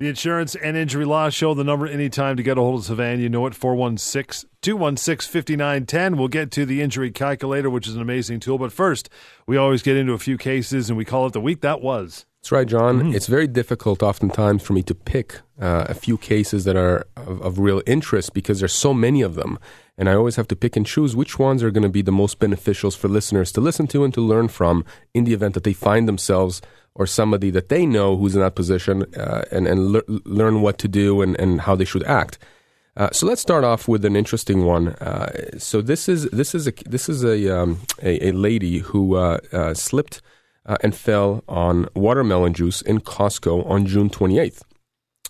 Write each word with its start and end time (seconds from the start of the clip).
The 0.00 0.08
Insurance 0.08 0.54
and 0.54 0.76
Injury 0.76 1.04
Law 1.04 1.28
Show, 1.28 1.54
the 1.54 1.64
number 1.64 1.84
anytime 1.84 2.36
to 2.36 2.42
get 2.44 2.56
a 2.56 2.60
hold 2.60 2.78
of 2.78 2.86
Savannah. 2.86 3.20
You 3.20 3.28
know 3.28 3.46
it, 3.46 3.54
416 3.56 4.48
216 4.62 5.28
5910. 5.28 6.16
We'll 6.16 6.28
get 6.28 6.52
to 6.52 6.64
the 6.64 6.82
injury 6.82 7.10
calculator, 7.10 7.68
which 7.68 7.88
is 7.88 7.96
an 7.96 8.00
amazing 8.00 8.38
tool. 8.38 8.58
But 8.58 8.72
first, 8.72 9.08
we 9.48 9.56
always 9.56 9.82
get 9.82 9.96
into 9.96 10.12
a 10.12 10.18
few 10.18 10.38
cases 10.38 10.88
and 10.88 10.96
we 10.96 11.04
call 11.04 11.26
it 11.26 11.32
the 11.32 11.40
week 11.40 11.62
that 11.62 11.80
was. 11.80 12.26
That's 12.38 12.52
right, 12.52 12.68
John. 12.68 13.00
Mm-hmm. 13.00 13.14
It's 13.16 13.26
very 13.26 13.48
difficult 13.48 14.00
oftentimes 14.00 14.62
for 14.62 14.72
me 14.72 14.84
to 14.84 14.94
pick 14.94 15.40
uh, 15.60 15.86
a 15.88 15.94
few 15.94 16.16
cases 16.16 16.62
that 16.62 16.76
are 16.76 17.04
of, 17.16 17.42
of, 17.42 17.58
real 17.58 17.82
interest 17.84 18.32
because 18.32 18.60
there's 18.60 18.72
so 18.72 18.94
many 18.94 19.22
of 19.22 19.34
them. 19.34 19.58
And 19.96 20.08
I 20.08 20.14
always 20.14 20.36
have 20.36 20.46
to 20.48 20.56
pick 20.56 20.76
and 20.76 20.86
choose 20.86 21.16
which 21.16 21.40
ones 21.40 21.64
are 21.64 21.72
going 21.72 21.82
to 21.82 21.88
be 21.88 22.02
the 22.02 22.12
most 22.12 22.38
beneficial 22.38 22.92
for 22.92 23.08
listeners 23.08 23.50
to 23.50 23.60
listen 23.60 23.88
to 23.88 24.04
and 24.04 24.14
to 24.14 24.20
learn 24.20 24.46
from 24.46 24.84
in 25.12 25.24
the 25.24 25.34
event 25.34 25.54
that 25.54 25.64
they 25.64 25.72
find 25.72 26.06
themselves 26.06 26.62
or 26.98 27.06
somebody 27.06 27.48
that 27.50 27.68
they 27.68 27.86
know 27.86 28.16
who's 28.16 28.34
in 28.34 28.42
that 28.42 28.56
position 28.56 29.04
uh, 29.16 29.44
and, 29.50 29.66
and 29.66 29.92
le- 29.92 30.02
learn 30.24 30.60
what 30.60 30.76
to 30.78 30.88
do 30.88 31.22
and, 31.22 31.38
and 31.40 31.62
how 31.62 31.74
they 31.74 31.84
should 31.84 32.02
act. 32.02 32.38
Uh, 32.96 33.08
so 33.12 33.26
let's 33.26 33.40
start 33.40 33.62
off 33.62 33.86
with 33.86 34.04
an 34.04 34.16
interesting 34.16 34.66
one. 34.66 34.88
Uh, 34.88 35.56
so 35.56 35.80
this 35.80 36.08
is 36.08 36.24
this 36.30 36.52
is 36.52 36.66
a 36.66 36.72
this 36.84 37.08
is 37.08 37.22
a 37.24 37.56
um, 37.56 37.80
a, 38.02 38.30
a, 38.30 38.32
lady 38.32 38.78
who 38.78 39.14
uh, 39.14 39.38
uh, 39.52 39.72
slipped 39.72 40.20
uh, 40.66 40.76
and 40.82 40.96
fell 40.96 41.44
on 41.46 41.88
watermelon 41.94 42.52
juice 42.52 42.82
in 42.82 43.00
Costco 43.00 43.64
on 43.70 43.86
June 43.86 44.10
28th. 44.10 44.62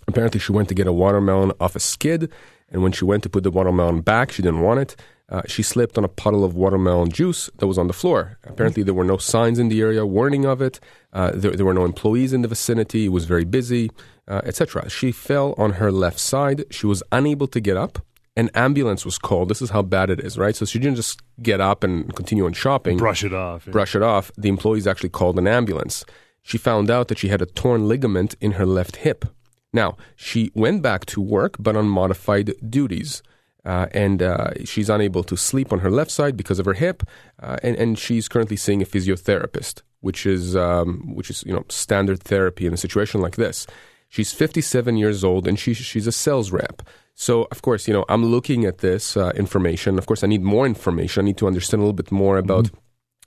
Apparently, 0.07 0.39
she 0.39 0.51
went 0.51 0.67
to 0.69 0.73
get 0.73 0.87
a 0.87 0.91
watermelon 0.91 1.51
off 1.59 1.75
a 1.75 1.79
skid, 1.79 2.31
and 2.69 2.81
when 2.81 2.91
she 2.91 3.05
went 3.05 3.21
to 3.21 3.29
put 3.29 3.43
the 3.43 3.51
watermelon 3.51 4.01
back, 4.01 4.31
she 4.31 4.41
didn't 4.41 4.61
want 4.61 4.79
it. 4.79 4.95
Uh, 5.29 5.43
she 5.45 5.61
slipped 5.61 5.97
on 5.97 6.03
a 6.03 6.07
puddle 6.07 6.43
of 6.43 6.55
watermelon 6.55 7.09
juice 7.11 7.49
that 7.57 7.67
was 7.67 7.77
on 7.77 7.87
the 7.87 7.93
floor. 7.93 8.39
Apparently, 8.43 8.81
there 8.81 8.95
were 8.95 9.03
no 9.03 9.17
signs 9.17 9.59
in 9.59 9.69
the 9.69 9.79
area 9.79 10.05
warning 10.05 10.45
of 10.45 10.61
it. 10.61 10.79
Uh, 11.13 11.31
there, 11.33 11.51
there, 11.51 11.65
were 11.65 11.73
no 11.73 11.85
employees 11.85 12.33
in 12.33 12.41
the 12.41 12.47
vicinity. 12.47 13.05
It 13.05 13.09
was 13.09 13.25
very 13.25 13.45
busy, 13.45 13.91
uh, 14.27 14.41
etc. 14.43 14.89
She 14.89 15.11
fell 15.11 15.53
on 15.57 15.73
her 15.73 15.91
left 15.91 16.19
side. 16.19 16.65
She 16.71 16.87
was 16.87 17.03
unable 17.11 17.47
to 17.47 17.59
get 17.59 17.77
up. 17.77 17.99
An 18.35 18.49
ambulance 18.55 19.05
was 19.05 19.19
called. 19.19 19.49
This 19.49 19.61
is 19.61 19.69
how 19.69 19.83
bad 19.83 20.09
it 20.09 20.19
is, 20.19 20.37
right? 20.37 20.55
So 20.55 20.65
she 20.65 20.79
didn't 20.79 20.95
just 20.95 21.21
get 21.43 21.61
up 21.61 21.83
and 21.83 22.15
continue 22.15 22.45
on 22.45 22.53
shopping. 22.53 22.97
Brush 22.97 23.23
it 23.23 23.33
off. 23.33 23.67
Yeah. 23.67 23.71
Brush 23.71 23.95
it 23.95 24.01
off. 24.01 24.31
The 24.37 24.49
employees 24.49 24.87
actually 24.87 25.09
called 25.09 25.37
an 25.37 25.47
ambulance. 25.47 26.05
She 26.41 26.57
found 26.57 26.89
out 26.89 27.07
that 27.09 27.19
she 27.19 27.27
had 27.27 27.41
a 27.41 27.45
torn 27.45 27.87
ligament 27.87 28.35
in 28.41 28.53
her 28.53 28.65
left 28.65 28.97
hip. 28.97 29.25
Now, 29.73 29.97
she 30.15 30.51
went 30.55 30.81
back 30.81 31.05
to 31.07 31.21
work, 31.21 31.55
but 31.59 31.75
on 31.75 31.87
modified 31.87 32.53
duties. 32.67 33.21
Uh, 33.65 33.87
and 33.91 34.23
uh, 34.23 34.51
she's 34.63 34.89
unable 34.89 35.23
to 35.23 35.35
sleep 35.35 35.73
on 35.73 35.79
her 35.79 35.91
left 35.91 36.11
side 36.11 36.37
because 36.37 36.59
of 36.59 36.65
her 36.65 36.73
hip, 36.73 37.03
uh, 37.43 37.57
and, 37.61 37.75
and 37.75 37.99
she's 37.99 38.27
currently 38.29 38.55
seeing 38.55 38.81
a 38.81 38.85
physiotherapist, 38.85 39.81
which 39.99 40.25
is 40.25 40.55
um, 40.55 41.13
which 41.13 41.29
is 41.29 41.43
you 41.45 41.53
know 41.53 41.65
standard 41.67 42.23
therapy 42.23 42.65
in 42.65 42.73
a 42.73 42.77
situation 42.77 43.19
like 43.19 43.35
this. 43.35 43.67
She's 44.07 44.33
57 44.33 44.97
years 44.97 45.23
old 45.23 45.47
and 45.47 45.59
she, 45.59 45.75
she's 45.75 46.07
a 46.07 46.11
sales 46.11 46.51
rep. 46.51 46.81
So 47.13 47.47
of 47.51 47.61
course, 47.61 47.87
you 47.87 47.93
know, 47.93 48.05
I'm 48.09 48.25
looking 48.25 48.65
at 48.65 48.79
this 48.79 49.15
uh, 49.15 49.31
information. 49.35 49.99
Of 49.99 50.07
course, 50.07 50.23
I 50.23 50.27
need 50.27 50.41
more 50.41 50.65
information. 50.65 51.21
I 51.21 51.25
need 51.25 51.37
to 51.37 51.47
understand 51.47 51.81
a 51.81 51.83
little 51.83 51.93
bit 51.93 52.11
more 52.11 52.37
about. 52.37 52.65
Mm-hmm 52.65 52.77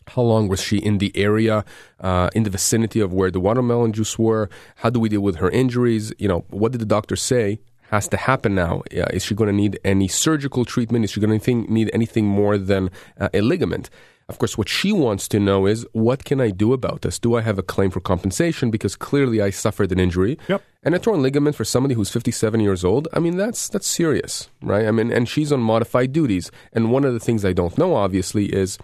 how 0.09 0.23
long 0.23 0.49
was 0.49 0.61
she 0.61 0.79
in 0.79 0.99
the 0.99 1.17
area, 1.17 1.65
uh, 2.01 2.29
in 2.35 2.43
the 2.43 2.51
vicinity 2.51 2.99
of 2.99 3.13
where 3.13 3.31
the 3.31 3.39
watermelon 3.41 3.93
juice 3.93 4.19
were? 4.19 4.51
How 4.77 4.91
do 4.91 4.99
we 4.99 5.09
deal 5.09 5.21
with 5.21 5.37
her 5.37 5.51
injuries? 5.51 6.13
You 6.19 6.29
know, 6.29 6.45
what 6.51 6.73
did 6.73 6.81
the 6.81 6.87
doctor 6.87 7.17
say? 7.17 7.61
Has 7.93 8.09
to 8.09 8.17
happen 8.17 8.55
now? 8.55 8.83
Uh, 8.91 9.05
is 9.13 9.25
she 9.25 9.35
going 9.35 9.49
to 9.49 9.55
need 9.55 9.79
any 9.85 10.09
surgical 10.09 10.65
treatment? 10.65 11.05
Is 11.05 11.11
she 11.13 11.21
going 11.21 11.39
to 11.39 11.55
need 11.71 11.91
anything 11.93 12.27
more 12.27 12.57
than 12.57 12.91
uh, 13.21 13.29
a 13.35 13.43
ligament? 13.43 13.91
Of 14.29 14.39
course, 14.39 14.57
what 14.57 14.69
she 14.69 14.93
wants 14.93 15.29
to 15.29 15.39
know 15.39 15.67
is 15.67 15.87
what 15.93 16.25
can 16.25 16.41
I 16.41 16.51
do 16.51 16.73
about 16.73 17.03
this? 17.03 17.19
Do 17.19 17.35
I 17.35 17.43
have 17.43 17.59
a 17.59 17.63
claim 17.63 17.91
for 17.91 18.01
compensation? 18.01 18.71
Because 18.71 18.97
clearly 18.97 19.43
I 19.43 19.51
suffered 19.51 19.93
an 19.93 20.01
injury. 20.01 20.39
Yep. 20.49 20.63
And 20.83 20.95
a 20.95 20.99
torn 20.99 21.21
ligament 21.21 21.55
for 21.55 21.65
somebody 21.65 21.95
who's 21.95 22.09
57 22.09 22.61
years 22.61 22.83
old, 22.83 23.09
I 23.13 23.19
mean, 23.19 23.37
that's, 23.37 23.69
that's 23.69 23.87
serious, 23.87 24.49
right? 24.63 24.87
I 24.87 24.91
mean, 24.91 25.13
and 25.13 25.29
she's 25.29 25.53
on 25.53 25.61
modified 25.61 26.13
duties. 26.13 26.51
And 26.73 26.91
one 26.91 27.05
of 27.05 27.13
the 27.13 27.21
things 27.21 27.45
I 27.45 27.53
don't 27.53 27.77
know, 27.77 27.95
obviously, 27.95 28.47
is 28.47 28.79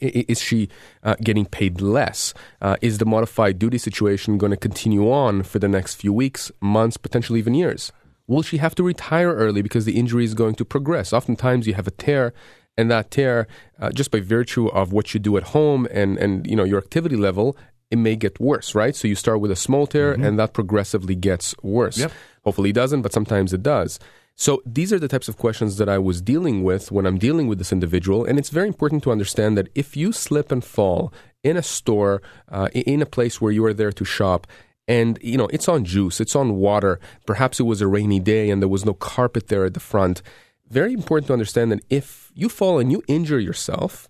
is 0.00 0.40
she 0.40 0.68
uh, 1.04 1.14
getting 1.22 1.46
paid 1.46 1.80
less? 1.80 2.34
Uh, 2.60 2.76
is 2.82 2.98
the 2.98 3.06
modified 3.06 3.58
duty 3.58 3.78
situation 3.78 4.36
going 4.36 4.50
to 4.50 4.56
continue 4.56 5.10
on 5.10 5.44
for 5.44 5.60
the 5.60 5.68
next 5.68 5.94
few 5.94 6.12
weeks, 6.12 6.50
months, 6.60 6.96
potentially 6.96 7.38
even 7.38 7.54
years? 7.54 7.92
Will 8.26 8.42
she 8.42 8.58
have 8.58 8.74
to 8.76 8.82
retire 8.82 9.32
early 9.34 9.62
because 9.62 9.84
the 9.84 9.98
injury 9.98 10.24
is 10.24 10.34
going 10.34 10.54
to 10.56 10.64
progress? 10.64 11.12
Oftentimes, 11.12 11.66
you 11.66 11.74
have 11.74 11.86
a 11.86 11.92
tear, 11.92 12.32
and 12.76 12.90
that 12.90 13.10
tear, 13.10 13.46
uh, 13.78 13.90
just 13.90 14.10
by 14.10 14.20
virtue 14.20 14.66
of 14.68 14.92
what 14.92 15.14
you 15.14 15.20
do 15.20 15.36
at 15.36 15.44
home 15.44 15.86
and 15.90 16.18
and 16.18 16.46
you 16.46 16.56
know 16.56 16.64
your 16.64 16.78
activity 16.78 17.16
level, 17.16 17.56
it 17.90 17.98
may 17.98 18.16
get 18.16 18.40
worse, 18.40 18.74
right? 18.74 18.96
So 18.96 19.08
you 19.08 19.14
start 19.14 19.40
with 19.40 19.50
a 19.50 19.56
small 19.56 19.86
tear, 19.86 20.14
mm-hmm. 20.14 20.24
and 20.24 20.38
that 20.38 20.52
progressively 20.52 21.14
gets 21.14 21.54
worse. 21.62 21.98
Yep. 21.98 22.12
Hopefully, 22.44 22.70
it 22.70 22.74
doesn't, 22.74 23.02
but 23.02 23.12
sometimes 23.12 23.52
it 23.52 23.62
does. 23.62 23.98
So 24.38 24.62
these 24.66 24.92
are 24.92 24.98
the 24.98 25.08
types 25.08 25.28
of 25.28 25.38
questions 25.38 25.78
that 25.78 25.88
I 25.88 25.96
was 25.96 26.20
dealing 26.20 26.62
with 26.62 26.92
when 26.92 27.06
I'm 27.06 27.16
dealing 27.16 27.46
with 27.46 27.56
this 27.56 27.72
individual, 27.72 28.24
and 28.26 28.38
it's 28.38 28.50
very 28.50 28.68
important 28.68 29.02
to 29.04 29.10
understand 29.10 29.56
that 29.56 29.68
if 29.74 29.96
you 29.96 30.12
slip 30.12 30.52
and 30.52 30.62
fall 30.62 31.12
in 31.42 31.56
a 31.56 31.62
store, 31.62 32.20
uh, 32.50 32.68
in 32.74 33.00
a 33.00 33.06
place 33.06 33.40
where 33.40 33.52
you 33.52 33.64
are 33.64 33.72
there 33.72 33.92
to 33.92 34.04
shop, 34.04 34.46
and 34.88 35.18
you 35.22 35.36
know 35.36 35.48
it's 35.52 35.68
on 35.68 35.84
juice 35.84 36.20
it's 36.20 36.36
on 36.36 36.56
water. 36.56 37.00
Perhaps 37.26 37.60
it 37.60 37.64
was 37.64 37.80
a 37.80 37.86
rainy 37.86 38.20
day 38.20 38.50
and 38.50 38.62
there 38.62 38.68
was 38.68 38.84
no 38.84 38.94
carpet 38.94 39.48
there 39.48 39.64
at 39.64 39.74
the 39.74 39.80
front. 39.80 40.22
Very 40.68 40.92
important 40.92 41.28
to 41.28 41.32
understand 41.32 41.72
that 41.72 41.84
if 41.90 42.32
you 42.34 42.48
fall 42.48 42.78
and 42.78 42.90
you 42.90 43.02
injure 43.06 43.38
yourself 43.38 44.08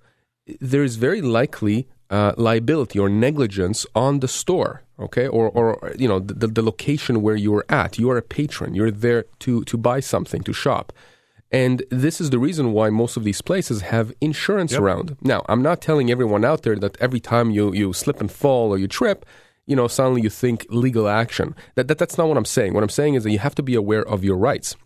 there 0.60 0.84
is 0.84 0.96
very 0.96 1.20
likely 1.20 1.88
uh, 2.08 2.32
liability 2.36 2.98
or 2.98 3.08
negligence 3.08 3.84
on 3.94 4.20
the 4.20 4.28
store 4.28 4.82
okay? 4.98 5.28
Or, 5.28 5.50
or 5.50 5.92
you 5.98 6.08
know 6.08 6.20
the, 6.20 6.46
the 6.46 6.62
location 6.62 7.22
where 7.22 7.36
you're 7.36 7.64
at. 7.68 7.98
You 7.98 8.10
are 8.10 8.16
a 8.16 8.22
patron. 8.22 8.74
You're 8.74 8.90
there 8.90 9.24
to 9.40 9.64
to 9.64 9.76
buy 9.76 10.00
something 10.00 10.42
to 10.42 10.52
shop. 10.52 10.92
And 11.52 11.84
this 11.90 12.20
is 12.20 12.30
the 12.30 12.40
reason 12.40 12.72
why 12.72 12.90
most 12.90 13.16
of 13.16 13.22
these 13.22 13.40
places 13.40 13.82
have 13.82 14.12
insurance 14.20 14.72
yep. 14.72 14.80
around. 14.80 15.16
Now, 15.22 15.44
I'm 15.48 15.62
not 15.62 15.80
telling 15.80 16.10
everyone 16.10 16.44
out 16.44 16.62
there 16.62 16.76
that 16.76 17.00
every 17.00 17.20
time 17.20 17.52
you, 17.52 17.72
you 17.72 17.92
slip 17.92 18.20
and 18.20 18.30
fall 18.30 18.70
or 18.70 18.78
you 18.78 18.88
trip, 18.88 19.24
you 19.66 19.76
know, 19.76 19.88
suddenly 19.88 20.22
you 20.22 20.30
think 20.30 20.66
legal 20.70 21.08
action. 21.08 21.54
That, 21.74 21.88
that, 21.88 21.98
that's 21.98 22.16
not 22.16 22.28
what 22.28 22.36
I'm 22.36 22.44
saying. 22.44 22.74
What 22.74 22.82
I'm 22.82 22.88
saying 22.88 23.14
is 23.14 23.24
that 23.24 23.30
you 23.30 23.38
have 23.38 23.54
to 23.56 23.62
be 23.62 23.74
aware 23.74 24.06
of 24.06 24.24
your 24.24 24.36
rights. 24.36 24.76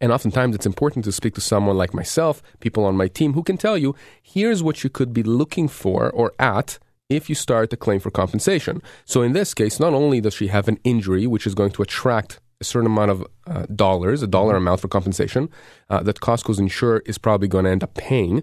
And 0.00 0.12
oftentimes 0.12 0.54
it's 0.54 0.66
important 0.66 1.04
to 1.04 1.12
speak 1.12 1.34
to 1.34 1.40
someone 1.40 1.76
like 1.76 1.94
myself, 1.94 2.42
people 2.60 2.84
on 2.84 2.96
my 2.96 3.08
team 3.08 3.32
who 3.32 3.42
can 3.42 3.56
tell 3.56 3.78
you, 3.78 3.94
here's 4.22 4.62
what 4.62 4.84
you 4.84 4.90
could 4.90 5.12
be 5.12 5.22
looking 5.22 5.68
for 5.68 6.10
or 6.10 6.32
at 6.38 6.78
if 7.08 7.28
you 7.28 7.34
start 7.34 7.72
a 7.72 7.76
claim 7.76 8.00
for 8.00 8.10
compensation. 8.10 8.82
So 9.04 9.22
in 9.22 9.32
this 9.32 9.54
case, 9.54 9.78
not 9.78 9.92
only 9.92 10.20
does 10.20 10.34
she 10.34 10.48
have 10.48 10.68
an 10.68 10.78
injury, 10.84 11.26
which 11.26 11.46
is 11.46 11.54
going 11.54 11.70
to 11.72 11.82
attract 11.82 12.40
a 12.60 12.64
certain 12.64 12.86
amount 12.86 13.10
of 13.10 13.26
uh, 13.46 13.66
dollars, 13.74 14.22
a 14.22 14.26
dollar 14.26 14.56
amount 14.56 14.80
for 14.80 14.88
compensation, 14.88 15.48
uh, 15.90 16.02
that 16.02 16.20
Costco's 16.20 16.58
insurer 16.58 17.02
is 17.06 17.18
probably 17.18 17.48
going 17.48 17.64
to 17.64 17.70
end 17.70 17.82
up 17.82 17.94
paying 17.94 18.42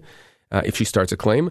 uh, 0.50 0.62
if 0.64 0.76
she 0.76 0.84
starts 0.84 1.12
a 1.12 1.16
claim. 1.16 1.50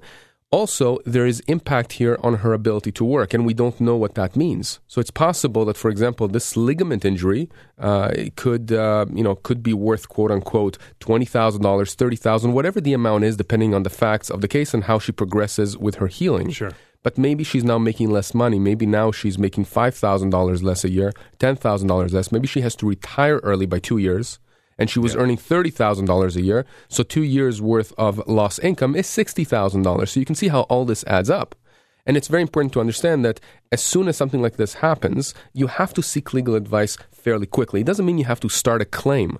Also, 0.51 0.99
there 1.05 1.25
is 1.25 1.39
impact 1.47 1.93
here 1.93 2.17
on 2.21 2.33
her 2.43 2.51
ability 2.51 2.91
to 2.91 3.05
work, 3.05 3.33
and 3.33 3.45
we 3.45 3.53
don't 3.53 3.79
know 3.79 3.95
what 3.95 4.15
that 4.15 4.35
means. 4.35 4.81
So 4.85 4.99
it's 4.99 5.09
possible 5.09 5.63
that, 5.63 5.77
for 5.77 5.89
example, 5.89 6.27
this 6.27 6.57
ligament 6.57 7.05
injury 7.05 7.49
uh, 7.79 8.11
could, 8.35 8.69
uh, 8.73 9.05
you 9.13 9.23
know, 9.23 9.35
could 9.35 9.63
be 9.63 9.73
worth 9.73 10.09
quote 10.09 10.29
unquote 10.29 10.77
twenty 10.99 11.23
thousand 11.23 11.61
dollars, 11.61 11.95
thirty 11.95 12.17
thousand, 12.17 12.51
whatever 12.51 12.81
the 12.81 12.91
amount 12.91 13.23
is, 13.23 13.37
depending 13.37 13.73
on 13.73 13.83
the 13.83 13.89
facts 13.89 14.29
of 14.29 14.41
the 14.41 14.49
case 14.49 14.73
and 14.73 14.83
how 14.83 14.99
she 14.99 15.13
progresses 15.13 15.77
with 15.77 15.95
her 15.95 16.07
healing. 16.07 16.49
Sure. 16.51 16.71
But 17.01 17.17
maybe 17.17 17.45
she's 17.45 17.63
now 17.63 17.79
making 17.79 18.11
less 18.11 18.33
money. 18.33 18.59
Maybe 18.59 18.85
now 18.85 19.11
she's 19.13 19.39
making 19.39 19.65
five 19.65 19.95
thousand 19.95 20.31
dollars 20.31 20.61
less 20.61 20.83
a 20.83 20.89
year, 20.89 21.13
ten 21.39 21.55
thousand 21.55 21.87
dollars 21.87 22.13
less. 22.13 22.29
Maybe 22.29 22.47
she 22.47 22.59
has 22.59 22.75
to 22.75 22.85
retire 22.85 23.37
early 23.37 23.65
by 23.65 23.79
two 23.79 23.99
years 23.99 24.37
and 24.81 24.89
she 24.89 24.99
was 24.99 25.13
yeah. 25.13 25.21
earning 25.21 25.37
$30,000 25.37 26.35
a 26.35 26.41
year. 26.41 26.65
So 26.87 27.03
two 27.03 27.21
years 27.21 27.61
worth 27.61 27.93
of 27.99 28.27
lost 28.27 28.59
income 28.63 28.95
is 28.95 29.05
$60,000. 29.05 30.07
So 30.09 30.19
you 30.19 30.25
can 30.25 30.33
see 30.35 30.47
how 30.47 30.61
all 30.61 30.85
this 30.85 31.03
adds 31.05 31.29
up. 31.29 31.53
And 32.07 32.17
it's 32.17 32.27
very 32.27 32.41
important 32.41 32.73
to 32.73 32.79
understand 32.79 33.23
that 33.23 33.39
as 33.71 33.83
soon 33.83 34.07
as 34.07 34.17
something 34.17 34.41
like 34.41 34.57
this 34.57 34.73
happens, 34.73 35.35
you 35.53 35.67
have 35.67 35.93
to 35.93 36.01
seek 36.01 36.33
legal 36.33 36.55
advice 36.55 36.97
fairly 37.11 37.45
quickly. 37.45 37.81
It 37.81 37.85
doesn't 37.85 38.07
mean 38.07 38.17
you 38.17 38.25
have 38.25 38.39
to 38.39 38.49
start 38.49 38.81
a 38.81 38.85
claim. 38.85 39.37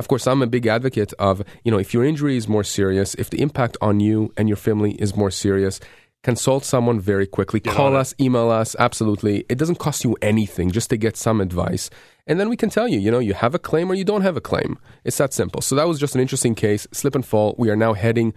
Of 0.00 0.08
course, 0.08 0.26
I'm 0.26 0.42
a 0.42 0.48
big 0.48 0.66
advocate 0.66 1.12
of, 1.20 1.44
you 1.62 1.70
know, 1.70 1.78
if 1.78 1.94
your 1.94 2.04
injury 2.04 2.36
is 2.36 2.48
more 2.48 2.64
serious, 2.64 3.14
if 3.14 3.30
the 3.30 3.40
impact 3.40 3.76
on 3.80 4.00
you 4.00 4.32
and 4.36 4.48
your 4.48 4.56
family 4.56 4.92
is 4.94 5.14
more 5.14 5.30
serious, 5.30 5.78
consult 6.22 6.64
someone 6.64 7.00
very 7.00 7.26
quickly. 7.26 7.60
Get 7.60 7.74
Call 7.74 7.96
us, 7.96 8.14
email 8.20 8.50
us. 8.50 8.76
Absolutely. 8.78 9.44
It 9.48 9.58
doesn't 9.58 9.78
cost 9.78 10.04
you 10.04 10.16
anything 10.22 10.70
just 10.70 10.90
to 10.90 10.96
get 10.96 11.16
some 11.16 11.40
advice. 11.40 11.90
And 12.26 12.38
then 12.38 12.48
we 12.48 12.56
can 12.56 12.70
tell 12.70 12.86
you, 12.86 12.98
you 12.98 13.10
know, 13.10 13.18
you 13.18 13.34
have 13.34 13.54
a 13.54 13.58
claim 13.58 13.90
or 13.90 13.94
you 13.94 14.04
don't 14.04 14.22
have 14.22 14.36
a 14.36 14.40
claim. 14.40 14.78
It's 15.04 15.18
that 15.18 15.32
simple. 15.32 15.60
So 15.60 15.74
that 15.74 15.88
was 15.88 15.98
just 15.98 16.14
an 16.14 16.20
interesting 16.20 16.54
case. 16.54 16.86
Slip 16.92 17.14
and 17.14 17.26
fall. 17.26 17.56
We 17.58 17.70
are 17.70 17.76
now 17.76 17.94
heading, 17.94 18.34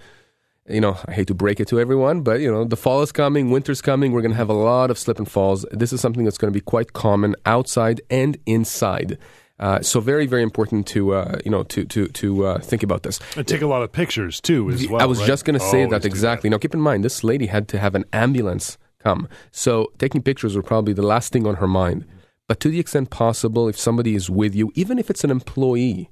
you 0.68 0.82
know, 0.82 0.98
I 1.06 1.12
hate 1.12 1.28
to 1.28 1.36
break 1.36 1.60
it 1.60 1.68
to 1.68 1.80
everyone, 1.80 2.22
but, 2.22 2.40
you 2.40 2.52
know, 2.52 2.66
the 2.66 2.76
fall 2.76 3.04
is 3.04 3.12
coming, 3.12 3.52
winter's 3.52 3.82
coming. 3.82 4.12
We're 4.12 4.22
going 4.22 4.32
to 4.32 4.38
have 4.38 4.50
a 4.50 4.54
lot 4.54 4.90
of 4.90 4.98
slip 4.98 5.20
and 5.20 5.30
falls. 5.30 5.64
This 5.72 5.94
is 5.94 6.02
something 6.02 6.24
that's 6.24 6.40
going 6.40 6.52
to 6.52 6.58
be 6.58 6.64
quite 6.64 6.94
common 6.94 7.36
outside 7.46 8.02
and 8.10 8.38
inside. 8.48 9.20
Uh, 9.57 9.81
so 9.81 10.02
very, 10.02 10.25
very 10.28 10.44
important 10.44 10.86
to 10.88 11.13
uh, 11.13 11.40
you 11.46 11.52
know 11.52 11.63
to 11.63 11.86
to 11.86 12.07
to 12.07 12.46
uh, 12.46 12.60
think 12.60 12.84
about 12.84 13.04
this. 13.04 13.19
And 13.38 13.48
take 13.48 13.62
a 13.62 13.68
lot 13.68 13.84
of 13.84 13.92
pictures 13.92 14.42
too, 14.42 14.69
as 14.69 14.88
well. 14.88 15.02
I 15.02 15.06
was 15.06 15.19
right? 15.19 15.28
just 15.28 15.46
going 15.46 15.57
to 15.57 15.66
say 15.66 15.86
that 15.86 16.04
exactly. 16.04 16.50
That. 16.50 16.56
Now, 16.56 16.60
keep 16.60 16.74
in 16.74 16.81
mind, 16.81 17.06
this 17.06 17.24
lady 17.24 17.46
had 17.46 17.68
to 17.69 17.80
have 17.80 17.96
an 17.96 18.06
ambulance 18.12 18.78
come, 19.00 19.30
so 19.52 19.92
taking 19.98 20.22
pictures 20.22 20.56
were 20.56 20.63
probably 20.63 20.94
the 20.94 21.02
last 21.06 21.31
thing 21.31 21.48
on 21.48 21.56
her 21.56 21.68
mind. 21.68 22.06
But 22.48 22.60
to 22.60 22.69
the 22.69 22.80
extent 22.80 23.10
possible, 23.10 23.68
if 23.68 23.80
somebody 23.80 24.13
is 24.13 24.30
with 24.30 24.54
you, 24.54 24.72
even 24.75 25.00
if 25.00 25.10
it's 25.10 25.24
an 25.24 25.31
employee, 25.31 26.12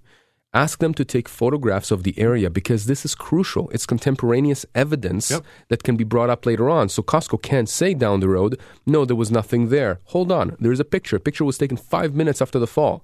ask 0.53 0.79
them 0.79 0.93
to 0.93 1.05
take 1.05 1.27
photographs 1.27 1.91
of 1.91 2.03
the 2.03 2.17
area 2.17 2.49
because 2.49 2.85
this 2.85 3.05
is 3.05 3.13
crucial. 3.13 3.69
It's 3.69 3.85
contemporaneous 3.85 4.65
evidence 4.73 5.29
Yep. 5.29 5.43
that 5.69 5.83
can 5.83 5.95
be 5.95 6.03
brought 6.03 6.29
up 6.31 6.45
later 6.45 6.69
on. 6.69 6.89
So 6.89 7.03
Costco 7.03 7.41
can't 7.41 7.69
say 7.69 7.93
down 7.93 8.19
the 8.19 8.29
road, 8.29 8.59
no, 8.85 9.05
there 9.05 9.15
was 9.15 9.31
nothing 9.31 9.69
there. 9.69 9.99
Hold 10.05 10.31
on, 10.31 10.55
there's 10.59 10.79
a 10.79 10.85
picture. 10.85 11.19
Picture 11.19 11.45
was 11.45 11.57
taken 11.57 11.77
five 11.77 12.15
minutes 12.15 12.41
after 12.41 12.57
the 12.57 12.67
fall. 12.67 13.03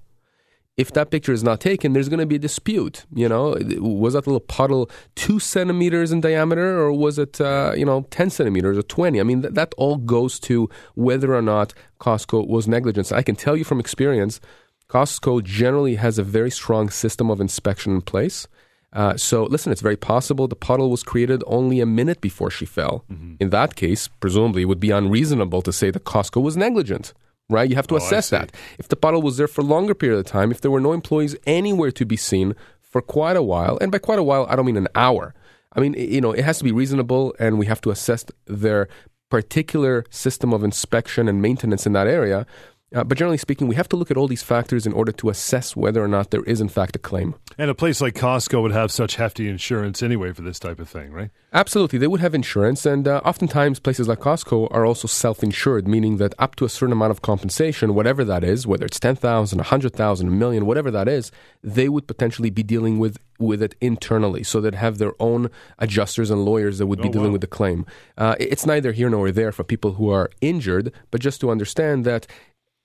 If 0.76 0.92
that 0.92 1.10
picture 1.10 1.32
is 1.32 1.44
not 1.44 1.60
taken, 1.60 1.92
there's 1.92 2.08
going 2.08 2.20
to 2.20 2.26
be 2.26 2.36
a 2.36 2.38
dispute. 2.38 3.04
You 3.14 3.28
know, 3.28 3.56
was 3.78 4.14
that 4.14 4.26
little 4.26 4.40
puddle 4.40 4.90
two 5.14 5.38
centimeters 5.38 6.10
in 6.10 6.20
diameter, 6.20 6.78
or 6.80 6.92
was 6.92 7.18
it, 7.18 7.40
uh, 7.40 7.72
you 7.76 7.84
know, 7.84 8.06
ten 8.10 8.30
centimeters 8.30 8.78
or 8.78 8.82
twenty? 8.82 9.20
I 9.20 9.24
mean, 9.24 9.42
th- 9.42 9.54
that 9.54 9.74
all 9.76 9.96
goes 9.98 10.40
to 10.40 10.70
whether 10.94 11.34
or 11.34 11.42
not 11.42 11.74
Costco 12.00 12.48
was 12.48 12.66
negligent. 12.66 13.12
I 13.12 13.22
can 13.22 13.36
tell 13.36 13.56
you 13.56 13.64
from 13.64 13.80
experience, 13.80 14.40
Costco 14.88 15.44
generally 15.44 15.96
has 15.96 16.18
a 16.18 16.24
very 16.24 16.50
strong 16.50 16.88
system 16.88 17.30
of 17.30 17.40
inspection 17.40 17.92
in 17.92 18.02
place. 18.02 18.48
Uh, 18.92 19.16
so, 19.16 19.44
listen, 19.44 19.70
it's 19.70 19.82
very 19.82 19.96
possible 19.96 20.48
the 20.48 20.56
puddle 20.56 20.90
was 20.90 21.04
created 21.04 21.44
only 21.46 21.80
a 21.80 21.86
minute 21.86 22.20
before 22.20 22.50
she 22.50 22.66
fell. 22.66 23.04
In 23.38 23.50
that 23.50 23.76
case, 23.76 24.08
presumably, 24.18 24.62
it 24.62 24.64
would 24.64 24.80
be 24.80 24.90
unreasonable 24.90 25.62
to 25.62 25.72
say 25.72 25.90
that 25.92 26.04
Costco 26.04 26.42
was 26.42 26.56
negligent, 26.56 27.12
right? 27.50 27.68
You 27.68 27.76
have 27.76 27.86
to 27.88 27.94
Oh, 27.94 27.98
assess 27.98 28.30
that. 28.30 28.52
If 28.78 28.88
the 28.88 28.96
puddle 28.96 29.20
was 29.22 29.36
there 29.36 29.48
for 29.48 29.60
a 29.60 29.64
longer 29.64 29.94
period 29.94 30.18
of 30.18 30.26
time, 30.26 30.50
if 30.50 30.60
there 30.60 30.70
were 30.70 30.80
no 30.80 30.92
employees 30.92 31.36
anywhere 31.46 31.90
to 31.92 32.04
be 32.06 32.16
seen 32.16 32.54
for 32.80 33.02
quite 33.02 33.36
a 33.36 33.42
while, 33.42 33.76
and 33.80 33.92
by 33.92 33.98
quite 33.98 34.18
a 34.18 34.22
while, 34.22 34.46
I 34.48 34.56
don't 34.56 34.66
mean 34.66 34.76
an 34.76 34.88
hour. 34.94 35.34
I 35.72 35.80
mean, 35.80 35.94
you 35.94 36.20
know, 36.20 36.32
it 36.32 36.44
has 36.44 36.58
to 36.58 36.64
be 36.64 36.72
reasonable, 36.72 37.34
and 37.38 37.58
we 37.58 37.66
have 37.66 37.80
to 37.82 37.90
assess 37.90 38.24
their 38.46 38.88
particular 39.30 40.04
system 40.10 40.52
of 40.52 40.64
inspection 40.64 41.28
and 41.28 41.40
maintenance 41.40 41.86
in 41.86 41.92
that 41.92 42.08
area. 42.08 42.46
Uh, 42.92 43.04
but 43.04 43.16
generally 43.16 43.38
speaking, 43.38 43.68
we 43.68 43.76
have 43.76 43.88
to 43.88 43.96
look 43.96 44.10
at 44.10 44.16
all 44.16 44.26
these 44.26 44.42
factors 44.42 44.84
in 44.84 44.92
order 44.92 45.12
to 45.12 45.28
assess 45.28 45.76
whether 45.76 46.02
or 46.02 46.08
not 46.08 46.30
there 46.32 46.42
is, 46.42 46.60
in 46.60 46.68
fact, 46.68 46.96
a 46.96 46.98
claim. 46.98 47.36
And 47.56 47.70
a 47.70 47.74
place 47.74 48.00
like 48.00 48.14
Costco 48.14 48.60
would 48.62 48.72
have 48.72 48.90
such 48.90 49.14
hefty 49.14 49.48
insurance 49.48 50.02
anyway 50.02 50.32
for 50.32 50.42
this 50.42 50.58
type 50.58 50.80
of 50.80 50.88
thing, 50.88 51.12
right? 51.12 51.30
Absolutely, 51.52 51.98
they 52.00 52.08
would 52.08 52.20
have 52.20 52.34
insurance, 52.34 52.84
and 52.86 53.06
uh, 53.06 53.20
oftentimes 53.24 53.78
places 53.80 54.08
like 54.08 54.18
Costco 54.20 54.68
are 54.72 54.84
also 54.84 55.06
self-insured, 55.06 55.86
meaning 55.86 56.16
that 56.16 56.34
up 56.38 56.56
to 56.56 56.64
a 56.64 56.68
certain 56.68 56.92
amount 56.92 57.10
of 57.12 57.22
compensation, 57.22 57.94
whatever 57.94 58.24
that 58.24 58.42
is, 58.42 58.66
whether 58.66 58.86
it's 58.86 58.98
ten 59.00 59.14
thousand, 59.16 59.60
a 59.60 59.64
hundred 59.64 59.92
thousand, 59.94 60.28
a 60.28 60.30
million, 60.32 60.66
whatever 60.66 60.90
that 60.90 61.08
is, 61.08 61.30
they 61.62 61.88
would 61.88 62.06
potentially 62.08 62.50
be 62.50 62.62
dealing 62.64 62.98
with 62.98 63.18
with 63.38 63.62
it 63.62 63.74
internally, 63.80 64.42
so 64.42 64.60
they'd 64.60 64.74
have 64.74 64.98
their 64.98 65.14
own 65.18 65.48
adjusters 65.78 66.30
and 66.30 66.44
lawyers 66.44 66.78
that 66.78 66.86
would 66.86 67.00
be 67.00 67.08
Oh, 67.08 67.12
dealing 67.12 67.28
wow. 67.28 67.32
with 67.32 67.40
the 67.40 67.46
claim. 67.46 67.86
Uh, 68.18 68.34
it's 68.38 68.66
neither 68.66 68.92
here 68.92 69.08
nor 69.08 69.30
there 69.32 69.50
for 69.50 69.64
people 69.64 69.92
who 69.94 70.10
are 70.10 70.30
injured, 70.40 70.92
but 71.10 71.20
just 71.20 71.40
to 71.40 71.50
understand 71.50 72.04
that. 72.04 72.26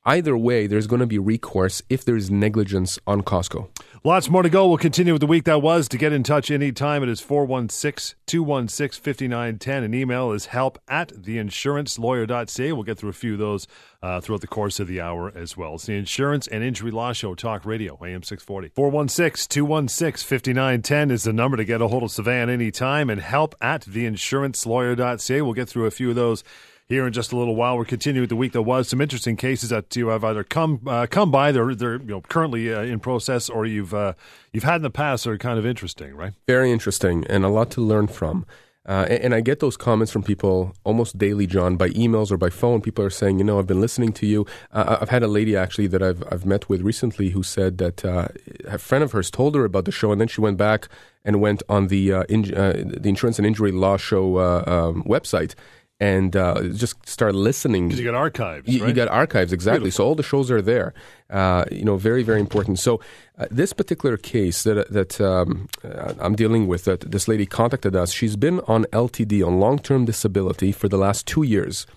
Either 0.08 0.38
way, 0.38 0.68
there's 0.68 0.86
going 0.86 1.00
to 1.00 1.08
be 1.08 1.18
recourse 1.18 1.82
if 1.90 2.06
there's 2.06 2.30
negligence 2.30 3.00
on 3.08 3.24
Costco. 3.24 3.68
Lots 4.04 4.30
more 4.30 4.44
to 4.44 4.52
go. 4.52 4.68
We'll 4.68 4.78
continue 4.78 5.14
with 5.14 5.22
the 5.22 5.26
week 5.26 5.46
that 5.46 5.64
was. 5.64 5.88
To 5.88 5.98
get 5.98 6.14
in 6.14 6.22
touch 6.22 6.52
anytime, 6.52 7.02
it 7.02 7.10
is 7.10 7.22
416 7.22 8.16
216 8.28 9.02
5910. 9.02 9.84
An 9.84 9.96
email 9.96 10.32
is 10.32 10.46
help 10.46 10.78
at 10.88 11.10
theinsurancelawyer.ca. 11.10 12.72
We'll 12.72 12.84
get 12.84 13.00
through 13.00 13.10
a 13.10 13.14
few 13.14 13.34
of 13.34 13.40
those 13.40 13.66
uh, 14.04 14.22
throughout 14.22 14.42
the 14.42 14.48
course 14.48 14.80
of 14.80 14.88
the 14.88 15.02
hour 15.02 15.32
as 15.36 15.58
well. 15.58 15.74
It's 15.74 15.88
the 15.88 15.98
Insurance 15.98 16.46
and 16.46 16.64
Injury 16.64 16.92
Law 16.92 17.12
Show, 17.12 17.34
Talk 17.34 17.66
Radio, 17.66 17.98
AM 18.04 18.22
640. 18.22 18.74
416 18.76 19.50
216 19.50 20.24
5910 20.24 21.10
is 21.10 21.24
the 21.24 21.34
number 21.34 21.58
to 21.58 21.66
get 21.66 21.82
a 21.82 21.88
hold 21.88 22.04
of 22.04 22.12
Savan 22.12 22.52
anytime, 22.52 23.10
and 23.10 23.22
help 23.22 23.56
at 23.60 23.82
theinsurancelawyer.ca. 23.82 25.42
We'll 25.42 25.54
get 25.54 25.68
through 25.68 25.88
a 25.88 25.92
few 25.92 26.12
of 26.12 26.16
those 26.16 26.44
here 26.88 27.08
in 27.08 27.14
just 27.14 27.32
a 27.32 27.38
little 27.38 27.56
while. 27.56 27.78
We're 27.78 27.86
continuing 27.86 28.24
with 28.24 28.30
the 28.30 28.36
week 28.36 28.54
that 28.54 28.62
was. 28.62 28.88
Some 28.90 29.02
interesting 29.02 29.36
cases 29.36 29.70
that 29.70 29.96
you 29.96 30.10
have 30.10 30.24
either 30.24 30.44
come 30.44 30.82
uh, 30.86 31.08
come 31.10 31.32
by, 31.32 31.52
they're 31.52 31.76
they're 31.76 31.98
you 31.98 32.08
know 32.08 32.22
currently 32.22 32.74
uh, 32.74 32.82
in 32.82 33.00
process, 33.00 33.50
or 33.50 33.66
you've 33.66 33.94
uh, 33.94 34.14
you've 34.52 34.64
had 34.64 34.78
in 34.78 34.82
the 34.84 34.90
past. 34.90 35.26
are 35.28 35.38
kind 35.38 35.60
of 35.60 35.66
interesting, 35.66 36.16
right? 36.16 36.34
Very 36.48 36.72
interesting 36.72 37.26
and 37.28 37.44
a 37.44 37.50
lot 37.50 37.72
to 37.72 37.82
learn 37.82 38.08
from. 38.08 38.46
Uh, 38.88 39.08
and, 39.10 39.24
and 39.24 39.34
I 39.34 39.42
get 39.42 39.62
those 39.62 39.78
comments 39.78 40.12
from 40.12 40.22
people 40.22 40.76
almost 40.84 41.18
daily, 41.18 41.48
John, 41.48 41.76
by 41.76 41.90
emails 41.90 42.32
or 42.32 42.38
by 42.38 42.52
phone. 42.52 42.82
People 42.82 43.04
are 43.04 43.10
saying, 43.10 43.40
you 43.40 43.44
know, 43.44 43.58
I've 43.58 43.66
been 43.66 43.82
listening 43.82 44.14
to 44.14 44.28
you. 44.28 44.46
Uh, 44.72 44.98
I've 45.02 45.10
had 45.10 45.24
a 45.24 45.28
lady 45.28 45.56
actually 45.56 45.88
that 45.88 46.04
I've 46.04 46.24
I've 46.32 46.46
met 46.46 46.70
with 46.70 46.82
recently 46.82 47.30
who 47.30 47.42
said 47.42 47.80
that 47.80 48.06
uh, 48.06 48.28
a 48.68 48.78
friend 48.78 49.04
of 49.04 49.12
hers 49.12 49.32
told 49.32 49.56
her 49.56 49.66
about 49.66 49.86
the 49.86 49.92
show, 49.92 50.12
and 50.12 50.22
then 50.22 50.28
she 50.28 50.42
went 50.42 50.58
back 50.58 50.88
and 51.24 51.42
went 51.42 51.64
on 51.68 51.88
the 51.88 52.14
uh, 52.14 52.24
in, 52.30 52.54
uh, 52.54 52.74
the 52.86 53.10
Insurance 53.10 53.40
and 53.40 53.48
Injury 53.48 53.72
Law 53.72 53.98
Show 53.98 54.38
uh, 54.38 54.64
um, 54.68 55.04
website 55.04 55.56
and 56.00 56.36
uh, 56.36 56.62
just 56.74 57.08
start 57.08 57.36
listening. 57.36 57.88
Because 57.88 58.00
you 58.00 58.06
got 58.06 58.16
archives, 58.16 58.68
You, 58.68 58.82
right? 58.82 58.90
you 58.90 58.94
got 58.94 59.08
archives 59.08 59.54
exactly. 59.54 59.92
So 59.92 60.06
all 60.06 60.16
the 60.16 60.24
shows 60.24 60.52
are 60.52 60.62
there. 60.62 60.94
Uh, 61.30 61.66
you 61.72 61.86
know, 61.86 61.96
very 61.98 62.24
very 62.24 62.40
important. 62.40 62.80
So 62.80 63.00
uh, 63.38 63.48
this 63.50 63.74
particular 63.74 64.18
case 64.18 64.64
that 64.64 64.92
that 64.92 65.22
um, 65.22 65.68
uh, 65.84 66.14
I'm 66.20 66.36
dealing 66.36 66.68
with, 66.68 66.86
that 66.86 67.12
this 67.12 67.28
lady 67.28 67.46
contacted 67.46 67.96
us. 67.96 68.12
She's 68.12 68.36
been 68.36 68.60
on 68.62 68.86
LTD 68.86 69.46
on 69.46 69.60
long 69.60 69.80
term 69.80 70.06
disability 70.06 70.72
for 70.72 70.90
the 70.90 70.98
last 70.98 71.26
two 71.26 71.44
years 71.44 71.88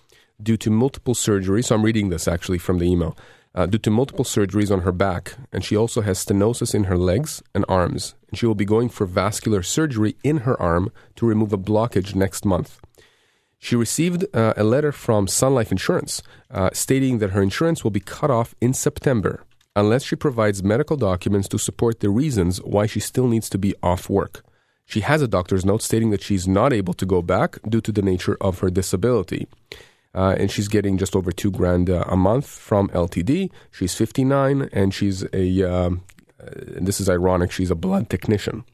due 0.41 0.57
to 0.59 0.71
multiple 0.71 1.15
surgeries. 1.15 1.67
So 1.67 1.75
I'm 1.75 1.83
reading 1.85 2.11
this 2.11 2.29
actually 2.29 2.59
from 2.59 2.79
the 2.79 2.87
email. 2.87 3.17
Uh, 3.55 3.67
due 3.67 3.79
to 3.79 3.91
multiple 3.91 4.25
surgeries 4.27 4.71
on 4.71 4.83
her 4.83 4.93
back, 4.93 5.35
and 5.53 5.65
she 5.65 5.75
also 5.75 6.01
has 6.03 6.25
stenosis 6.25 6.75
in 6.75 6.85
her 6.85 6.99
legs 6.99 7.43
and 7.55 7.65
arms, 7.67 8.15
and 8.29 8.39
she 8.39 8.47
will 8.47 8.55
be 8.55 8.67
going 8.67 8.89
for 8.89 9.05
vascular 9.05 9.63
surgery 9.65 10.15
in 10.23 10.39
her 10.39 10.61
arm 10.63 10.93
to 11.17 11.27
remove 11.27 11.53
a 11.53 11.59
blockage 11.59 12.15
next 12.15 12.45
month. 12.45 12.79
She 13.59 13.77
received 13.77 14.25
uh, 14.35 14.55
a 14.57 14.65
letter 14.65 14.93
from 14.93 15.27
Sun 15.27 15.55
Life 15.55 15.73
Insurance 15.73 16.23
uh, 16.51 16.71
stating 16.73 17.19
that 17.19 17.31
her 17.31 17.43
insurance 17.43 17.83
will 17.83 17.91
be 17.91 18.01
cut 18.01 18.31
off 18.31 18.55
in 18.61 18.73
September 18.73 19.45
unless 19.75 20.05
she 20.05 20.17
provides 20.17 20.63
medical 20.63 20.97
documents 20.97 21.49
to 21.49 21.59
support 21.59 22.01
the 22.01 22.11
reasons 22.11 22.59
why 22.63 22.87
she 22.87 23.01
still 23.01 23.29
needs 23.29 23.49
to 23.51 23.59
be 23.59 23.75
off 23.83 24.09
work. 24.09 24.45
She 24.87 25.01
has 25.01 25.21
a 25.21 25.29
doctor's 25.29 25.65
note 25.67 25.83
stating 25.83 26.11
that 26.11 26.23
she's 26.23 26.49
not 26.49 26.73
able 26.73 26.95
to 26.95 27.05
go 27.05 27.21
back 27.21 27.59
due 27.69 27.83
to 27.83 27.93
the 27.93 28.03
nature 28.03 28.37
of 28.41 28.61
her 28.61 28.71
disability. 28.71 29.47
Uh, 30.15 30.35
and 30.39 30.51
she's 30.51 30.69
getting 30.69 30.97
just 30.97 31.15
over 31.15 31.31
two 31.31 31.51
grand 31.51 31.91
uh, 31.91 32.05
a 32.09 32.17
month 32.17 32.47
from 32.47 32.89
LTD. 32.89 33.51
She's 33.71 33.95
59 33.95 34.71
and 34.73 34.95
she's 34.95 35.25
a, 35.33 35.63
um, 35.63 36.03
uh, 36.41 36.47
this 36.81 37.01
is 37.01 37.09
ironic, 37.09 37.53
she's 37.53 37.71
a 37.71 37.75
blood 37.77 38.09
technician. 38.09 38.65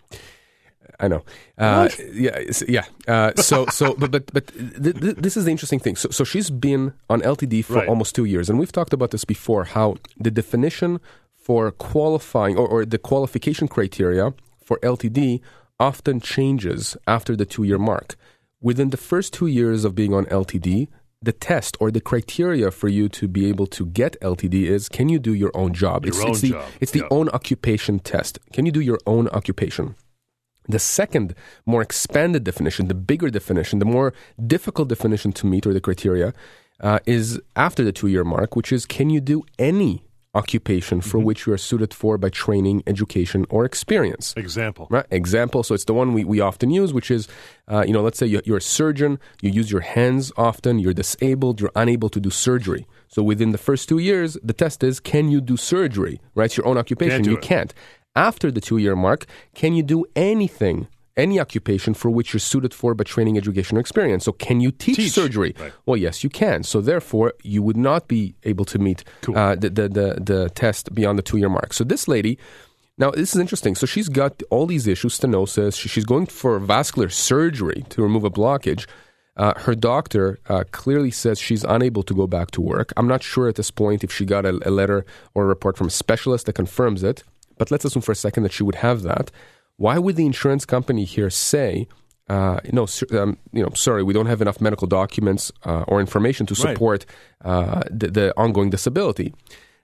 I 1.01 1.09
know. 1.09 1.25
Uh, 1.59 1.89
yeah, 2.13 2.39
yeah. 2.69 2.85
Uh, 3.09 3.33
so, 3.37 3.67
so, 3.67 3.95
but, 3.95 4.11
but, 4.11 4.33
but 4.33 4.47
th- 4.49 5.01
th- 5.01 5.17
this 5.17 5.37
is 5.37 5.45
the 5.45 5.51
interesting 5.51 5.81
thing. 5.81 5.97
So, 5.97 6.09
so 6.11 6.25
she's 6.25 6.51
been 6.51 6.93
on 7.11 7.21
LTD 7.23 7.65
for 7.65 7.75
Right. 7.75 7.89
almost 7.89 8.15
two 8.15 8.25
years, 8.25 8.49
and 8.49 8.59
we've 8.59 8.73
talked 8.73 8.93
about 8.93 9.11
this 9.11 9.25
before. 9.25 9.65
How 9.65 9.97
the 10.19 10.31
definition 10.31 11.01
for 11.37 11.71
qualifying 11.73 12.57
or, 12.57 12.67
or 12.67 12.85
the 12.85 12.99
qualification 12.99 13.69
criteria 13.69 14.33
for 14.65 14.79
LTD 14.83 15.41
often 15.81 16.21
changes 16.21 16.97
after 17.07 17.35
the 17.37 17.45
two-year 17.45 17.79
mark. 17.79 18.17
Within 18.61 18.91
the 18.91 18.97
first 18.97 19.33
two 19.35 19.47
years 19.49 19.85
of 19.85 19.95
being 19.95 20.15
on 20.15 20.25
LTD, 20.27 20.89
the 21.21 21.33
test 21.33 21.77
or 21.81 21.91
the 21.91 22.01
criteria 22.01 22.71
for 22.71 22.89
you 22.89 23.09
to 23.09 23.27
be 23.27 23.47
able 23.49 23.67
to 23.67 23.87
get 23.87 24.17
LTD 24.21 24.65
is 24.67 24.89
can 24.89 25.09
you 25.09 25.19
do 25.19 25.33
your 25.35 25.51
own 25.55 25.73
job? 25.73 26.05
Your 26.05 26.15
it's, 26.15 26.23
own 26.25 26.31
it's 26.31 26.41
the, 26.43 26.51
job, 26.51 26.65
It's 26.81 26.93
the 26.93 27.01
yeah. 27.01 27.09
own 27.11 27.29
occupation 27.31 27.99
test. 27.99 28.39
Can 28.53 28.67
you 28.67 28.73
do 28.73 28.81
your 28.81 28.99
own 29.07 29.29
occupation? 29.29 29.97
The 30.69 30.79
second, 30.79 31.35
more 31.67 31.83
expanded 31.83 32.45
definition, 32.45 32.89
the 32.89 32.95
bigger 32.95 33.31
definition, 33.31 33.79
the 33.79 33.85
more 33.85 34.15
difficult 34.47 34.89
definition 34.89 35.33
to 35.33 35.47
meet 35.47 35.67
or 35.67 35.75
the 35.75 35.81
criteria 35.81 36.33
uh, 36.81 36.99
is 37.07 37.41
after 37.55 37.85
the 37.85 37.93
two 37.93 38.09
year 38.09 38.25
mark, 38.25 38.57
which 38.57 38.73
is 38.73 38.87
can 38.87 39.11
you 39.11 39.21
do 39.21 39.45
any 39.59 40.05
occupation 40.35 41.01
for 41.01 41.19
which 41.19 41.47
you 41.47 41.53
are 41.53 41.59
suited 41.59 41.95
for 41.95 42.19
by 42.19 42.29
training, 42.29 42.83
education, 42.87 43.47
or 43.51 43.65
experience? 43.65 44.35
Example. 44.37 44.89
Right. 44.91 45.07
Example. 45.11 45.63
So 45.63 45.75
it's 45.75 45.85
the 45.85 45.95
one 45.95 46.13
we, 46.13 46.25
we 46.25 46.41
often 46.41 46.71
use, 46.71 46.93
which 46.93 47.11
is, 47.11 47.29
uh, 47.69 47.85
you 47.87 47.93
know, 47.93 48.03
let's 48.03 48.19
say 48.19 48.27
you're, 48.27 48.43
you're 48.45 48.57
a 48.57 48.63
surgeon, 48.63 49.21
you 49.41 49.51
use 49.51 49.71
your 49.71 49.83
hands 49.83 50.33
often, 50.37 50.79
you're 50.79 50.95
disabled, 50.95 51.61
you're 51.61 51.71
unable 51.77 52.09
to 52.09 52.21
do 52.21 52.31
surgery. 52.31 52.87
So 53.09 53.23
within 53.23 53.53
the 53.53 53.59
first 53.59 53.89
two 53.89 53.99
years, 53.99 54.37
the 54.43 54.53
test 54.53 54.83
is 54.83 54.99
can 54.99 55.31
you 55.31 55.41
do 55.41 55.57
surgery? 55.57 56.21
Right. 56.35 56.47
It's 56.47 56.57
your 56.57 56.67
own 56.67 56.79
occupation. 56.79 57.19
Can't 57.19 57.27
you 57.27 57.37
it. 57.37 57.43
can't. 57.43 57.75
After 58.17 58.51
the 58.51 58.61
two 58.61 58.79
year 58.79 58.95
mark, 58.97 59.27
can 59.55 59.75
you 59.75 59.83
do 59.83 60.05
anything? 60.15 60.89
Any 61.17 61.39
occupation 61.39 61.95
for 61.95 62.11
which 62.11 62.33
you're 62.33 62.41
suited 62.41 62.75
for 62.75 62.93
by 62.93 63.05
training, 63.05 63.37
education, 63.39 63.77
or 63.77 63.81
experience. 63.81 64.25
So, 64.25 64.33
can 64.33 64.61
you 64.61 64.73
teach, 64.73 64.97
Teach. 64.97 65.13
surgery? 65.13 65.55
Right. 65.61 65.73
Well, 65.87 65.97
yes, 65.97 66.25
you 66.25 66.31
can. 66.31 66.65
So, 66.65 66.81
therefore, 66.81 67.35
you 67.45 67.63
would 67.63 67.77
not 67.77 68.09
be 68.09 68.35
able 68.43 68.65
to 68.65 68.81
meet 68.81 69.05
Cool. 69.21 69.39
uh, 69.39 69.55
the, 69.55 69.71
the, 69.71 69.89
the, 69.89 70.19
the 70.21 70.51
test 70.57 70.93
beyond 70.93 71.17
the 71.17 71.23
two 71.23 71.37
year 71.37 71.49
mark. 71.49 71.73
So, 71.73 71.85
this 71.85 72.09
lady, 72.09 72.37
now 72.99 73.13
this 73.13 73.33
is 73.33 73.41
interesting. 73.41 73.77
So, 73.77 73.87
she's 73.87 74.09
got 74.09 74.43
all 74.51 74.67
these 74.67 74.89
issues 74.89 75.17
stenosis, 75.17 75.79
she- 75.79 75.89
she's 75.89 76.05
going 76.05 76.27
for 76.27 76.59
vascular 76.59 77.09
surgery 77.11 77.85
to 77.91 78.03
remove 78.03 78.25
a 78.25 78.31
blockage. 78.31 78.85
Uh, 79.37 79.53
her 79.61 79.77
doctor 79.77 80.41
uh, 80.49 80.65
clearly 80.73 81.13
says 81.13 81.39
she's 81.41 81.63
unable 81.65 82.03
to 82.05 82.15
go 82.15 82.27
back 82.27 82.51
to 82.53 82.61
work. 82.61 82.93
I'm 82.97 83.07
not 83.09 83.23
sure 83.23 83.47
at 83.49 83.55
this 83.55 83.71
point 83.71 84.03
if 84.03 84.13
she 84.13 84.25
got 84.25 84.45
a, 84.47 84.59
a 84.69 84.71
letter 84.71 85.05
or 85.35 85.45
a 85.45 85.47
report 85.47 85.77
from 85.77 85.87
a 85.89 85.91
specialist 85.91 86.47
that 86.47 86.53
confirms 86.55 87.03
it, 87.05 87.23
but 87.59 87.71
let's 87.71 87.85
assume 87.85 88.03
for 88.03 88.13
a 88.13 88.17
second 88.17 88.43
that 88.43 88.53
she 88.53 88.63
would 88.63 88.77
have 88.77 89.03
that. 89.03 89.31
Why 89.77 89.99
would 89.99 90.17
the 90.17 90.27
insurance 90.27 90.65
company 90.65 91.05
here 91.05 91.31
say 91.31 91.89
uh, 92.29 92.59
no, 92.73 92.87
um, 93.13 93.37
you 93.53 93.63
know, 93.63 93.71
sorry, 93.75 94.03
we 94.03 94.15
don't 94.15 94.27
have 94.27 94.41
enough 94.41 94.61
medical 94.61 94.87
documents 94.87 95.53
uh, 95.65 95.85
or 95.87 96.01
information 96.01 96.47
to 96.47 96.55
support 96.55 97.05
uh, 97.45 97.83
the, 97.91 98.11
the 98.11 98.35
ongoing 98.37 98.71
disability. 98.71 99.35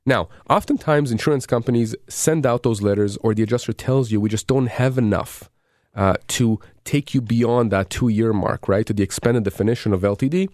Now, 0.06 0.28
oftentimes 0.48 1.12
insurance 1.12 1.44
companies 1.44 1.94
send 2.08 2.46
out 2.46 2.62
those 2.62 2.80
letters, 2.80 3.18
or 3.18 3.34
the 3.34 3.42
adjuster 3.42 3.74
tells 3.74 4.10
you 4.10 4.20
we 4.20 4.30
just 4.30 4.46
don't 4.46 4.68
have 4.68 4.96
enough 4.96 5.50
uh, 5.94 6.14
to 6.28 6.58
take 6.84 7.12
you 7.12 7.20
beyond 7.20 7.70
that 7.72 7.90
two 7.90 8.08
year 8.08 8.32
mark, 8.32 8.68
right, 8.68 8.86
to 8.86 8.94
the 8.94 9.02
expanded 9.02 9.44
definition 9.44 9.92
of 9.92 10.00
LTD, 10.00 10.48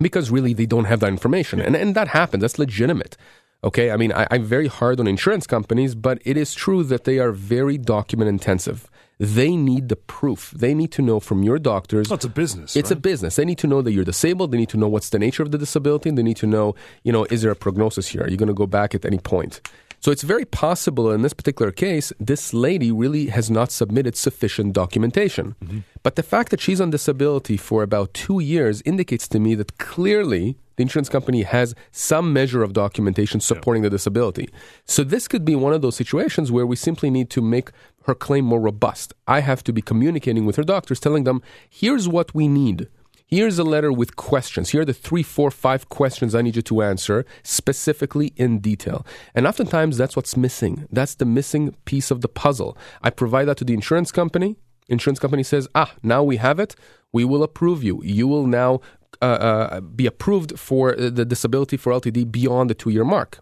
because 0.00 0.30
really 0.30 0.54
they 0.54 0.66
don't 0.66 0.86
have 0.86 1.00
that 1.00 1.08
information. 1.08 1.60
And, 1.60 1.76
and 1.76 1.94
that 1.94 2.08
happens, 2.08 2.40
that's 2.40 2.58
legitimate. 2.58 3.16
Okay, 3.64 3.92
I 3.92 3.96
mean, 3.96 4.12
I, 4.12 4.26
I'm 4.30 4.44
very 4.44 4.66
hard 4.66 4.98
on 4.98 5.06
insurance 5.06 5.46
companies, 5.46 5.94
but 5.94 6.20
it 6.24 6.36
is 6.36 6.52
true 6.52 6.82
that 6.84 7.04
they 7.04 7.18
are 7.18 7.30
very 7.30 7.78
document 7.78 8.28
intensive. 8.28 8.90
They 9.18 9.54
need 9.54 9.88
the 9.88 9.94
proof. 9.94 10.50
They 10.50 10.74
need 10.74 10.90
to 10.92 11.02
know 11.02 11.20
from 11.20 11.44
your 11.44 11.60
doctors. 11.60 12.08
Well, 12.08 12.16
it's 12.16 12.24
a 12.24 12.28
business. 12.28 12.74
It's 12.74 12.90
right? 12.90 12.98
a 12.98 13.00
business. 13.00 13.36
They 13.36 13.44
need 13.44 13.58
to 13.58 13.68
know 13.68 13.80
that 13.80 13.92
you're 13.92 14.04
disabled. 14.04 14.50
They 14.50 14.58
need 14.58 14.70
to 14.70 14.76
know 14.76 14.88
what's 14.88 15.10
the 15.10 15.18
nature 15.20 15.44
of 15.44 15.52
the 15.52 15.58
disability. 15.58 16.10
They 16.10 16.24
need 16.24 16.38
to 16.38 16.46
know, 16.46 16.74
you 17.04 17.12
know, 17.12 17.24
is 17.26 17.42
there 17.42 17.52
a 17.52 17.56
prognosis 17.56 18.08
here? 18.08 18.22
Are 18.22 18.28
you 18.28 18.36
going 18.36 18.48
to 18.48 18.54
go 18.54 18.66
back 18.66 18.96
at 18.96 19.04
any 19.04 19.18
point? 19.18 19.60
So 20.00 20.10
it's 20.10 20.24
very 20.24 20.44
possible 20.44 21.12
in 21.12 21.22
this 21.22 21.32
particular 21.32 21.70
case, 21.70 22.12
this 22.18 22.52
lady 22.52 22.90
really 22.90 23.26
has 23.26 23.48
not 23.48 23.70
submitted 23.70 24.16
sufficient 24.16 24.72
documentation. 24.72 25.54
Mm-hmm. 25.62 25.78
But 26.02 26.16
the 26.16 26.24
fact 26.24 26.50
that 26.50 26.60
she's 26.60 26.80
on 26.80 26.90
disability 26.90 27.56
for 27.56 27.84
about 27.84 28.12
two 28.12 28.40
years 28.40 28.82
indicates 28.84 29.28
to 29.28 29.38
me 29.38 29.54
that 29.54 29.78
clearly 29.78 30.56
the 30.76 30.82
insurance 30.82 31.08
company 31.08 31.42
has 31.42 31.74
some 31.90 32.32
measure 32.32 32.62
of 32.62 32.72
documentation 32.72 33.40
supporting 33.40 33.82
yeah. 33.82 33.88
the 33.88 33.96
disability. 33.96 34.48
So 34.84 35.04
this 35.04 35.28
could 35.28 35.44
be 35.44 35.54
one 35.54 35.72
of 35.72 35.82
those 35.82 35.96
situations 35.96 36.50
where 36.50 36.66
we 36.66 36.76
simply 36.76 37.10
need 37.10 37.30
to 37.30 37.42
make 37.42 37.70
her 38.06 38.14
claim 38.14 38.44
more 38.44 38.60
robust. 38.60 39.14
I 39.26 39.40
have 39.40 39.62
to 39.64 39.72
be 39.72 39.82
communicating 39.82 40.46
with 40.46 40.56
her 40.56 40.64
doctors, 40.64 41.00
telling 41.00 41.24
them, 41.24 41.42
here's 41.68 42.08
what 42.08 42.34
we 42.34 42.48
need. 42.48 42.88
Here's 43.26 43.58
a 43.58 43.64
letter 43.64 43.90
with 43.90 44.16
questions. 44.16 44.70
Here 44.70 44.82
are 44.82 44.84
the 44.84 44.92
three, 44.92 45.22
four, 45.22 45.50
five 45.50 45.88
questions 45.88 46.34
I 46.34 46.42
need 46.42 46.54
you 46.54 46.60
to 46.60 46.82
answer 46.82 47.24
specifically 47.42 48.34
in 48.36 48.58
detail. 48.58 49.06
And 49.34 49.46
oftentimes 49.46 49.96
that's 49.96 50.14
what's 50.14 50.36
missing. 50.36 50.86
That's 50.92 51.14
the 51.14 51.24
missing 51.24 51.74
piece 51.86 52.10
of 52.10 52.20
the 52.20 52.28
puzzle. 52.28 52.76
I 53.02 53.08
provide 53.08 53.46
that 53.46 53.56
to 53.56 53.64
the 53.64 53.72
insurance 53.72 54.12
company. 54.12 54.56
Insurance 54.88 55.18
company 55.18 55.42
says, 55.44 55.66
ah, 55.74 55.94
now 56.02 56.22
we 56.22 56.36
have 56.36 56.60
it. 56.60 56.76
We 57.10 57.24
will 57.24 57.42
approve 57.42 57.82
you. 57.82 58.02
You 58.04 58.28
will 58.28 58.46
now 58.46 58.80
uh, 59.20 59.24
uh, 59.24 59.80
be 59.80 60.06
approved 60.06 60.58
for 60.58 60.94
the 60.94 61.24
disability 61.24 61.76
for 61.76 61.92
LTD 61.92 62.30
beyond 62.30 62.70
the 62.70 62.74
two 62.74 62.90
year 62.90 63.04
mark. 63.04 63.40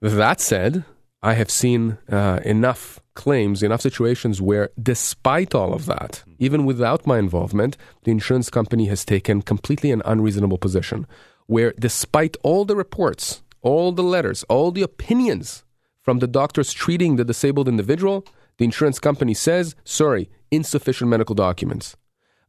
That 0.00 0.40
said, 0.40 0.84
I 1.22 1.34
have 1.34 1.50
seen 1.50 1.98
uh, 2.08 2.40
enough 2.44 3.00
claims, 3.14 3.62
enough 3.62 3.80
situations 3.80 4.40
where, 4.40 4.70
despite 4.80 5.54
all 5.54 5.74
of 5.74 5.86
that, 5.86 6.22
even 6.38 6.64
without 6.64 7.06
my 7.06 7.18
involvement, 7.18 7.76
the 8.04 8.12
insurance 8.12 8.48
company 8.48 8.86
has 8.86 9.04
taken 9.04 9.42
completely 9.42 9.90
an 9.90 10.02
unreasonable 10.04 10.58
position. 10.58 11.06
Where, 11.46 11.74
despite 11.78 12.36
all 12.44 12.64
the 12.64 12.76
reports, 12.76 13.42
all 13.60 13.90
the 13.90 14.04
letters, 14.04 14.44
all 14.44 14.70
the 14.70 14.82
opinions 14.82 15.64
from 16.02 16.20
the 16.20 16.28
doctors 16.28 16.72
treating 16.72 17.16
the 17.16 17.24
disabled 17.24 17.68
individual, 17.68 18.24
the 18.58 18.64
insurance 18.64 19.00
company 19.00 19.34
says, 19.34 19.74
sorry, 19.84 20.30
insufficient 20.50 21.10
medical 21.10 21.34
documents. 21.34 21.96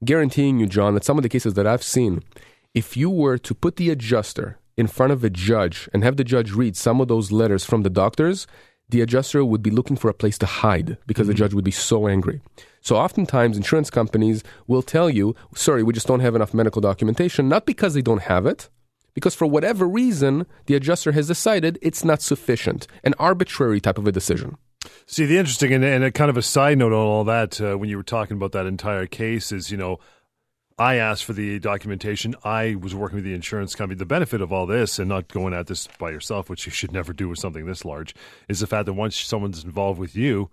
Guaranteeing 0.03 0.59
you, 0.59 0.65
John, 0.65 0.93
that 0.93 1.03
some 1.03 1.17
of 1.17 1.23
the 1.23 1.29
cases 1.29 1.55
that 1.55 1.67
I've 1.67 1.83
seen, 1.83 2.23
if 2.73 2.95
you 2.95 3.09
were 3.09 3.37
to 3.37 3.53
put 3.53 3.75
the 3.75 3.89
adjuster 3.89 4.57
in 4.77 4.87
front 4.87 5.11
of 5.11 5.23
a 5.23 5.29
judge 5.29 5.89
and 5.93 6.03
have 6.03 6.15
the 6.15 6.23
judge 6.23 6.53
read 6.53 6.77
some 6.77 7.01
of 7.01 7.09
those 7.09 7.31
letters 7.31 7.65
from 7.65 7.83
the 7.83 7.89
doctors, 7.89 8.47
the 8.87 9.01
adjuster 9.01 9.43
would 9.43 9.61
be 9.61 9.69
looking 9.69 9.97
for 9.97 10.09
a 10.09 10.13
place 10.13 10.37
to 10.37 10.45
hide 10.45 10.97
because 11.05 11.23
mm-hmm. 11.23 11.31
the 11.31 11.37
judge 11.37 11.53
would 11.53 11.65
be 11.65 11.71
so 11.71 12.07
angry. 12.07 12.41
So 12.81 12.95
oftentimes 12.95 13.57
insurance 13.57 13.89
companies 13.89 14.43
will 14.67 14.81
tell 14.81 15.09
you, 15.09 15.35
sorry, 15.53 15.83
we 15.83 15.93
just 15.93 16.07
don't 16.07 16.21
have 16.21 16.35
enough 16.35 16.53
medical 16.53 16.81
documentation, 16.81 17.49
not 17.49 17.65
because 17.65 17.93
they 17.93 18.01
don't 18.01 18.21
have 18.23 18.45
it, 18.45 18.69
because 19.13 19.35
for 19.35 19.47
whatever 19.47 19.87
reason, 19.87 20.47
the 20.67 20.75
adjuster 20.75 21.11
has 21.11 21.27
decided 21.27 21.77
it's 21.81 22.05
not 22.05 22.21
sufficient, 22.21 22.87
an 23.03 23.13
arbitrary 23.19 23.81
type 23.81 23.97
of 23.97 24.07
a 24.07 24.11
decision. 24.11 24.57
See, 25.05 25.25
the 25.25 25.37
interesting 25.37 25.73
and, 25.73 25.83
and 25.83 26.13
kind 26.13 26.29
of 26.29 26.37
a 26.37 26.41
side 26.41 26.77
note 26.77 26.93
on 26.93 26.99
all 26.99 27.23
that, 27.25 27.59
uh, 27.59 27.77
when 27.77 27.89
you 27.89 27.97
were 27.97 28.03
talking 28.03 28.37
about 28.37 28.51
that 28.53 28.65
entire 28.65 29.05
case, 29.05 29.51
is, 29.51 29.71
you 29.71 29.77
know, 29.77 29.99
I 30.77 30.95
asked 30.95 31.25
for 31.25 31.33
the 31.33 31.59
documentation. 31.59 32.35
I 32.43 32.75
was 32.75 32.95
working 32.95 33.17
with 33.17 33.25
the 33.25 33.33
insurance 33.33 33.75
company. 33.75 33.97
The 33.97 34.05
benefit 34.05 34.39
of 34.39 34.53
all 34.53 34.65
this 34.65 34.97
and 34.97 35.09
not 35.09 35.27
going 35.27 35.53
at 35.53 35.67
this 35.67 35.87
by 35.99 36.09
yourself, 36.09 36.49
which 36.49 36.65
you 36.65 36.71
should 36.71 36.93
never 36.93 37.11
do 37.11 37.27
with 37.27 37.39
something 37.39 37.65
this 37.65 37.83
large, 37.83 38.15
is 38.47 38.61
the 38.61 38.67
fact 38.67 38.85
that 38.85 38.93
once 38.93 39.17
someone's 39.17 39.63
involved 39.63 39.99
with 39.99 40.15
you, 40.15 40.49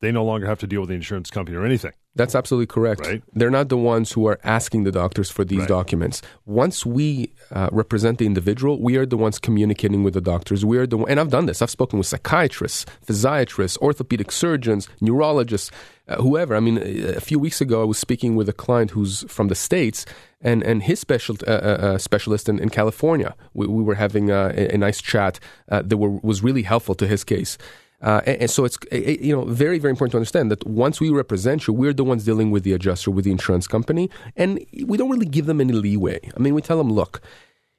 they 0.00 0.12
no 0.12 0.24
longer 0.24 0.46
have 0.46 0.58
to 0.60 0.66
deal 0.66 0.80
with 0.80 0.90
the 0.90 0.94
insurance 0.94 1.30
company 1.30 1.56
or 1.56 1.64
anything. 1.64 1.92
That's 2.16 2.34
absolutely 2.34 2.66
correct. 2.66 3.06
Right? 3.06 3.22
They're 3.34 3.50
not 3.50 3.68
the 3.68 3.76
ones 3.76 4.12
who 4.12 4.26
are 4.26 4.40
asking 4.42 4.82
the 4.82 4.90
doctors 4.90 5.30
for 5.30 5.44
these 5.44 5.60
right. 5.60 5.68
documents. 5.68 6.22
Once 6.44 6.84
we 6.84 7.32
uh, 7.52 7.68
represent 7.70 8.18
the 8.18 8.26
individual, 8.26 8.82
we 8.82 8.96
are 8.96 9.06
the 9.06 9.16
ones 9.16 9.38
communicating 9.38 10.02
with 10.02 10.14
the 10.14 10.20
doctors. 10.20 10.64
We 10.64 10.78
are 10.78 10.86
the 10.88 10.98
and 11.04 11.20
I've 11.20 11.30
done 11.30 11.46
this. 11.46 11.62
I've 11.62 11.70
spoken 11.70 11.98
with 11.98 12.08
psychiatrists, 12.08 12.84
physiatrists, 13.06 13.78
orthopedic 13.78 14.32
surgeons, 14.32 14.88
neurologists, 15.00 15.70
uh, 16.08 16.16
whoever. 16.16 16.56
I 16.56 16.60
mean, 16.60 16.78
a 16.78 17.20
few 17.20 17.38
weeks 17.38 17.60
ago, 17.60 17.80
I 17.80 17.84
was 17.84 17.98
speaking 17.98 18.34
with 18.34 18.48
a 18.48 18.52
client 18.52 18.90
who's 18.90 19.22
from 19.28 19.46
the 19.46 19.54
states, 19.54 20.04
and 20.40 20.64
and 20.64 20.82
his 20.82 20.98
special 20.98 21.36
uh, 21.46 21.50
uh, 21.50 21.54
uh 21.54 21.98
specialist 21.98 22.48
in, 22.48 22.58
in 22.58 22.70
California. 22.70 23.36
We, 23.54 23.68
we 23.68 23.84
were 23.84 23.94
having 23.94 24.30
a, 24.30 24.48
a 24.74 24.76
nice 24.76 25.00
chat 25.00 25.38
that 25.68 25.96
were, 25.96 26.10
was 26.10 26.42
really 26.42 26.62
helpful 26.62 26.96
to 26.96 27.06
his 27.06 27.22
case. 27.22 27.56
Uh, 28.02 28.22
and, 28.26 28.42
and, 28.42 28.50
so 28.50 28.64
it's 28.64 28.78
you 28.90 29.34
know 29.34 29.44
very 29.44 29.78
very 29.78 29.90
important 29.90 30.12
to 30.12 30.16
understand 30.16 30.50
that 30.50 30.66
once 30.66 31.00
we 31.00 31.10
represent 31.10 31.66
you, 31.66 31.74
we're 31.74 31.92
the 31.92 32.04
ones 32.04 32.24
dealing 32.24 32.50
with 32.50 32.62
the 32.62 32.72
adjuster, 32.72 33.10
with 33.10 33.26
the 33.26 33.30
insurance 33.30 33.66
company, 33.66 34.08
and 34.36 34.64
we 34.86 34.96
don't 34.96 35.10
really 35.10 35.26
give 35.26 35.46
them 35.46 35.60
any 35.60 35.74
leeway. 35.74 36.18
I 36.34 36.40
mean, 36.40 36.54
we 36.54 36.62
tell 36.62 36.78
them, 36.78 36.90
look, 36.90 37.20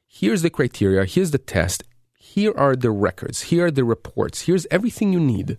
here's 0.07 0.43
the 0.43 0.51
criteria, 0.51 1.05
here's 1.05 1.31
the 1.31 1.39
test, 1.39 1.83
here 2.19 2.53
are 2.55 2.75
the 2.75 2.91
records, 2.91 3.43
here 3.43 3.65
are 3.65 3.71
the 3.71 3.83
reports, 3.83 4.41
here's 4.41 4.67
everything 4.69 5.11
you 5.11 5.19
need. 5.19 5.57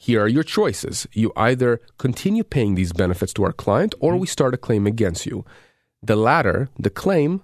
Here 0.00 0.22
are 0.22 0.28
your 0.28 0.44
choices. 0.44 1.08
You 1.12 1.32
either 1.36 1.80
continue 1.98 2.44
paying 2.44 2.76
these 2.76 2.92
benefits 2.92 3.32
to 3.34 3.44
our 3.44 3.52
client, 3.52 3.96
or 3.98 4.16
we 4.16 4.28
start 4.28 4.54
a 4.54 4.56
claim 4.56 4.86
against 4.86 5.26
you. 5.26 5.44
The 6.00 6.14
latter, 6.14 6.68
the 6.78 6.88
claim, 6.88 7.42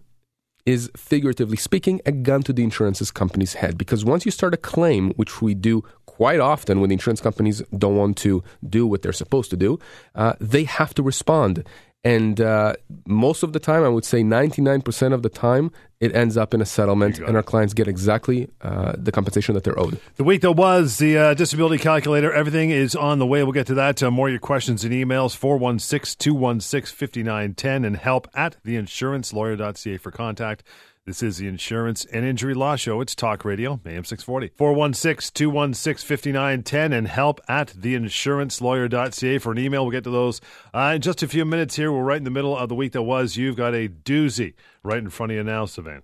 is 0.66 0.90
figuratively 0.96 1.56
speaking 1.56 2.00
a 2.06 2.12
gun 2.12 2.42
to 2.42 2.52
the 2.52 2.62
insurance 2.62 3.10
company's 3.10 3.54
head 3.54 3.76
because 3.76 4.04
once 4.04 4.24
you 4.24 4.30
start 4.30 4.54
a 4.54 4.56
claim, 4.56 5.10
which 5.12 5.42
we 5.42 5.54
do 5.54 5.84
quite 6.06 6.40
often 6.40 6.80
when 6.80 6.88
the 6.88 6.94
insurance 6.94 7.20
companies 7.20 7.62
don't 7.76 7.96
want 7.96 8.16
to 8.16 8.42
do 8.66 8.86
what 8.86 9.02
they're 9.02 9.12
supposed 9.12 9.50
to 9.50 9.56
do, 9.56 9.78
uh, 10.14 10.34
they 10.40 10.64
have 10.64 10.94
to 10.94 11.02
respond. 11.02 11.64
And 12.04 12.38
uh, 12.38 12.74
most 13.06 13.42
of 13.42 13.54
the 13.54 13.58
time, 13.58 13.82
I 13.82 13.88
would 13.88 14.04
say 14.04 14.22
99% 14.22 15.14
of 15.14 15.22
the 15.22 15.30
time, 15.30 15.72
it 16.00 16.14
ends 16.14 16.36
up 16.36 16.52
in 16.52 16.60
a 16.60 16.66
settlement, 16.66 17.18
and 17.18 17.34
our 17.34 17.42
clients 17.42 17.72
get 17.72 17.88
exactly 17.88 18.50
uh, 18.60 18.92
the 18.98 19.10
compensation 19.10 19.54
that 19.54 19.64
they're 19.64 19.78
owed. 19.78 19.98
The 20.16 20.24
week 20.24 20.42
that 20.42 20.52
was, 20.52 20.98
the 20.98 21.16
uh, 21.16 21.34
disability 21.34 21.82
calculator, 21.82 22.30
everything 22.30 22.68
is 22.68 22.94
on 22.94 23.20
the 23.20 23.26
way. 23.26 23.42
We'll 23.42 23.52
get 23.52 23.66
to 23.68 23.74
that. 23.74 24.02
Uh, 24.02 24.10
more 24.10 24.28
of 24.28 24.32
your 24.32 24.40
questions 24.40 24.84
and 24.84 24.92
emails 24.92 25.34
416 25.34 26.18
216 26.18 26.94
5910 26.94 27.84
and 27.86 27.96
help 27.96 28.28
at 28.34 28.62
theinsurancelawyer.ca 28.64 29.96
for 29.96 30.10
contact. 30.10 30.62
This 31.06 31.22
is 31.22 31.36
the 31.36 31.46
Insurance 31.46 32.06
and 32.06 32.24
Injury 32.24 32.54
Law 32.54 32.76
Show. 32.76 33.02
It's 33.02 33.14
Talk 33.14 33.44
Radio, 33.44 33.78
AM 33.84 34.04
640. 34.04 34.52
416 34.56 35.34
216 35.34 36.06
5910 36.06 36.94
and 36.94 37.06
help 37.06 37.42
at 37.46 37.68
theinsurancelawyer.ca 37.68 39.38
for 39.38 39.52
an 39.52 39.58
email. 39.58 39.84
We'll 39.84 39.92
get 39.92 40.04
to 40.04 40.10
those 40.10 40.40
uh, 40.72 40.92
in 40.94 41.02
just 41.02 41.22
a 41.22 41.28
few 41.28 41.44
minutes 41.44 41.76
here. 41.76 41.92
We're 41.92 42.02
right 42.02 42.16
in 42.16 42.24
the 42.24 42.30
middle 42.30 42.56
of 42.56 42.70
the 42.70 42.74
week 42.74 42.92
that 42.92 43.02
was. 43.02 43.36
You've 43.36 43.54
got 43.54 43.74
a 43.74 43.90
doozy 43.90 44.54
right 44.82 44.96
in 44.96 45.10
front 45.10 45.32
of 45.32 45.36
you 45.36 45.44
now, 45.44 45.66
Sivan. 45.66 46.00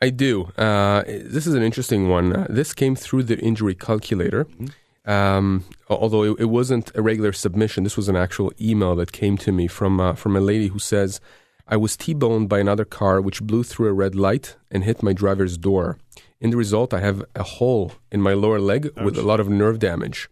I 0.00 0.10
do. 0.10 0.52
Uh, 0.56 1.02
this 1.02 1.48
is 1.48 1.54
an 1.54 1.64
interesting 1.64 2.08
one. 2.08 2.36
Uh, 2.36 2.46
this 2.48 2.72
came 2.72 2.94
through 2.94 3.24
the 3.24 3.40
injury 3.40 3.74
calculator. 3.74 4.44
Mm-hmm. 4.44 5.10
Um, 5.10 5.64
although 5.90 6.22
it, 6.22 6.36
it, 6.38 6.44
wasn't 6.44 6.92
a 6.94 7.02
regular 7.02 7.32
submission, 7.32 7.82
this 7.82 7.96
was 7.96 8.08
an 8.08 8.14
actual 8.14 8.52
email 8.60 8.94
that 8.96 9.10
came 9.10 9.36
to 9.38 9.50
me 9.50 9.66
from 9.66 9.98
uh, 9.98 10.12
from 10.12 10.36
a 10.36 10.40
lady 10.40 10.68
who 10.68 10.78
says, 10.78 11.20
I 11.70 11.76
was 11.76 11.96
T 11.98 12.14
boned 12.14 12.48
by 12.48 12.60
another 12.60 12.86
car 12.86 13.20
which 13.20 13.42
blew 13.42 13.62
through 13.62 13.88
a 13.88 13.92
red 13.92 14.14
light 14.14 14.56
and 14.70 14.84
hit 14.84 15.02
my 15.02 15.12
driver's 15.12 15.58
door. 15.58 15.98
In 16.40 16.48
the 16.50 16.56
result, 16.56 16.94
I 16.94 17.00
have 17.00 17.22
a 17.34 17.42
hole 17.42 17.92
in 18.10 18.22
my 18.22 18.32
lower 18.32 18.58
leg 18.58 18.90
with 19.04 19.18
a 19.18 19.22
lot 19.22 19.38
of 19.38 19.50
nerve 19.50 19.78
damage. 19.78 20.30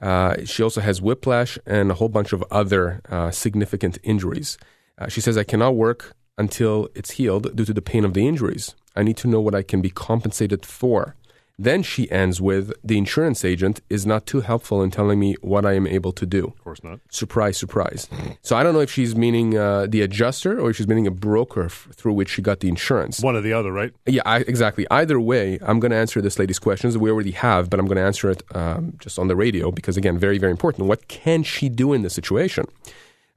Uh, 0.00 0.44
she 0.44 0.62
also 0.62 0.80
has 0.80 1.02
whiplash 1.02 1.58
and 1.66 1.90
a 1.90 1.94
whole 1.94 2.08
bunch 2.08 2.32
of 2.32 2.44
other 2.50 3.00
uh, 3.08 3.30
significant 3.32 3.98
injuries. 4.04 4.56
Uh, 4.98 5.08
she 5.08 5.20
says, 5.20 5.36
I 5.36 5.44
cannot 5.44 5.74
work 5.74 6.14
until 6.38 6.88
it's 6.94 7.12
healed 7.12 7.56
due 7.56 7.64
to 7.64 7.74
the 7.74 7.82
pain 7.82 8.04
of 8.04 8.14
the 8.14 8.26
injuries. 8.26 8.74
I 8.94 9.02
need 9.02 9.16
to 9.18 9.28
know 9.28 9.40
what 9.40 9.54
I 9.54 9.62
can 9.62 9.80
be 9.80 9.90
compensated 9.90 10.64
for. 10.64 11.16
Then 11.62 11.84
she 11.84 12.10
ends 12.10 12.40
with 12.40 12.72
the 12.82 12.98
insurance 12.98 13.44
agent 13.44 13.80
is 13.88 14.04
not 14.04 14.26
too 14.26 14.40
helpful 14.40 14.82
in 14.82 14.90
telling 14.90 15.20
me 15.20 15.36
what 15.42 15.64
I 15.64 15.74
am 15.74 15.86
able 15.86 16.10
to 16.12 16.26
do. 16.26 16.46
Of 16.46 16.64
course 16.64 16.82
not. 16.82 16.98
Surprise, 17.08 17.56
surprise. 17.56 18.08
so 18.42 18.56
I 18.56 18.64
don't 18.64 18.74
know 18.74 18.80
if 18.80 18.90
she's 18.90 19.14
meaning 19.14 19.56
uh, 19.56 19.86
the 19.88 20.00
adjuster 20.02 20.60
or 20.60 20.70
if 20.70 20.76
she's 20.76 20.88
meaning 20.88 21.06
a 21.06 21.12
broker 21.12 21.66
f- 21.66 21.86
through 21.92 22.14
which 22.14 22.30
she 22.30 22.42
got 22.42 22.58
the 22.60 22.68
insurance. 22.68 23.20
One 23.20 23.36
or 23.36 23.40
the 23.40 23.52
other, 23.52 23.70
right? 23.70 23.92
Yeah, 24.06 24.22
I, 24.26 24.38
exactly. 24.40 24.88
Either 24.90 25.20
way, 25.20 25.60
I'm 25.62 25.78
going 25.78 25.92
to 25.92 25.96
answer 25.96 26.20
this 26.20 26.36
lady's 26.36 26.58
questions. 26.58 26.94
That 26.94 27.00
we 27.00 27.10
already 27.10 27.30
have, 27.30 27.70
but 27.70 27.78
I'm 27.78 27.86
going 27.86 27.96
to 27.96 28.02
answer 28.02 28.28
it 28.28 28.42
um, 28.56 28.94
just 28.98 29.16
on 29.20 29.28
the 29.28 29.36
radio 29.36 29.70
because, 29.70 29.96
again, 29.96 30.18
very, 30.18 30.38
very 30.38 30.50
important. 30.50 30.88
What 30.88 31.06
can 31.06 31.44
she 31.44 31.68
do 31.68 31.92
in 31.92 32.02
this 32.02 32.12
situation? 32.12 32.66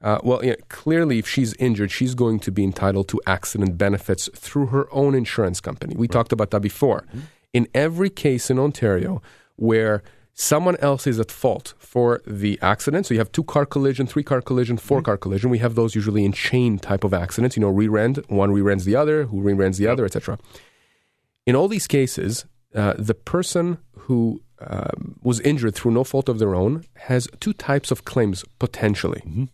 Uh, 0.02 0.20
well, 0.24 0.44
yeah, 0.44 0.56
clearly, 0.70 1.20
if 1.20 1.28
she's 1.28 1.54
injured, 1.56 1.92
she's 1.92 2.16
going 2.16 2.40
to 2.40 2.52
be 2.52 2.64
entitled 2.64 3.08
to 3.10 3.22
accident 3.26 3.78
benefits 3.78 4.30
through 4.36 4.68
her 4.68 4.88
own 4.92 5.16
insurance 5.16 5.62
company. 5.62 5.96
We 5.96 6.08
talked 6.08 6.32
about 6.32 6.52
that 6.52 6.62
before. 6.62 7.06
Mm-hmm. 7.10 7.20
In 7.58 7.68
every 7.74 8.10
case 8.10 8.46
in 8.52 8.58
Ontario 8.60 9.22
where 9.56 10.04
someone 10.36 10.76
else 10.78 11.08
is 11.08 11.20
at 11.20 11.32
fault 11.32 11.74
for 11.80 12.22
the 12.28 12.60
accident. 12.62 13.06
So 13.06 13.14
you 13.14 13.20
have 13.22 13.32
two 13.32 13.44
car 13.44 13.66
collision, 13.66 14.06
three 14.06 14.24
car 14.24 14.42
collision, 14.42 14.78
4 14.78 14.98
mm-hmm. 14.98 15.06
car 15.06 15.18
collision. 15.18 15.50
We 15.50 15.60
have 15.60 15.76
those 15.76 15.96
usually 15.96 16.26
in 16.26 16.34
chain 16.34 16.78
type 16.78 17.04
of 17.04 17.14
accidents. 17.14 17.56
You 17.56 17.62
know, 17.62 17.70
rear-end, 17.70 18.18
one 18.28 18.52
rear-ends 18.52 18.84
the 18.84 18.98
other, 18.98 19.24
who 19.24 19.40
rear-ends 19.42 19.78
the 19.78 19.86
yep. 19.86 19.94
other, 19.94 20.06
etc. 20.06 20.38
In 21.46 21.56
all 21.56 21.70
these 21.70 21.88
cases, 21.88 22.46
uh, 22.76 22.94
the 22.98 23.14
person 23.14 23.78
who 24.00 24.42
uh, 24.60 24.92
was 25.22 25.40
injured 25.42 25.76
through 25.76 25.92
no 25.92 26.04
fault 26.04 26.28
of 26.28 26.40
their 26.40 26.54
own 26.54 26.84
has 26.96 27.28
two 27.40 27.54
types 27.54 27.90
of 27.90 28.04
claims 28.04 28.44
potentially. 28.60 29.22
Mm-hmm. 29.26 29.46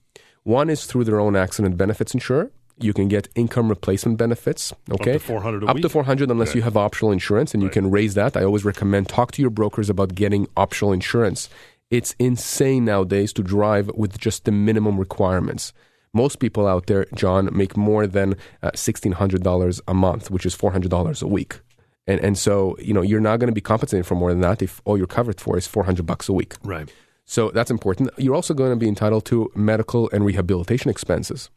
One 0.43 0.72
is 0.72 0.86
through 0.86 1.03
their 1.03 1.20
own 1.20 1.36
accident 1.36 1.77
benefits 1.77 2.15
insurer, 2.15 2.51
you 2.83 2.93
can 2.93 3.07
get 3.07 3.27
income 3.35 3.69
replacement 3.69 4.17
benefits. 4.17 4.73
Okay, 4.89 5.15
up 5.15 5.21
to 5.21 5.27
400 5.27 5.63
up 5.69 5.77
to 5.77 5.89
400 5.89 6.31
unless 6.31 6.50
okay. 6.50 6.59
you 6.59 6.63
have 6.63 6.77
optional 6.77 7.11
insurance, 7.11 7.53
and 7.53 7.63
right. 7.63 7.67
you 7.67 7.71
can 7.71 7.91
raise 7.91 8.13
that. 8.15 8.35
I 8.38 8.43
always 8.43 8.65
recommend 8.65 9.09
talk 9.09 9.31
to 9.33 9.41
your 9.41 9.51
brokers 9.51 9.89
about 9.89 10.15
getting 10.15 10.47
optional 10.57 10.91
insurance. 10.93 11.50
It's 11.89 12.15
insane 12.19 12.85
nowadays 12.85 13.33
to 13.33 13.43
drive 13.43 13.91
with 13.95 14.17
just 14.17 14.45
the 14.45 14.51
minimum 14.51 14.97
requirements. 14.97 15.73
Most 16.13 16.39
people 16.39 16.67
out 16.67 16.88
there, 16.88 17.05
John, 17.15 17.50
make 17.51 17.77
more 17.77 18.07
than 18.07 18.35
uh, 18.61 18.71
$1,600 18.71 19.81
a 19.88 19.93
month, 19.93 20.31
which 20.31 20.45
is 20.45 20.55
$400 20.55 21.21
a 21.21 21.27
week. 21.27 21.59
And, 22.07 22.19
and 22.19 22.38
so, 22.38 22.75
you 22.79 22.93
know, 22.93 23.01
you're 23.01 23.21
not 23.21 23.39
going 23.39 23.47
to 23.47 23.53
be 23.53 23.61
compensated 23.61 24.05
for 24.05 24.15
more 24.15 24.31
than 24.31 24.41
that 24.41 24.61
if 24.61 24.81
all 24.85 24.97
you're 24.97 25.07
covered 25.07 25.39
for 25.39 25.57
is 25.57 25.67
400 25.67 26.05
bucks 26.05 26.27
a 26.27 26.33
week. 26.33 26.55
Right. 26.63 26.91
So 27.25 27.50
that's 27.51 27.71
important. 27.71 28.09
You're 28.17 28.35
also 28.35 28.53
going 28.53 28.71
to 28.71 28.75
be 28.75 28.88
entitled 28.88 29.25
to 29.25 29.51
medical 29.55 30.09
and 30.11 30.25
rehabilitation 30.25 30.89
expenses. 30.89 31.50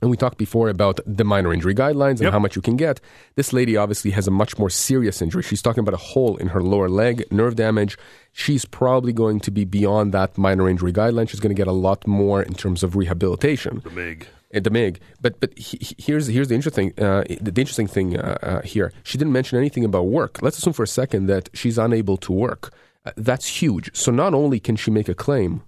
And 0.00 0.10
we 0.10 0.16
talked 0.16 0.38
before 0.38 0.68
about 0.68 1.00
the 1.06 1.24
minor 1.24 1.52
injury 1.52 1.74
guidelines 1.74 2.18
and 2.18 2.22
yep. 2.22 2.32
how 2.32 2.38
much 2.38 2.54
you 2.54 2.62
can 2.62 2.76
get. 2.76 3.00
This 3.34 3.52
lady 3.52 3.76
obviously 3.76 4.12
has 4.12 4.28
a 4.28 4.30
much 4.30 4.56
more 4.56 4.70
serious 4.70 5.20
injury. 5.20 5.42
She's 5.42 5.62
talking 5.62 5.80
about 5.80 5.94
a 5.94 5.98
hole 5.98 6.36
in 6.36 6.48
her 6.48 6.62
lower 6.62 6.88
leg, 6.88 7.24
nerve 7.32 7.56
damage. 7.56 7.98
She's 8.32 8.64
probably 8.64 9.12
going 9.12 9.40
to 9.40 9.50
be 9.50 9.64
beyond 9.64 10.14
that 10.14 10.38
minor 10.38 10.68
injury 10.68 10.92
guideline. 10.92 11.28
She's 11.28 11.40
going 11.40 11.54
to 11.54 11.60
get 11.60 11.66
a 11.66 11.72
lot 11.72 12.06
more 12.06 12.42
in 12.42 12.54
terms 12.54 12.84
of 12.84 12.94
rehabilitation. 12.94 13.80
The 13.82 13.90
MIG. 13.90 14.28
Uh, 14.54 14.60
the 14.60 14.70
MIG. 14.70 15.00
But 15.20 15.40
but 15.40 15.58
he, 15.58 15.78
here's 15.98 16.28
here's 16.28 16.48
the 16.48 16.54
interesting 16.54 16.92
uh, 16.98 17.24
the, 17.28 17.50
the, 17.50 17.60
interesting 17.60 17.88
thing 17.88 18.16
uh, 18.16 18.38
uh, 18.42 18.62
here. 18.62 18.92
She 19.02 19.18
didn't 19.18 19.32
mention 19.32 19.58
anything 19.58 19.84
about 19.84 20.06
work. 20.06 20.40
Let's 20.42 20.58
assume 20.58 20.74
for 20.74 20.84
a 20.84 20.88
second 20.88 21.26
that 21.26 21.50
she's 21.52 21.76
unable 21.76 22.16
to 22.18 22.32
work. 22.32 22.72
Uh, 23.04 23.10
that's 23.16 23.46
huge. 23.46 23.94
So 23.96 24.12
not 24.12 24.32
only 24.32 24.60
can 24.60 24.76
she 24.76 24.90
make 24.90 25.08
a 25.08 25.14
claim 25.14 25.62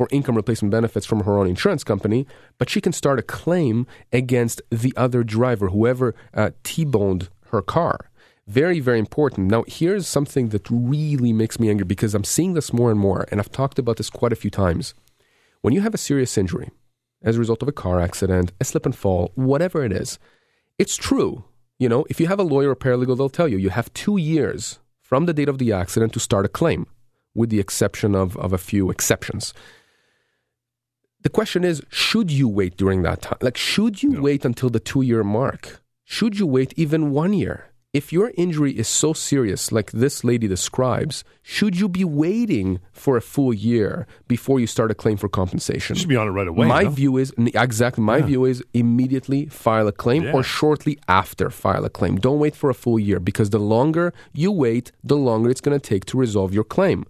for 0.00 0.08
income 0.10 0.34
replacement 0.34 0.72
benefits 0.72 1.04
from 1.04 1.24
her 1.24 1.38
own 1.38 1.46
insurance 1.46 1.84
company, 1.84 2.26
but 2.56 2.70
she 2.70 2.80
can 2.80 2.90
start 2.90 3.18
a 3.18 3.22
claim 3.22 3.86
against 4.14 4.62
the 4.70 4.94
other 4.96 5.22
driver, 5.22 5.68
whoever 5.68 6.14
uh, 6.32 6.52
T 6.62 6.86
boned 6.86 7.28
her 7.48 7.60
car. 7.60 8.10
Very, 8.46 8.80
very 8.80 8.98
important. 8.98 9.50
Now, 9.50 9.62
here's 9.68 10.06
something 10.06 10.48
that 10.48 10.66
really 10.70 11.34
makes 11.34 11.60
me 11.60 11.68
angry 11.68 11.84
because 11.84 12.14
I'm 12.14 12.24
seeing 12.24 12.54
this 12.54 12.72
more 12.72 12.90
and 12.90 12.98
more, 12.98 13.26
and 13.30 13.38
I've 13.38 13.52
talked 13.52 13.78
about 13.78 13.98
this 13.98 14.08
quite 14.08 14.32
a 14.32 14.36
few 14.36 14.48
times. 14.48 14.94
When 15.60 15.74
you 15.74 15.82
have 15.82 15.92
a 15.92 15.98
serious 15.98 16.38
injury 16.38 16.70
as 17.22 17.36
a 17.36 17.40
result 17.40 17.60
of 17.60 17.68
a 17.68 17.72
car 17.72 18.00
accident, 18.00 18.52
a 18.58 18.64
slip 18.64 18.86
and 18.86 18.96
fall, 18.96 19.32
whatever 19.34 19.84
it 19.84 19.92
is, 19.92 20.18
it's 20.78 20.96
true. 20.96 21.44
You 21.78 21.90
know, 21.90 22.06
if 22.08 22.18
you 22.18 22.26
have 22.26 22.40
a 22.40 22.42
lawyer 22.54 22.70
or 22.70 22.76
paralegal, 22.76 23.18
they'll 23.18 23.28
tell 23.28 23.48
you 23.48 23.58
you 23.58 23.68
have 23.68 23.92
two 23.92 24.16
years 24.16 24.78
from 25.02 25.26
the 25.26 25.34
date 25.34 25.50
of 25.50 25.58
the 25.58 25.74
accident 25.74 26.14
to 26.14 26.20
start 26.20 26.46
a 26.46 26.48
claim, 26.48 26.86
with 27.34 27.50
the 27.50 27.60
exception 27.60 28.14
of, 28.14 28.34
of 28.38 28.54
a 28.54 28.58
few 28.58 28.88
exceptions 28.88 29.52
the 31.22 31.28
question 31.28 31.64
is 31.64 31.82
should 31.90 32.30
you 32.30 32.48
wait 32.48 32.76
during 32.76 33.02
that 33.02 33.22
time? 33.22 33.38
Like, 33.40 33.56
should 33.56 34.02
you 34.02 34.10
no. 34.10 34.20
wait 34.22 34.44
until 34.44 34.70
the 34.70 34.80
two 34.80 35.02
year 35.02 35.22
mark? 35.24 35.80
Should 36.04 36.38
you 36.38 36.46
wait 36.46 36.74
even 36.76 37.12
one 37.12 37.32
year? 37.32 37.66
If 37.92 38.12
your 38.12 38.30
injury 38.36 38.70
is 38.78 38.86
so 38.86 39.12
serious, 39.12 39.72
like 39.72 39.90
this 39.90 40.22
lady 40.22 40.46
describes, 40.46 41.24
should 41.42 41.76
you 41.76 41.88
be 41.88 42.04
waiting 42.04 42.78
for 42.92 43.16
a 43.16 43.20
full 43.20 43.52
year 43.52 44.06
before 44.28 44.60
you 44.60 44.68
start 44.68 44.92
a 44.92 44.94
claim 44.94 45.16
for 45.16 45.28
compensation? 45.28 45.96
You 45.96 46.00
should 46.00 46.08
be 46.08 46.14
on 46.14 46.28
it 46.28 46.30
right 46.30 46.46
away. 46.46 46.68
My 46.68 46.84
view 46.84 47.16
is 47.16 47.34
exactly. 47.36 48.04
My 48.04 48.18
yeah. 48.18 48.26
view 48.26 48.44
is 48.44 48.62
immediately 48.74 49.46
file 49.46 49.88
a 49.88 49.92
claim 49.92 50.22
yeah. 50.22 50.32
or 50.32 50.44
shortly 50.44 51.00
after 51.08 51.50
file 51.50 51.84
a 51.84 51.90
claim. 51.90 52.16
Don't 52.16 52.38
wait 52.38 52.54
for 52.54 52.70
a 52.70 52.74
full 52.74 52.98
year 52.98 53.18
because 53.18 53.50
the 53.50 53.58
longer 53.58 54.12
you 54.32 54.52
wait, 54.52 54.92
the 55.02 55.16
longer 55.16 55.50
it's 55.50 55.60
going 55.60 55.78
to 55.78 55.84
take 55.84 56.04
to 56.06 56.16
resolve 56.16 56.54
your 56.54 56.64
claim. 56.64 57.04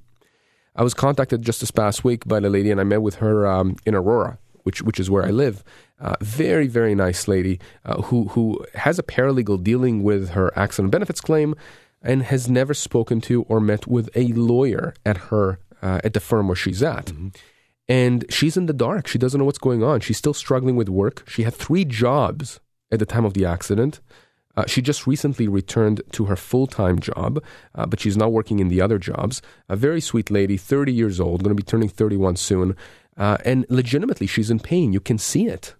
I 0.76 0.82
was 0.82 0.94
contacted 0.94 1.42
just 1.42 1.60
this 1.60 1.70
past 1.70 2.04
week 2.04 2.26
by 2.26 2.38
a 2.38 2.40
lady, 2.42 2.70
and 2.70 2.80
I 2.80 2.84
met 2.84 3.02
with 3.02 3.16
her 3.16 3.46
um, 3.46 3.76
in 3.84 3.94
Aurora, 3.94 4.38
which 4.62 4.82
which 4.82 5.00
is 5.00 5.10
where 5.10 5.24
I 5.24 5.30
live. 5.30 5.64
Uh, 6.00 6.16
very 6.20 6.66
very 6.66 6.94
nice 6.94 7.28
lady 7.28 7.60
uh, 7.84 8.02
who 8.02 8.28
who 8.28 8.64
has 8.74 8.98
a 8.98 9.02
paralegal 9.02 9.62
dealing 9.62 10.02
with 10.02 10.30
her 10.30 10.56
accident 10.56 10.92
benefits 10.92 11.20
claim, 11.20 11.54
and 12.02 12.22
has 12.22 12.48
never 12.48 12.74
spoken 12.74 13.20
to 13.22 13.42
or 13.42 13.60
met 13.60 13.86
with 13.86 14.08
a 14.14 14.28
lawyer 14.28 14.94
at 15.04 15.16
her 15.28 15.58
uh, 15.82 16.00
at 16.04 16.14
the 16.14 16.20
firm 16.20 16.48
where 16.48 16.56
she's 16.56 16.82
at. 16.82 17.06
Mm-hmm. 17.06 17.28
And 17.88 18.24
she's 18.30 18.56
in 18.56 18.66
the 18.66 18.72
dark. 18.72 19.08
She 19.08 19.18
doesn't 19.18 19.38
know 19.38 19.44
what's 19.44 19.58
going 19.58 19.82
on. 19.82 19.98
She's 19.98 20.16
still 20.16 20.34
struggling 20.34 20.76
with 20.76 20.88
work. 20.88 21.28
She 21.28 21.42
had 21.42 21.54
three 21.54 21.84
jobs 21.84 22.60
at 22.92 23.00
the 23.00 23.06
time 23.06 23.24
of 23.24 23.34
the 23.34 23.44
accident. 23.44 24.00
Uh, 24.60 24.66
she 24.66 24.82
just 24.82 25.06
recently 25.06 25.48
returned 25.48 26.02
to 26.12 26.26
her 26.26 26.36
full 26.36 26.66
time 26.66 26.98
job, 26.98 27.42
uh, 27.74 27.86
but 27.86 27.98
she's 27.98 28.16
not 28.16 28.30
working 28.30 28.58
in 28.58 28.68
the 28.68 28.80
other 28.80 28.98
jobs. 28.98 29.40
A 29.70 29.76
very 29.76 30.02
sweet 30.02 30.30
lady, 30.30 30.58
30 30.58 30.92
years 30.92 31.18
old, 31.18 31.42
going 31.42 31.56
to 31.56 31.62
be 31.62 31.70
turning 31.70 31.88
31 31.88 32.36
soon. 32.36 32.76
Uh, 33.16 33.38
and 33.42 33.64
legitimately, 33.70 34.26
she's 34.26 34.50
in 34.50 34.60
pain. 34.60 34.92
You 34.92 35.00
can 35.00 35.16
see 35.16 35.46
it. 35.46 35.74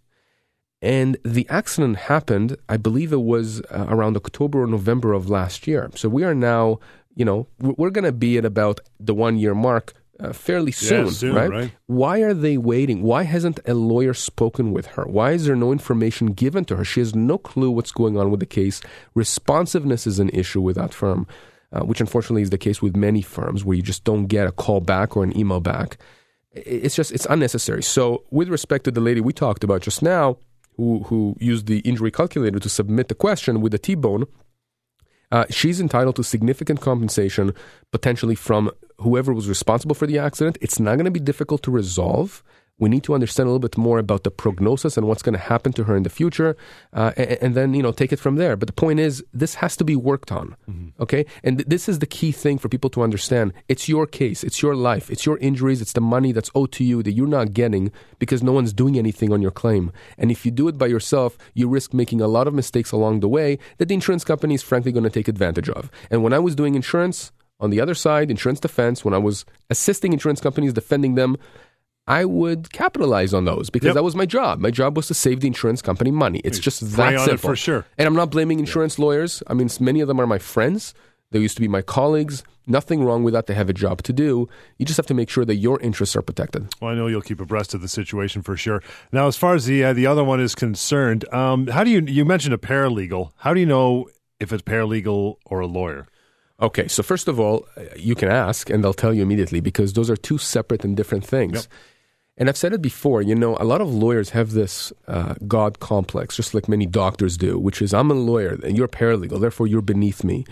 And 0.81 1.19
the 1.23 1.47
accident 1.51 1.97
happened, 1.99 2.57
I 2.71 2.79
believe 2.79 3.13
it 3.13 3.21
was 3.21 3.61
uh, 3.71 3.85
around 3.91 4.17
October 4.17 4.63
or 4.63 4.67
November 4.67 5.13
of 5.13 5.29
last 5.29 5.67
year. 5.67 5.91
So 5.95 6.09
we 6.09 6.25
are 6.25 6.35
now, 6.35 6.81
you 7.15 7.27
know, 7.27 7.49
we're 7.59 7.91
going 7.91 8.07
to 8.07 8.13
be 8.13 8.39
at 8.39 8.47
about 8.47 8.81
the 8.99 9.13
one 9.13 9.37
year 9.37 9.55
mark 9.55 9.93
uh, 10.21 10.33
fairly 10.33 10.73
soon, 10.73 11.07
yeah, 11.07 11.13
soon 11.13 11.35
right? 11.35 11.51
right? 11.51 11.73
Why 11.87 12.21
are 12.21 12.35
they 12.35 12.57
waiting? 12.57 13.03
Why 13.03 13.23
hasn't 13.23 13.61
a 13.67 13.75
lawyer 13.75 14.15
spoken 14.15 14.73
with 14.73 14.87
her? 14.89 15.05
Why 15.05 15.33
is 15.33 15.47
there 15.47 15.57
no 15.57 15.73
information 15.73 16.29
given 16.29 16.65
to 16.67 16.77
her? 16.77 16.85
She 16.85 17.01
has 17.01 17.15
no 17.15 17.39
clue 17.39 17.71
what's 17.71 17.93
going 17.93 18.17
on 18.17 18.31
with 18.31 18.41
the 18.41 18.47
case. 18.47 18.81
Responsiveness 19.15 20.07
is 20.07 20.19
an 20.19 20.31
issue 20.31 20.61
with 20.61 20.77
that 20.77 20.93
firm, 20.93 21.27
uh, 21.73 21.81
which 21.81 22.01
unfortunately 22.01 22.43
is 22.43 22.51
the 22.51 22.59
case 22.59 22.83
with 22.83 22.97
many 22.97 23.23
firms 23.23 23.65
where 23.65 23.77
you 23.77 23.83
just 23.83 24.05
don't 24.05 24.27
get 24.27 24.47
a 24.47 24.53
call 24.53 24.81
back 24.81 25.17
or 25.17 25.25
an 25.25 25.37
email 25.37 25.61
back. 25.61 25.99
It's 26.53 26.97
just 26.97 27.13
it's 27.13 27.27
unnecessary. 27.27 27.83
So, 27.83 28.25
with 28.31 28.49
respect 28.49 28.85
to 28.85 28.91
the 28.91 29.01
lady 29.01 29.21
we 29.21 29.33
talked 29.33 29.63
about 29.63 29.83
just 29.83 30.03
now, 30.03 30.37
who 30.77 31.05
who 31.05 31.37
used 31.39 31.67
the 31.67 31.79
injury 31.81 32.11
calculator 32.11 32.59
to 32.59 32.69
submit 32.69 33.09
the 33.09 33.15
question 33.15 33.61
with 33.61 33.73
the 33.73 33.79
T-bone. 33.79 34.25
Uh, 35.33 35.45
she's 35.49 35.81
entitled 35.81 36.17
to 36.17 36.25
significant 36.25 36.81
compensation, 36.81 37.55
potentially 37.93 38.35
from 38.35 38.71
whoever 39.01 39.33
was 39.33 39.49
responsible 39.49 39.95
for 39.95 40.07
the 40.07 40.19
accident. 40.19 40.59
It's 40.61 40.79
not 40.79 40.97
going 40.97 41.07
to 41.07 41.11
be 41.11 41.21
difficult 41.21 41.63
to 41.65 41.71
resolve. 41.71 42.43
We 42.79 42.89
need 42.89 43.05
to 43.05 43.15
understand 43.15 43.47
a 43.47 43.51
little 43.51 43.61
bit 43.61 43.77
more 43.77 43.99
about 43.99 44.25
the 44.25 44.31
prognosis 44.31 44.97
and 44.97 45.07
what's 45.07 45.21
going 45.21 45.35
to 45.35 45.39
happen 45.39 45.73
to 45.75 45.85
her 45.85 45.95
in 45.95 46.03
the 46.03 46.09
future, 46.09 46.57
uh, 46.95 47.13
and, 47.15 47.31
and, 47.43 47.55
then 47.55 47.75
you 47.75 47.83
know 47.83 47.93
take 47.93 48.11
it 48.11 48.19
from 48.19 48.37
there. 48.37 48.57
But 48.57 48.69
the 48.69 48.73
point 48.73 49.01
is, 49.01 49.23
this 49.35 49.57
has 49.57 49.77
to 49.77 49.85
be 49.85 49.95
worked 49.95 50.33
on, 50.33 50.57
mm-hmm. 50.69 51.03
okay? 51.03 51.27
And 51.45 51.59
th- 51.59 51.69
this 51.69 51.91
is 51.91 51.99
the 51.99 52.07
key 52.07 52.33
thing 52.33 52.57
for 52.57 52.71
people 52.71 52.89
to 52.91 53.03
understand. 53.03 53.53
It's 53.69 53.87
your 53.87 54.07
case, 54.07 54.43
it's 54.43 54.63
your 54.63 54.75
life, 54.75 55.11
it's 55.11 55.27
your 55.27 55.37
injuries, 55.39 55.83
it's 55.83 55.93
the 55.93 56.01
money 56.01 56.33
that's 56.33 56.51
owed 56.55 56.73
to 56.73 56.85
you 56.85 57.03
that 57.03 57.13
you're 57.13 57.27
not 57.27 57.53
getting 57.53 57.93
because 58.19 58.43
no 58.43 58.53
one's 58.53 58.73
doing 58.73 58.97
anything 58.97 59.31
on 59.31 59.43
your 59.43 59.51
claim. 59.51 59.93
And 60.17 60.31
if 60.31 60.47
you 60.47 60.51
do 60.51 60.67
it 60.67 60.79
by 60.79 60.87
yourself, 60.87 61.37
you 61.53 61.69
risk 61.69 61.93
making 61.93 62.23
a 62.23 62.29
lot 62.29 62.49
of 62.49 62.55
mistakes 62.55 62.93
along 62.93 63.21
the 63.21 63.29
way 63.29 63.59
that 63.77 63.89
the 63.89 63.95
insurance 63.95 64.25
company 64.25 64.55
is 64.55 64.63
frankly 64.63 64.91
going 64.91 65.05
to 65.05 65.11
take 65.11 65.29
advantage 65.29 65.69
of. 65.69 65.91
And 66.11 66.23
when 66.23 66.33
I 66.33 66.39
was 66.39 66.55
doing 66.55 66.77
insurance, 66.77 67.31
on 67.61 67.71
the 67.71 67.81
other 67.81 67.95
side, 67.95 68.31
insurance 68.31 68.61
defense, 68.61 69.05
when 69.05 69.15
I 69.15 69.19
was 69.19 69.45
assisting 69.69 70.13
insurance 70.13 70.41
companies 70.41 70.73
defending 70.73 71.15
them, 71.15 71.37
I 72.07 72.25
would 72.25 72.73
capitalize 72.73 73.33
on 73.33 73.45
those 73.45 73.71
because 73.71 73.89
yep. 73.89 73.95
that 73.95 74.03
was 74.03 74.17
my 74.17 74.27
job. 74.27 74.59
My 74.59 74.71
job 74.71 74.97
was 74.97 75.07
to 75.09 75.15
save 75.15 75.41
the 75.41 75.47
insurance 75.47 75.81
company 75.81 76.11
money. 76.11 76.41
It's 76.43 76.59
just 76.59 76.97
that 76.97 77.21
simple. 77.21 77.51
for 77.51 77.57
sure. 77.57 77.87
And 77.99 78.09
I'm 78.09 78.17
not 78.17 78.31
blaming 78.31 78.59
insurance 78.59 78.99
yeah. 78.99 79.05
lawyers. 79.05 79.43
I 79.47 79.55
mean, 79.55 79.69
many 79.79 80.01
of 80.01 80.09
them 80.09 80.21
are 80.21 80.27
my 80.27 80.39
friends. 80.39 80.93
They 81.31 81.39
used 81.39 81.55
to 81.57 81.61
be 81.61 81.69
my 81.69 81.83
colleagues. 81.83 82.43
Nothing 82.67 83.05
wrong 83.05 83.23
with 83.23 83.35
that. 83.35 83.47
They 83.47 83.55
have 83.55 83.69
a 83.69 83.73
job 83.73 84.03
to 84.03 84.13
do. 84.13 84.49
You 84.79 84.87
just 84.87 84.97
have 84.97 85.07
to 85.07 85.15
make 85.15 85.31
sure 85.31 85.45
that 85.45 85.57
your 85.57 85.81
interests 85.81 86.17
are 86.17 86.23
protected. 86.23 86.69
Well, 86.81 86.91
I 86.91 86.95
know 86.95 87.07
you'll 87.07 87.23
keep 87.23 87.41
abreast 87.41 87.75
of 87.75 87.81
the 87.81 87.89
situation 87.89 88.43
for 88.43 88.57
sure. 88.57 88.83
Now, 89.13 89.29
as 89.29 89.37
far 89.37 89.55
as 89.55 89.67
the 89.67 89.85
uh, 89.85 89.93
the 89.93 90.07
other 90.07 90.25
one 90.25 90.41
is 90.41 90.55
concerned, 90.55 91.33
um, 91.33 91.69
how 91.69 91.85
do 91.85 91.91
you 91.91 92.01
you 92.01 92.25
mentioned 92.25 92.55
a 92.55 92.59
paralegal? 92.59 93.31
How 93.37 93.55
do 93.55 93.61
you 93.61 93.67
know 93.67 94.09
if 94.41 94.53
it's 94.53 94.63
paralegal 94.63 95.37
or 95.45 95.61
a 95.61 95.67
lawyer? 95.67 96.07
Okay, 96.61 96.89
so 96.89 97.03
first 97.03 97.27
of 97.29 97.41
all, 97.41 97.67
you 97.97 98.15
can 98.15 98.29
ask 98.29 98.69
and 98.69 98.85
they'll 98.85 98.93
tell 98.93 99.15
you 99.15 99.23
immediately 99.23 99.61
because 99.61 99.95
those 99.95 100.11
are 100.11 100.17
two 100.17 100.39
separate 100.39 100.85
and 100.85 100.97
different 100.97 101.25
things. 101.25 101.55
Yep. 101.55 101.65
And 102.37 102.49
I've 102.49 102.57
said 102.57 102.73
it 102.73 102.81
before, 102.81 103.21
you 103.23 103.35
know, 103.35 103.57
a 103.59 103.65
lot 103.65 103.81
of 103.81 103.93
lawyers 103.93 104.31
have 104.31 104.53
this 104.53 104.93
uh, 105.09 105.35
God 105.47 105.81
complex, 105.81 106.37
just 106.37 106.55
like 106.55 106.69
many 106.69 106.87
doctors 106.87 107.37
do, 107.37 107.59
which 107.59 107.83
is 107.83 107.93
I'm 107.93 108.11
a 108.11 108.15
lawyer 108.15 108.59
and 108.63 108.77
you're 108.77 108.89
paralegal, 108.89 109.41
therefore 109.41 109.67
you're 109.67 109.83
beneath 109.83 110.25
me. 110.25 110.45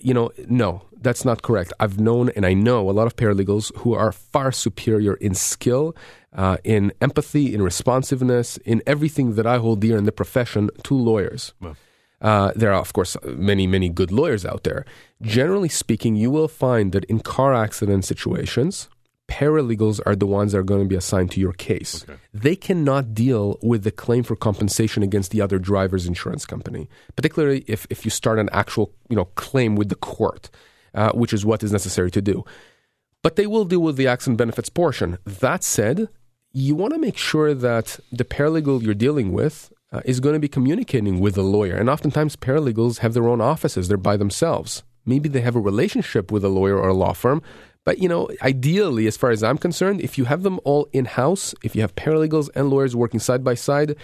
you 0.00 0.14
know, 0.14 0.30
no, 0.48 0.82
that's 1.00 1.24
not 1.24 1.42
correct. 1.42 1.72
I've 1.80 1.98
known 1.98 2.30
and 2.30 2.44
I 2.46 2.54
know 2.54 2.88
a 2.88 2.92
lot 2.92 3.06
of 3.06 3.16
paralegals 3.16 3.74
who 3.78 3.94
are 3.94 4.12
far 4.12 4.52
superior 4.52 5.14
in 5.14 5.34
skill, 5.34 5.96
uh, 6.32 6.58
in 6.64 6.92
empathy, 7.00 7.54
in 7.54 7.62
responsiveness, 7.62 8.56
in 8.58 8.82
everything 8.86 9.34
that 9.34 9.46
I 9.46 9.58
hold 9.58 9.80
dear 9.80 9.96
in 9.96 10.04
the 10.04 10.12
profession 10.12 10.70
to 10.84 10.94
lawyers. 10.94 11.54
Well. 11.60 11.76
Uh, 12.20 12.52
there 12.56 12.72
are, 12.72 12.80
of 12.80 12.92
course, 12.92 13.16
many, 13.24 13.66
many 13.66 13.88
good 13.88 14.10
lawyers 14.10 14.44
out 14.44 14.64
there. 14.64 14.84
Generally 15.22 15.68
speaking, 15.68 16.16
you 16.16 16.30
will 16.30 16.48
find 16.48 16.92
that 16.92 17.04
in 17.04 17.20
car 17.20 17.54
accident 17.54 18.04
situations, 18.04 18.88
paralegals 19.28 20.00
are 20.06 20.16
the 20.16 20.26
ones 20.26 20.52
that 20.52 20.58
are 20.58 20.64
going 20.64 20.82
to 20.82 20.88
be 20.88 20.96
assigned 20.96 21.30
to 21.30 21.40
your 21.40 21.52
case. 21.52 22.02
Okay. 22.02 22.18
They 22.32 22.56
cannot 22.56 23.14
deal 23.14 23.58
with 23.62 23.84
the 23.84 23.90
claim 23.90 24.24
for 24.24 24.34
compensation 24.34 25.02
against 25.02 25.30
the 25.30 25.40
other 25.40 25.58
driver's 25.58 26.06
insurance 26.06 26.44
company, 26.44 26.88
particularly 27.14 27.64
if, 27.68 27.86
if 27.90 28.04
you 28.04 28.10
start 28.10 28.38
an 28.38 28.48
actual 28.52 28.92
you 29.08 29.16
know, 29.16 29.26
claim 29.36 29.76
with 29.76 29.90
the 29.90 29.94
court, 29.94 30.50
uh, 30.94 31.12
which 31.12 31.32
is 31.32 31.44
what 31.44 31.62
is 31.62 31.72
necessary 31.72 32.10
to 32.10 32.22
do. 32.22 32.44
But 33.22 33.36
they 33.36 33.46
will 33.46 33.64
deal 33.64 33.80
with 33.80 33.96
the 33.96 34.06
accident 34.06 34.38
benefits 34.38 34.70
portion. 34.70 35.18
That 35.24 35.62
said, 35.62 36.08
you 36.52 36.74
want 36.74 36.94
to 36.94 36.98
make 36.98 37.18
sure 37.18 37.52
that 37.52 38.00
the 38.10 38.24
paralegal 38.24 38.82
you're 38.82 38.94
dealing 38.94 39.32
with 39.32 39.72
uh, 39.92 40.00
is 40.04 40.20
going 40.20 40.34
to 40.34 40.40
be 40.40 40.48
communicating 40.48 41.20
with 41.20 41.36
a 41.36 41.42
lawyer. 41.42 41.76
And 41.76 41.88
oftentimes, 41.88 42.36
paralegals 42.36 42.98
have 42.98 43.14
their 43.14 43.28
own 43.28 43.40
offices, 43.40 43.88
they're 43.88 43.96
by 43.96 44.16
themselves. 44.16 44.82
Maybe 45.06 45.28
they 45.28 45.40
have 45.40 45.56
a 45.56 45.60
relationship 45.60 46.30
with 46.30 46.44
a 46.44 46.48
lawyer 46.48 46.76
or 46.76 46.88
a 46.88 46.94
law 46.94 47.14
firm. 47.14 47.42
But, 47.84 47.98
you 47.98 48.08
know, 48.08 48.28
ideally, 48.42 49.06
as 49.06 49.16
far 49.16 49.30
as 49.30 49.42
I'm 49.42 49.56
concerned, 49.56 50.02
if 50.02 50.18
you 50.18 50.26
have 50.26 50.42
them 50.42 50.60
all 50.64 50.88
in 50.92 51.06
house, 51.06 51.54
if 51.62 51.74
you 51.74 51.80
have 51.80 51.94
paralegals 51.94 52.50
and 52.54 52.68
lawyers 52.68 52.94
working 52.94 53.18
side 53.18 53.42
by 53.42 53.54
side, 53.54 53.96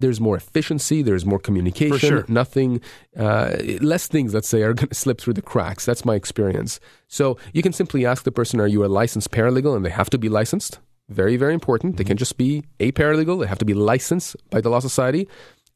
there's 0.00 0.20
more 0.20 0.36
efficiency, 0.36 1.02
there's 1.02 1.24
more 1.24 1.38
communication, 1.38 1.98
sure. 1.98 2.24
nothing, 2.28 2.80
uh, 3.16 3.56
less 3.80 4.06
things, 4.08 4.34
let's 4.34 4.48
say, 4.48 4.62
are 4.62 4.74
going 4.74 4.88
to 4.94 4.94
slip 4.94 5.20
through 5.20 5.34
the 5.34 5.42
cracks. 5.42 5.84
That's 5.84 6.04
my 6.04 6.14
experience. 6.14 6.80
So 7.06 7.38
you 7.52 7.62
can 7.62 7.72
simply 7.72 8.06
ask 8.06 8.24
the 8.24 8.32
person, 8.32 8.60
Are 8.60 8.66
you 8.66 8.84
a 8.84 8.86
licensed 8.86 9.30
paralegal? 9.30 9.76
And 9.76 9.84
they 9.84 9.90
have 9.90 10.10
to 10.10 10.18
be 10.18 10.28
licensed. 10.28 10.80
Very, 11.08 11.36
very 11.36 11.54
important. 11.54 11.96
They 11.96 12.04
can 12.04 12.16
just 12.16 12.36
be 12.36 12.64
a 12.80 12.92
paralegal, 12.92 13.40
they 13.40 13.46
have 13.46 13.58
to 13.58 13.64
be 13.64 13.74
licensed 13.74 14.36
by 14.50 14.60
the 14.60 14.68
Law 14.68 14.80
Society. 14.80 15.28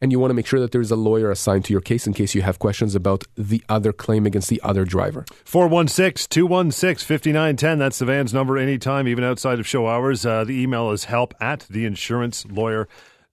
And 0.03 0.11
you 0.11 0.18
want 0.18 0.31
to 0.31 0.35
make 0.35 0.49
sure 0.49 0.59
that 0.59 0.73
there 0.73 0.81
is 0.81 0.90
a 0.90 0.97
lawyer 0.97 1.31
assigned 1.31 1.64
to 1.66 1.73
your 1.73 1.81
case 1.81 2.09
in 2.09 2.12
case 2.12 2.35
you 2.35 2.42
have 2.42 2.59
questions 2.59 2.97
about 2.97 3.23
the 3.37 3.62
other 3.68 3.92
claim 3.92 4.27
against 4.27 4.49
the 4.49 4.61
other 4.64 4.85
driver. 4.85 5.25
416 5.45 6.27
216 6.29 7.07
5910. 7.07 7.79
That's 7.79 8.01
the 8.01 8.05
van's 8.07 8.35
number 8.35 8.59
anytime, 8.59 9.07
even 9.07 9.23
outside 9.23 9.61
of 9.61 9.66
show 9.66 9.87
hours. 9.87 10.27
Uh, 10.27 10.42
the 10.42 10.61
email 10.61 10.90
is 10.90 11.05
help 11.05 11.35
at 11.40 11.61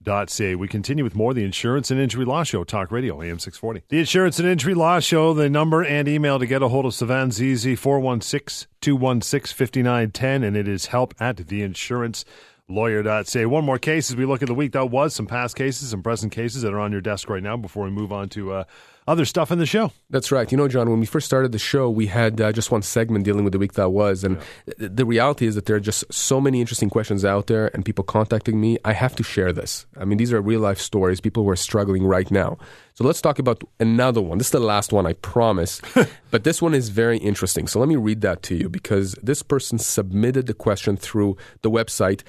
theinsurancelawyer.ca. 0.03 0.55
We 0.55 0.67
continue 0.67 1.03
with 1.03 1.15
more 1.15 1.33
the 1.33 1.43
Insurance 1.43 1.91
and 1.91 1.99
Injury 1.99 2.25
Law 2.25 2.43
Show, 2.43 2.63
Talk 2.63 2.91
Radio, 2.91 3.21
AM 3.21 3.39
640. 3.39 3.83
The 3.89 3.99
Insurance 3.99 4.39
and 4.39 4.47
Injury 4.47 4.73
Law 4.73 4.99
Show, 4.99 5.33
the 5.33 5.49
number 5.49 5.83
and 5.83 6.07
email 6.07 6.39
to 6.39 6.45
get 6.45 6.61
a 6.61 6.67
hold 6.67 6.85
of 6.85 6.93
Savan 6.93 7.31
Zizi, 7.31 7.75
416 7.75 8.67
216 8.81 9.55
5910, 9.55 10.43
and 10.43 10.55
it 10.57 10.67
is 10.67 10.87
help 10.87 11.13
at 11.19 11.37
the 11.47 11.61
insurance. 11.61 12.25
theinsurancelawyer.ca. 12.69 13.45
One 13.45 13.65
more 13.65 13.79
case 13.79 14.09
as 14.09 14.15
we 14.15 14.25
look 14.25 14.41
at 14.41 14.47
the 14.47 14.53
week 14.53 14.73
that 14.73 14.89
was, 14.89 15.13
some 15.13 15.27
past 15.27 15.55
cases, 15.55 15.89
some 15.89 16.03
present 16.03 16.31
cases 16.31 16.61
that 16.61 16.73
are 16.73 16.79
on 16.79 16.91
your 16.91 17.01
desk 17.01 17.29
right 17.29 17.43
now 17.43 17.57
before 17.57 17.85
we 17.85 17.91
move 17.91 18.11
on 18.11 18.29
to 18.29 18.53
uh, 18.53 18.63
other 19.09 19.25
stuff 19.25 19.51
in 19.51 19.57
the 19.57 19.65
show. 19.65 19.91
That's 20.11 20.31
right. 20.31 20.49
You 20.51 20.57
know, 20.57 20.67
John, 20.67 20.87
when 20.87 20.99
we 20.99 21.07
first 21.07 21.25
started 21.25 21.51
the 21.51 21.57
show, 21.57 21.89
we 21.89 22.05
had 22.05 22.39
uh, 22.39 22.51
just 22.51 22.69
one 22.69 22.83
segment 22.83 23.25
dealing 23.25 23.43
with 23.43 23.53
the 23.53 23.57
week 23.57 23.73
that 23.73 23.89
was. 23.89 24.23
And 24.23 24.39
th- 24.77 24.91
the 24.93 25.03
reality 25.03 25.47
is 25.47 25.55
that 25.55 25.65
there 25.65 25.75
are 25.75 25.79
just 25.79 26.05
so 26.13 26.39
many 26.39 26.61
interesting 26.61 26.91
questions 26.91 27.25
out 27.25 27.47
there 27.47 27.71
and 27.73 27.83
people 27.83 28.03
contacting 28.03 28.61
me. 28.61 28.77
I 28.85 28.93
have 28.93 29.15
to 29.15 29.23
share 29.23 29.51
this. 29.51 29.87
I 29.97 30.05
mean, 30.05 30.19
these 30.19 30.31
are 30.31 30.39
real 30.39 30.59
life 30.59 30.79
stories, 30.79 31.19
people 31.19 31.43
who 31.43 31.49
are 31.49 31.55
struggling 31.55 32.05
right 32.05 32.29
now. 32.29 32.59
So 32.93 33.03
let's 33.03 33.19
talk 33.19 33.39
about 33.39 33.63
another 33.79 34.21
one. 34.21 34.37
This 34.37 34.47
is 34.47 34.51
the 34.51 34.59
last 34.59 34.93
one, 34.93 35.07
I 35.07 35.13
promise. 35.13 35.81
but 36.31 36.43
this 36.43 36.61
one 36.61 36.75
is 36.75 36.89
very 36.89 37.17
interesting. 37.17 37.65
So 37.65 37.79
let 37.79 37.89
me 37.89 37.95
read 37.95 38.21
that 38.21 38.43
to 38.43 38.55
you 38.55 38.69
because 38.69 39.13
this 39.23 39.41
person 39.41 39.79
submitted 39.79 40.45
the 40.45 40.53
question 40.53 40.97
through 40.97 41.35
the 41.63 41.71
website 41.71 42.21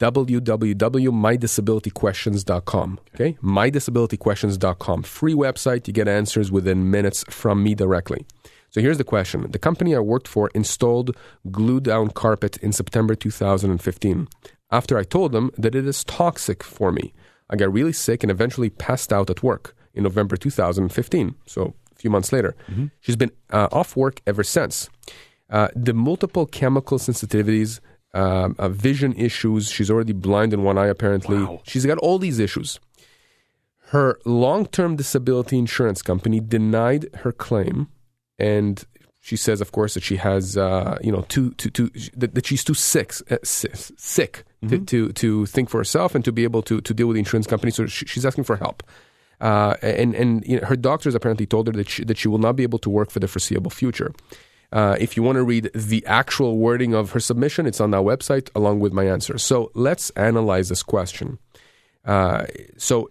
www.mydisabilityquestions.com. 0.00 3.00
Okay, 3.14 3.36
mydisabilityquestions.com. 3.42 5.02
Free 5.02 5.34
website. 5.34 5.86
You 5.86 5.92
get 5.92 6.08
answers 6.08 6.50
within 6.50 6.90
minutes 6.90 7.22
from 7.28 7.62
me 7.62 7.74
directly. 7.74 8.24
So 8.70 8.80
here's 8.80 8.96
the 8.98 9.04
question: 9.04 9.50
The 9.50 9.58
company 9.58 9.94
I 9.94 10.00
worked 10.00 10.26
for 10.26 10.50
installed 10.54 11.14
glue 11.50 11.80
down 11.80 12.08
carpet 12.10 12.56
in 12.58 12.72
September 12.72 13.14
2015. 13.14 14.28
After 14.72 14.96
I 14.96 15.02
told 15.02 15.32
them 15.32 15.50
that 15.58 15.74
it 15.74 15.84
is 15.86 16.04
toxic 16.04 16.62
for 16.62 16.92
me, 16.92 17.12
I 17.50 17.56
got 17.56 17.72
really 17.72 17.92
sick 17.92 18.22
and 18.22 18.30
eventually 18.30 18.70
passed 18.70 19.12
out 19.12 19.28
at 19.28 19.42
work 19.42 19.74
in 19.94 20.04
November 20.04 20.36
2015. 20.36 21.34
So 21.46 21.74
a 21.92 21.96
few 21.96 22.10
months 22.10 22.32
later, 22.32 22.54
she's 23.00 23.16
been 23.16 23.32
uh, 23.50 23.68
off 23.72 23.96
work 23.96 24.22
ever 24.26 24.44
since. 24.44 24.88
Uh, 25.50 25.68
the 25.74 25.92
multiple 25.92 26.46
chemical 26.46 26.98
sensitivities 26.98 27.80
um, 28.14 28.56
uh, 28.58 28.68
vision 28.68 29.14
issues. 29.14 29.70
She's 29.70 29.90
already 29.90 30.12
blind 30.12 30.52
in 30.52 30.62
one 30.62 30.78
eye, 30.78 30.86
apparently. 30.86 31.38
Wow. 31.38 31.60
She's 31.64 31.86
got 31.86 31.98
all 31.98 32.18
these 32.18 32.38
issues. 32.38 32.80
Her 33.88 34.18
long 34.24 34.66
term 34.66 34.96
disability 34.96 35.58
insurance 35.58 36.02
company 36.02 36.40
denied 36.40 37.08
her 37.22 37.32
claim. 37.32 37.88
And 38.38 38.84
she 39.20 39.36
says, 39.36 39.60
of 39.60 39.72
course, 39.72 39.94
that 39.94 40.02
she 40.02 40.16
has, 40.16 40.56
uh, 40.56 40.96
you 41.02 41.12
know, 41.12 41.22
too, 41.28 41.52
too, 41.54 41.70
too, 41.70 41.90
that, 42.16 42.34
that 42.34 42.46
she's 42.46 42.64
too 42.64 42.74
sick, 42.74 43.12
uh, 43.30 43.36
si- 43.44 43.68
sick 43.74 44.44
to, 44.68 44.84
to, 44.86 45.12
to 45.12 45.46
think 45.46 45.68
for 45.68 45.78
herself 45.78 46.14
and 46.14 46.24
to 46.24 46.32
be 46.32 46.44
able 46.44 46.62
to, 46.62 46.80
to 46.80 46.94
deal 46.94 47.06
with 47.06 47.16
the 47.16 47.18
insurance 47.18 47.46
company. 47.46 47.70
So 47.70 47.86
she, 47.86 48.06
she's 48.06 48.24
asking 48.24 48.44
for 48.44 48.56
help. 48.56 48.82
Uh, 49.40 49.74
and 49.82 50.14
and 50.14 50.46
you 50.46 50.60
know, 50.60 50.66
her 50.66 50.76
doctors 50.76 51.14
apparently 51.14 51.46
told 51.46 51.66
her 51.66 51.72
that 51.72 51.88
she, 51.88 52.04
that 52.04 52.18
she 52.18 52.28
will 52.28 52.38
not 52.38 52.56
be 52.56 52.62
able 52.62 52.78
to 52.78 52.90
work 52.90 53.10
for 53.10 53.20
the 53.20 53.28
foreseeable 53.28 53.70
future. 53.70 54.12
Uh, 54.72 54.96
if 55.00 55.16
you 55.16 55.22
want 55.22 55.36
to 55.36 55.42
read 55.42 55.70
the 55.74 56.04
actual 56.06 56.56
wording 56.58 56.94
of 56.94 57.10
her 57.12 57.20
submission, 57.20 57.66
it's 57.66 57.80
on 57.80 57.92
our 57.92 58.02
website 58.02 58.48
along 58.54 58.80
with 58.80 58.92
my 58.92 59.04
answer. 59.04 59.36
So 59.38 59.70
let's 59.74 60.10
analyze 60.10 60.68
this 60.68 60.82
question. 60.82 61.38
Uh, 62.04 62.46
so 62.76 63.10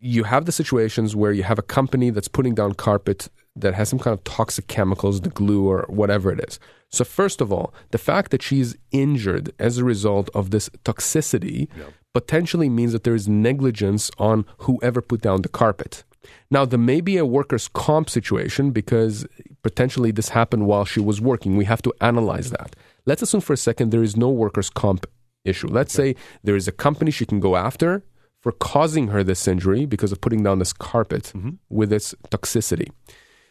you 0.00 0.24
have 0.24 0.44
the 0.44 0.52
situations 0.52 1.14
where 1.14 1.32
you 1.32 1.42
have 1.42 1.58
a 1.58 1.62
company 1.62 2.10
that's 2.10 2.28
putting 2.28 2.54
down 2.54 2.74
carpet 2.74 3.28
that 3.56 3.74
has 3.74 3.88
some 3.88 3.98
kind 3.98 4.14
of 4.14 4.22
toxic 4.24 4.66
chemicals, 4.68 5.20
the 5.20 5.30
glue 5.30 5.66
or 5.68 5.84
whatever 5.88 6.30
it 6.32 6.40
is. 6.48 6.60
So 6.90 7.04
first 7.04 7.40
of 7.40 7.52
all, 7.52 7.74
the 7.90 7.98
fact 7.98 8.30
that 8.30 8.42
she's 8.42 8.76
injured 8.92 9.52
as 9.58 9.78
a 9.78 9.84
result 9.84 10.30
of 10.34 10.50
this 10.50 10.68
toxicity 10.84 11.68
potentially 12.14 12.68
means 12.68 12.92
that 12.92 13.04
there 13.04 13.14
is 13.14 13.28
negligence 13.28 14.10
on 14.18 14.44
whoever 14.58 15.02
put 15.02 15.20
down 15.20 15.42
the 15.42 15.48
carpet. 15.48 16.04
Now, 16.50 16.64
there 16.64 16.78
may 16.78 17.00
be 17.00 17.16
a 17.16 17.26
workers' 17.26 17.68
comp 17.68 18.08
situation 18.10 18.70
because 18.70 19.26
potentially 19.62 20.10
this 20.10 20.30
happened 20.30 20.66
while 20.66 20.84
she 20.84 21.00
was 21.00 21.20
working. 21.20 21.56
We 21.56 21.64
have 21.66 21.82
to 21.82 21.92
analyze 22.00 22.50
that. 22.50 22.74
Let's 23.06 23.22
assume 23.22 23.40
for 23.40 23.52
a 23.52 23.56
second 23.56 23.90
there 23.90 24.02
is 24.02 24.16
no 24.16 24.30
workers' 24.30 24.70
comp 24.70 25.06
issue. 25.44 25.68
Let's 25.68 25.92
say 25.92 26.14
there 26.42 26.56
is 26.56 26.68
a 26.68 26.72
company 26.72 27.10
she 27.10 27.26
can 27.26 27.40
go 27.40 27.56
after 27.56 28.04
for 28.40 28.52
causing 28.52 29.08
her 29.08 29.24
this 29.24 29.48
injury 29.48 29.86
because 29.86 30.12
of 30.12 30.20
putting 30.20 30.42
down 30.42 30.58
this 30.58 30.72
carpet 30.72 31.32
mm-hmm. 31.34 31.50
with 31.68 31.92
its 31.92 32.14
toxicity. 32.30 32.88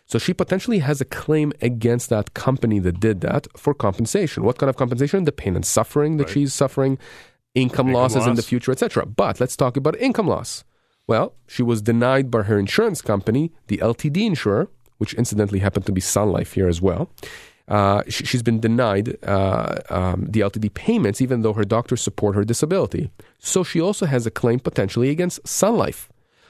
So 0.06 0.18
she 0.18 0.34
potentially 0.34 0.80
has 0.80 1.02
a 1.02 1.06
claim 1.06 1.52
against 1.62 2.10
that 2.10 2.34
company 2.34 2.80
that 2.80 3.00
did 3.02 3.20
that 3.22 3.48
for 3.58 3.74
compensation. 3.74 4.44
What 4.44 4.58
kind 4.58 4.70
of 4.70 4.78
compensation? 4.78 5.26
The 5.26 5.34
pain 5.34 5.56
and 5.56 5.66
suffering 5.66 6.16
that 6.18 6.30
she's 6.30 6.54
suffering, 6.54 6.98
income, 7.54 7.88
Income 7.88 7.94
losses 7.94 8.28
in 8.28 8.36
the 8.36 8.42
future, 8.42 8.72
etc. 8.72 9.06
But 9.06 9.42
let's 9.42 9.58
talk 9.58 9.76
about 9.76 9.98
income 9.98 10.28
loss. 10.28 10.64
Well, 11.08 11.34
she 11.48 11.64
was 11.64 11.82
denied 11.82 12.30
by 12.30 12.44
her 12.44 12.60
insurance 12.60 13.02
company, 13.02 13.52
the 13.68 13.78
LTD 13.78 14.26
insurer, 14.26 14.68
which 14.98 15.14
incidentally 15.14 15.60
happened 15.60 15.86
to 15.86 15.92
be 15.92 16.02
Sun 16.02 16.32
Life 16.32 16.54
here 16.54 16.68
as 16.68 16.82
well. 16.82 17.10
Uh, 17.68 18.02
she, 18.08 18.26
she's 18.26 18.44
been 18.44 18.60
denied 18.60 19.18
uh, 19.26 19.76
um, 19.90 20.26
the 20.30 20.42
LTD 20.42 20.74
payments, 20.74 21.22
even 21.22 21.42
though 21.42 21.54
her 21.54 21.64
doctors 21.66 22.02
support 22.02 22.36
her 22.36 22.44
disability. 22.44 23.10
So 23.40 23.64
she 23.64 23.80
also 23.82 24.06
has 24.06 24.26
a 24.26 24.32
claim 24.32 24.60
potentially 24.60 25.10
against 25.10 25.46
Sun 25.48 25.78
Life. 25.78 26.10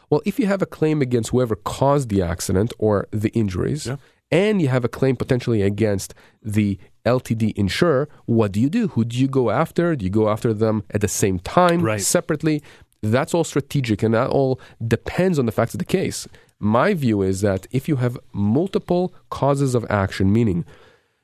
Well, 0.09 0.21
if 0.25 0.39
you 0.39 0.45
have 0.47 0.61
a 0.61 0.65
claim 0.67 1.01
against 1.01 1.31
whoever 1.31 1.55
caused 1.55 2.09
the 2.09 2.21
accident 2.21 2.73
or 2.79 3.07
the 3.11 3.29
injuries, 3.29 3.87
Yeah. 3.87 3.97
and 4.31 4.61
you 4.61 4.69
have 4.69 4.85
a 4.85 4.89
claim 4.89 5.15
potentially 5.15 5.61
against 5.61 6.13
the 6.41 6.77
LTD 7.05 7.53
insurer, 7.57 8.07
what 8.25 8.51
do 8.51 8.59
you 8.61 8.69
do? 8.69 8.89
Who 8.89 9.03
do 9.03 9.17
you 9.17 9.27
go 9.27 9.49
after? 9.49 9.95
Do 9.95 10.05
you 10.05 10.11
go 10.11 10.29
after 10.29 10.53
them 10.53 10.83
at 10.91 11.01
the 11.01 11.07
same 11.07 11.39
time, 11.39 11.81
Right. 11.81 12.01
separately? 12.01 12.61
That's 13.01 13.33
all 13.33 13.43
strategic, 13.43 14.03
and 14.03 14.13
that 14.13 14.29
all 14.29 14.59
depends 14.85 15.37
on 15.39 15.45
the 15.45 15.51
facts 15.51 15.73
of 15.73 15.79
the 15.79 15.85
case. 15.85 16.27
My 16.59 16.93
view 16.93 17.21
is 17.21 17.41
that 17.41 17.67
if 17.71 17.87
you 17.87 17.97
have 17.97 18.17
multiple 18.33 19.13
causes 19.29 19.75
of 19.75 19.85
action, 19.89 20.33
meaning 20.33 20.65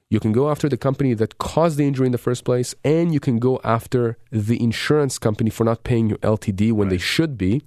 you 0.09 0.19
can 0.19 0.31
go 0.31 0.51
after 0.51 0.69
the 0.69 0.77
company 0.77 1.15
that 1.15 1.39
caused 1.39 1.77
the 1.77 1.87
injury 1.87 2.05
in 2.05 2.11
the 2.11 2.19
first 2.19 2.43
place, 2.43 2.75
and 2.83 3.13
you 3.13 3.19
can 3.19 3.39
go 3.39 3.59
after 3.63 4.17
the 4.31 4.61
insurance 4.61 5.17
company 5.17 5.49
for 5.49 5.63
not 5.63 5.83
paying 5.83 6.09
you 6.09 6.17
LTD 6.17 6.71
when 6.71 6.89
they 6.89 6.99
should 6.99 7.35
be. 7.37 7.63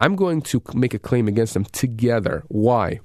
I'm 0.00 0.16
going 0.16 0.40
to 0.42 0.62
make 0.74 0.94
a 0.94 0.98
claim 0.98 1.28
against 1.28 1.52
them 1.52 1.66
together. 1.66 2.44
Why? 2.48 3.00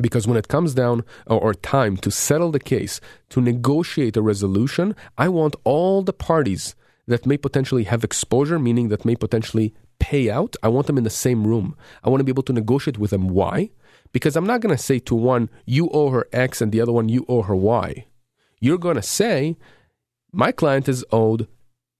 Because 0.00 0.26
when 0.26 0.36
it 0.36 0.48
comes 0.48 0.74
down 0.74 1.04
or, 1.26 1.40
or 1.40 1.54
time 1.54 1.96
to 1.98 2.10
settle 2.10 2.50
the 2.50 2.60
case, 2.60 3.00
to 3.30 3.40
negotiate 3.40 4.16
a 4.16 4.22
resolution, 4.22 4.96
I 5.16 5.28
want 5.28 5.56
all 5.62 6.02
the 6.02 6.12
parties 6.12 6.74
that 7.08 7.26
may 7.26 7.36
potentially 7.36 7.84
have 7.84 8.04
exposure, 8.04 8.58
meaning 8.58 8.88
that 8.88 9.04
may 9.04 9.16
potentially 9.16 9.74
pay 9.98 10.30
out, 10.30 10.54
I 10.62 10.68
want 10.68 10.86
them 10.86 10.98
in 10.98 11.04
the 11.04 11.10
same 11.10 11.46
room. 11.46 11.76
I 12.04 12.08
want 12.08 12.20
to 12.20 12.24
be 12.24 12.30
able 12.30 12.44
to 12.44 12.52
negotiate 12.52 12.98
with 12.98 13.10
them. 13.10 13.28
Why? 13.28 13.70
Because 14.12 14.36
I'm 14.36 14.46
not 14.46 14.60
going 14.60 14.76
to 14.76 14.82
say 14.82 14.98
to 15.00 15.14
one, 15.14 15.50
you 15.66 15.90
owe 15.90 16.10
her 16.10 16.26
X, 16.32 16.60
and 16.60 16.70
the 16.70 16.80
other 16.80 16.92
one, 16.92 17.08
you 17.08 17.26
owe 17.28 17.42
her 17.42 17.56
Y. 17.56 18.06
You're 18.60 18.78
going 18.78 18.96
to 18.96 19.02
say, 19.02 19.56
my 20.32 20.52
client 20.52 20.88
is 20.88 21.04
owed 21.10 21.48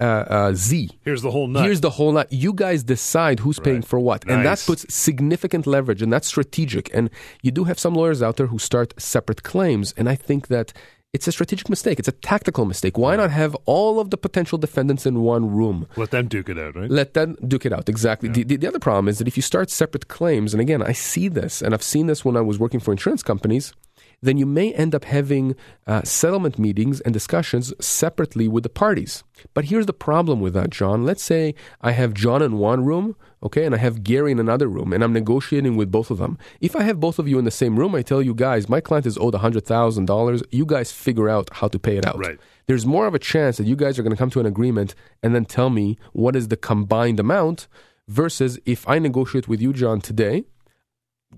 uh, 0.00 0.04
uh, 0.04 0.52
Z. 0.54 0.90
Here's 1.04 1.22
the 1.22 1.30
whole 1.30 1.48
nut. 1.48 1.64
Here's 1.64 1.80
the 1.80 1.90
whole 1.90 2.12
nut. 2.12 2.32
You 2.32 2.52
guys 2.52 2.84
decide 2.84 3.40
who's 3.40 3.58
paying 3.58 3.82
for 3.82 3.98
what. 3.98 4.24
And 4.28 4.44
that 4.44 4.62
puts 4.64 4.86
significant 4.94 5.66
leverage, 5.66 6.02
and 6.02 6.12
that's 6.12 6.28
strategic. 6.28 6.94
And 6.94 7.10
you 7.42 7.50
do 7.50 7.64
have 7.64 7.78
some 7.78 7.94
lawyers 7.94 8.22
out 8.22 8.36
there 8.36 8.46
who 8.46 8.58
start 8.58 8.94
separate 9.00 9.42
claims. 9.42 9.92
And 9.96 10.08
I 10.08 10.14
think 10.14 10.48
that 10.48 10.72
it's 11.12 11.26
a 11.26 11.32
strategic 11.32 11.70
mistake. 11.70 11.98
It's 11.98 12.08
a 12.08 12.12
tactical 12.12 12.66
mistake. 12.66 12.98
Why 12.98 13.16
not 13.16 13.30
have 13.30 13.54
all 13.64 13.98
of 13.98 14.10
the 14.10 14.18
potential 14.18 14.58
defendants 14.58 15.06
in 15.06 15.22
one 15.22 15.50
room? 15.50 15.88
Let 15.96 16.10
them 16.10 16.28
duke 16.28 16.50
it 16.50 16.58
out, 16.58 16.76
right? 16.76 16.90
Let 16.90 17.14
them 17.14 17.36
duke 17.46 17.64
it 17.64 17.72
out. 17.72 17.88
Exactly. 17.88 18.28
The, 18.28 18.42
the, 18.42 18.56
the 18.56 18.68
other 18.68 18.78
problem 18.78 19.08
is 19.08 19.18
that 19.18 19.28
if 19.28 19.36
you 19.36 19.42
start 19.42 19.70
separate 19.70 20.08
claims, 20.08 20.52
and 20.52 20.60
again, 20.60 20.82
I 20.82 20.92
see 20.92 21.28
this, 21.28 21.62
and 21.62 21.72
I've 21.72 21.82
seen 21.82 22.06
this 22.08 22.24
when 22.24 22.36
I 22.36 22.42
was 22.42 22.58
working 22.58 22.80
for 22.80 22.92
insurance 22.92 23.22
companies, 23.22 23.72
then 24.20 24.36
you 24.36 24.46
may 24.46 24.72
end 24.74 24.94
up 24.94 25.04
having 25.04 25.56
uh, 25.86 26.02
settlement 26.02 26.58
meetings 26.58 27.00
and 27.00 27.14
discussions 27.14 27.72
separately 27.80 28.48
with 28.48 28.62
the 28.62 28.68
parties. 28.68 29.24
But 29.54 29.66
here's 29.66 29.86
the 29.86 29.92
problem 29.92 30.40
with 30.40 30.54
that, 30.54 30.70
John. 30.70 31.04
Let's 31.04 31.22
say 31.22 31.54
I 31.80 31.92
have 31.92 32.14
John 32.14 32.42
in 32.42 32.58
one 32.58 32.84
room, 32.84 33.16
okay, 33.42 33.64
and 33.64 33.74
I 33.74 33.78
have 33.78 34.02
Gary 34.04 34.32
in 34.32 34.38
another 34.38 34.68
room, 34.68 34.92
and 34.92 35.02
I'm 35.04 35.12
negotiating 35.12 35.76
with 35.76 35.90
both 35.90 36.10
of 36.10 36.18
them. 36.18 36.38
If 36.60 36.74
I 36.76 36.82
have 36.82 37.00
both 37.00 37.18
of 37.18 37.28
you 37.28 37.38
in 37.38 37.44
the 37.44 37.50
same 37.50 37.78
room, 37.78 37.94
I 37.94 38.02
tell 38.02 38.22
you 38.22 38.34
guys, 38.34 38.68
my 38.68 38.80
client 38.80 39.06
is 39.06 39.16
owed 39.18 39.34
$100,000. 39.34 40.42
You 40.50 40.66
guys 40.66 40.92
figure 40.92 41.28
out 41.28 41.48
how 41.52 41.68
to 41.68 41.78
pay 41.78 41.96
it 41.96 42.06
out 42.06 42.18
Right. 42.18 42.38
there's 42.66 42.84
more 42.86 43.06
of 43.06 43.14
a 43.14 43.18
chance 43.18 43.56
that 43.58 43.66
you 43.66 43.76
guys 43.76 43.98
are 43.98 44.02
going 44.02 44.12
to 44.16 44.16
come 44.18 44.30
to 44.30 44.40
an 44.40 44.46
agreement 44.46 44.94
and 45.22 45.34
then 45.34 45.44
tell 45.44 45.70
me 45.70 45.98
what 46.12 46.36
is 46.36 46.48
the 46.48 46.56
combined 46.56 47.18
amount 47.20 47.68
versus 48.08 48.58
if 48.66 48.88
I 48.88 48.98
negotiate 48.98 49.48
with 49.48 49.60
you, 49.60 49.72
John, 49.72 50.00
today. 50.00 50.44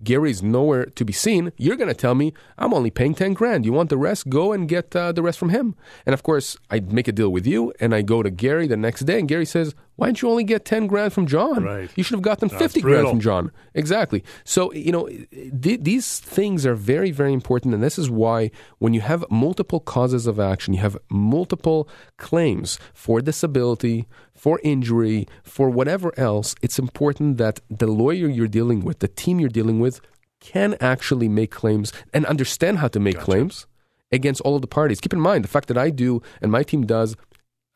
Gary's 0.04 0.40
nowhere 0.40 0.84
to 0.86 1.04
be 1.04 1.12
seen. 1.12 1.50
You're 1.56 1.74
going 1.74 1.88
to 1.88 1.94
tell 1.94 2.14
me 2.14 2.32
I'm 2.56 2.72
only 2.72 2.90
paying 2.90 3.12
10 3.12 3.32
grand. 3.34 3.64
You 3.64 3.72
want 3.72 3.90
the 3.90 3.96
rest? 3.96 4.28
Go 4.28 4.52
and 4.52 4.68
get 4.68 4.94
uh, 4.94 5.10
the 5.10 5.20
rest 5.20 5.36
from 5.36 5.48
him. 5.48 5.74
And 6.06 6.14
of 6.14 6.22
course, 6.22 6.56
I 6.70 6.78
make 6.78 7.08
a 7.08 7.12
deal 7.12 7.30
with 7.30 7.44
you 7.44 7.72
and 7.80 7.92
I 7.92 8.02
go 8.02 8.22
to 8.22 8.30
Gary 8.30 8.68
the 8.68 8.76
next 8.76 9.00
day 9.00 9.18
and 9.18 9.28
Gary 9.28 9.44
says, 9.46 9.74
Why 10.00 10.06
didn't 10.06 10.22
you 10.22 10.30
only 10.30 10.44
get 10.44 10.64
10 10.64 10.86
grand 10.86 11.12
from 11.12 11.26
John? 11.26 11.62
Right. 11.62 11.90
You 11.94 12.02
should 12.02 12.14
have 12.14 12.22
gotten 12.22 12.48
That's 12.48 12.58
50 12.58 12.80
grand 12.80 13.06
from 13.06 13.20
John. 13.20 13.52
Exactly. 13.74 14.24
So, 14.44 14.72
you 14.72 14.92
know, 14.92 15.08
th- 15.08 15.80
these 15.82 16.20
things 16.20 16.64
are 16.64 16.74
very, 16.74 17.10
very 17.10 17.34
important. 17.34 17.74
And 17.74 17.82
this 17.82 17.98
is 17.98 18.08
why 18.08 18.50
when 18.78 18.94
you 18.94 19.02
have 19.02 19.26
multiple 19.30 19.78
causes 19.78 20.26
of 20.26 20.40
action, 20.40 20.72
you 20.72 20.80
have 20.80 20.96
multiple 21.10 21.86
claims 22.16 22.78
for 22.94 23.20
disability, 23.20 24.08
for 24.34 24.58
injury, 24.64 25.28
for 25.42 25.68
whatever 25.68 26.18
else, 26.18 26.54
it's 26.62 26.78
important 26.78 27.36
that 27.36 27.60
the 27.68 27.86
lawyer 27.86 28.26
you're 28.26 28.48
dealing 28.48 28.80
with, 28.80 29.00
the 29.00 29.08
team 29.08 29.38
you're 29.38 29.50
dealing 29.50 29.80
with, 29.80 30.00
can 30.40 30.78
actually 30.80 31.28
make 31.28 31.50
claims 31.50 31.92
and 32.14 32.24
understand 32.24 32.78
how 32.78 32.88
to 32.88 32.98
make 32.98 33.18
claims 33.18 33.66
against 34.10 34.40
all 34.40 34.56
of 34.56 34.62
the 34.62 34.66
parties. 34.66 34.98
Keep 34.98 35.12
in 35.12 35.20
mind 35.20 35.44
the 35.44 35.48
fact 35.48 35.68
that 35.68 35.76
I 35.76 35.90
do 35.90 36.22
and 36.40 36.50
my 36.50 36.62
team 36.62 36.86
does 36.86 37.16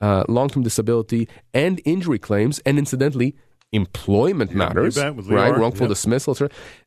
uh, 0.00 0.24
long 0.28 0.48
term 0.48 0.62
disability 0.62 1.28
and 1.52 1.80
injury 1.84 2.18
claims, 2.18 2.58
and 2.60 2.78
incidentally, 2.78 3.36
employment 3.72 4.52
Yeah, 4.52 4.56
matters, 4.56 4.96
you 4.96 5.02
bet, 5.02 5.16
with 5.16 5.28
right? 5.28 5.56
Wrongful 5.56 5.86
yep. 5.86 5.90
dismissal. 5.90 6.36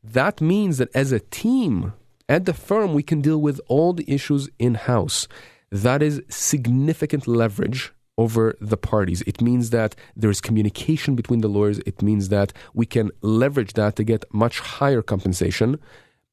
That 0.03 0.41
means 0.41 0.77
that 0.77 0.89
as 0.95 1.11
a 1.11 1.19
team 1.19 1.93
at 2.29 2.45
the 2.45 2.53
firm, 2.53 2.93
we 2.93 3.03
can 3.03 3.21
deal 3.21 3.39
with 3.39 3.59
all 3.67 3.93
the 3.93 4.09
issues 4.11 4.49
in 4.59 4.75
house. 4.75 5.27
That 5.71 6.01
is 6.01 6.21
significant 6.29 7.27
leverage 7.27 7.93
over 8.17 8.55
the 8.59 8.77
parties. 8.77 9.21
It 9.27 9.41
means 9.41 9.69
that 9.69 9.95
there 10.15 10.29
is 10.29 10.41
communication 10.41 11.15
between 11.15 11.41
the 11.41 11.47
lawyers. 11.47 11.79
It 11.85 12.01
means 12.01 12.29
that 12.29 12.51
we 12.73 12.85
can 12.85 13.11
leverage 13.21 13.73
that 13.73 13.95
to 13.97 14.03
get 14.03 14.25
much 14.33 14.59
higher 14.59 15.01
compensation, 15.01 15.79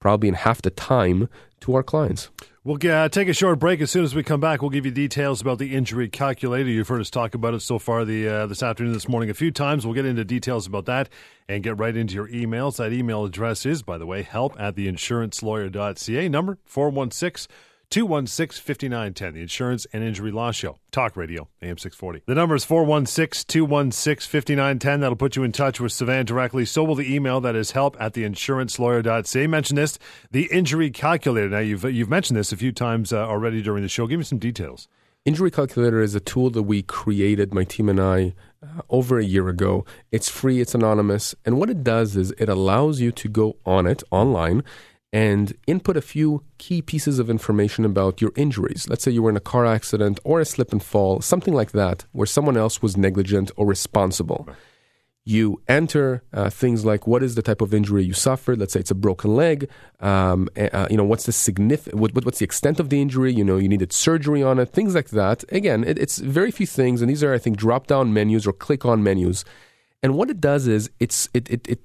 probably 0.01 0.29
in 0.29 0.35
half 0.35 0.63
the 0.63 0.71
time, 0.71 1.29
to 1.61 1.75
our 1.75 1.83
clients. 1.83 2.31
We'll 2.67 2.79
uh, 2.91 3.11
take 3.11 3.29
a 3.29 3.35
short 3.35 3.59
break. 3.59 3.83
As 3.83 3.91
soon 3.91 4.05
as 4.05 4.15
we 4.15 4.23
come 4.23 4.41
back, 4.41 4.63
we'll 4.63 4.71
give 4.71 4.87
you 4.87 4.91
details 4.91 5.43
about 5.43 5.59
the 5.59 5.75
injury 5.75 6.09
calculator. 6.09 6.71
You've 6.71 6.89
heard 6.89 7.03
us 7.03 7.11
talk 7.11 7.35
about 7.35 7.53
it 7.53 7.61
so 7.61 7.79
far 7.79 8.07
the 8.07 8.27
uh, 8.27 8.47
this 8.47 8.63
afternoon, 8.63 8.95
this 8.95 9.07
morning, 9.07 9.29
a 9.29 9.35
few 9.35 9.51
times. 9.51 9.85
We'll 9.85 9.95
get 9.95 10.07
into 10.07 10.25
details 10.25 10.67
about 10.67 10.87
that 10.87 11.11
and 11.47 11.63
get 11.63 11.79
right 11.79 11.95
into 11.95 12.15
your 12.15 12.27
emails. 12.29 12.79
That 12.79 12.91
email 12.91 13.27
address 13.27 13.67
is, 13.67 13.83
by 13.83 13.99
the 13.99 14.07
way, 14.07 14.23
help 14.23 14.59
at 14.59 14.77
theinsurancelawyer.ca. 14.77 16.29
Number 16.31 16.57
416 16.65 17.55
216 17.95 18.61
5910. 18.61 19.35
The 19.35 19.41
Insurance 19.41 19.87
and 19.93 20.03
Injury 20.03 20.33
Law 20.33 20.51
Show. 20.51 20.79
Talk 20.91 21.17
Radio, 21.17 21.47
AM 21.63 21.79
640. 21.79 22.25
The 22.27 22.35
number 22.35 22.57
is 22.57 22.65
416 22.65 23.45
216 23.47 24.29
5910. 24.29 24.99
That'll 24.99 25.15
put 25.15 25.37
you 25.37 25.45
in 25.45 25.53
touch 25.53 25.79
with 25.79 25.93
Savan 25.93 26.27
directly. 26.27 26.65
So 26.65 26.83
will 26.83 26.97
the 26.97 27.15
email 27.15 27.41
that 27.43 27.55
is 27.55 27.71
help 27.71 27.97
at 28.01 28.15
theinsurancelawyer.ca. 28.15 29.47
Mention 29.47 29.77
this, 29.77 30.01
the 30.33 30.49
injury 30.51 30.91
calculator. 30.91 31.49
Now, 31.49 31.61
you've, 31.61 31.85
you've 31.85 32.11
mentioned 32.11 32.37
this 32.37 32.51
a 32.51 32.57
few 32.57 32.73
times 32.73 33.13
uh, 33.13 33.29
already 33.29 33.63
during 33.63 33.85
the 33.85 33.89
show. 33.89 34.09
Give 34.09 34.19
me 34.19 34.25
some 34.25 34.41
details. 34.41 34.89
Injury 35.25 35.53
Calculator 35.53 36.03
is 36.03 36.17
a 36.17 36.21
tool 36.21 36.51
that 36.51 36.65
we 36.65 36.83
created, 36.83 37.55
my 37.55 37.65
team 37.65 37.89
and 37.89 37.99
I, 37.99 38.35
uh, 38.61 38.83
over 38.91 39.19
a 39.19 39.25
year 39.25 39.49
ago. 39.49 39.87
It's 40.13 40.29
free, 40.29 40.61
it's 40.61 40.75
anonymous, 40.75 41.35
and 41.47 41.59
what 41.59 41.71
it 41.71 41.83
does 41.83 42.15
is 42.15 42.33
it 42.33 42.51
allows 42.51 43.01
you 43.01 43.11
to 43.13 43.29
go 43.29 43.57
on 43.65 43.87
it 43.87 44.03
online 44.11 44.65
and 45.15 45.55
input 45.69 45.97
a 45.97 46.03
few 46.15 46.43
key 46.59 46.83
pieces 46.83 47.17
of 47.21 47.31
information 47.31 47.85
about 47.85 48.21
your 48.21 48.33
injuries. 48.45 48.87
Let's 48.91 49.05
say 49.05 49.13
you 49.13 49.23
were 49.23 49.31
in 49.31 49.37
a 49.37 49.49
car 49.53 49.65
accident 49.65 50.19
or 50.25 50.41
a 50.41 50.45
slip 50.45 50.73
and 50.73 50.83
fall, 50.83 51.21
something 51.21 51.55
like 51.55 51.71
that, 51.73 52.05
where 52.11 52.27
someone 52.27 52.57
else 52.65 52.83
was 52.83 52.97
negligent 52.97 53.53
or 53.57 53.65
responsible. 53.65 54.49
You 55.25 55.63
enter 55.69 56.23
uh, 56.35 56.51
things 56.51 56.85
like 56.85 57.07
what 57.07 57.23
is 57.23 57.35
the 57.35 57.43
type 57.43 57.63
of 57.63 57.73
injury 57.73 58.03
you 58.05 58.13
suffered. 58.13 58.59
Let's 58.59 58.73
say 58.75 58.81
it's 58.81 58.91
a 58.91 58.95
broken 59.07 59.35
leg. 59.37 59.71
Um, 60.01 60.49
uh, 60.57 60.89
you 60.91 60.97
know 60.99 61.05
what's 61.05 61.27
the 61.27 61.33
significant, 61.33 61.99
what, 62.01 62.13
what- 62.15 62.25
what's 62.27 62.41
the 62.41 62.45
extent 62.45 62.81
of 62.81 62.91
the 62.91 63.01
injury? 63.01 63.33
You 63.33 63.45
know 63.45 63.57
you 63.57 63.69
needed 63.69 63.93
surgery 63.93 64.43
on 64.43 64.59
it, 64.59 64.71
things 64.79 64.95
like 64.95 65.11
that. 65.21 65.39
Again, 65.51 65.85
it, 65.91 65.97
it's 65.99 66.19
very 66.19 66.51
few 66.51 66.67
things, 66.67 67.01
and 67.01 67.09
these 67.09 67.23
are 67.25 67.33
I 67.33 67.39
think 67.39 67.57
drop 67.57 67.87
down 67.87 68.13
menus 68.13 68.47
or 68.49 68.53
click 68.53 68.85
on 68.85 69.03
menus. 69.03 69.45
And 70.03 70.15
what 70.17 70.29
it 70.29 70.41
does 70.41 70.67
is 70.67 70.91
it's 70.99 71.29
it 71.33 71.49
it, 71.49 71.63
it 71.69 71.81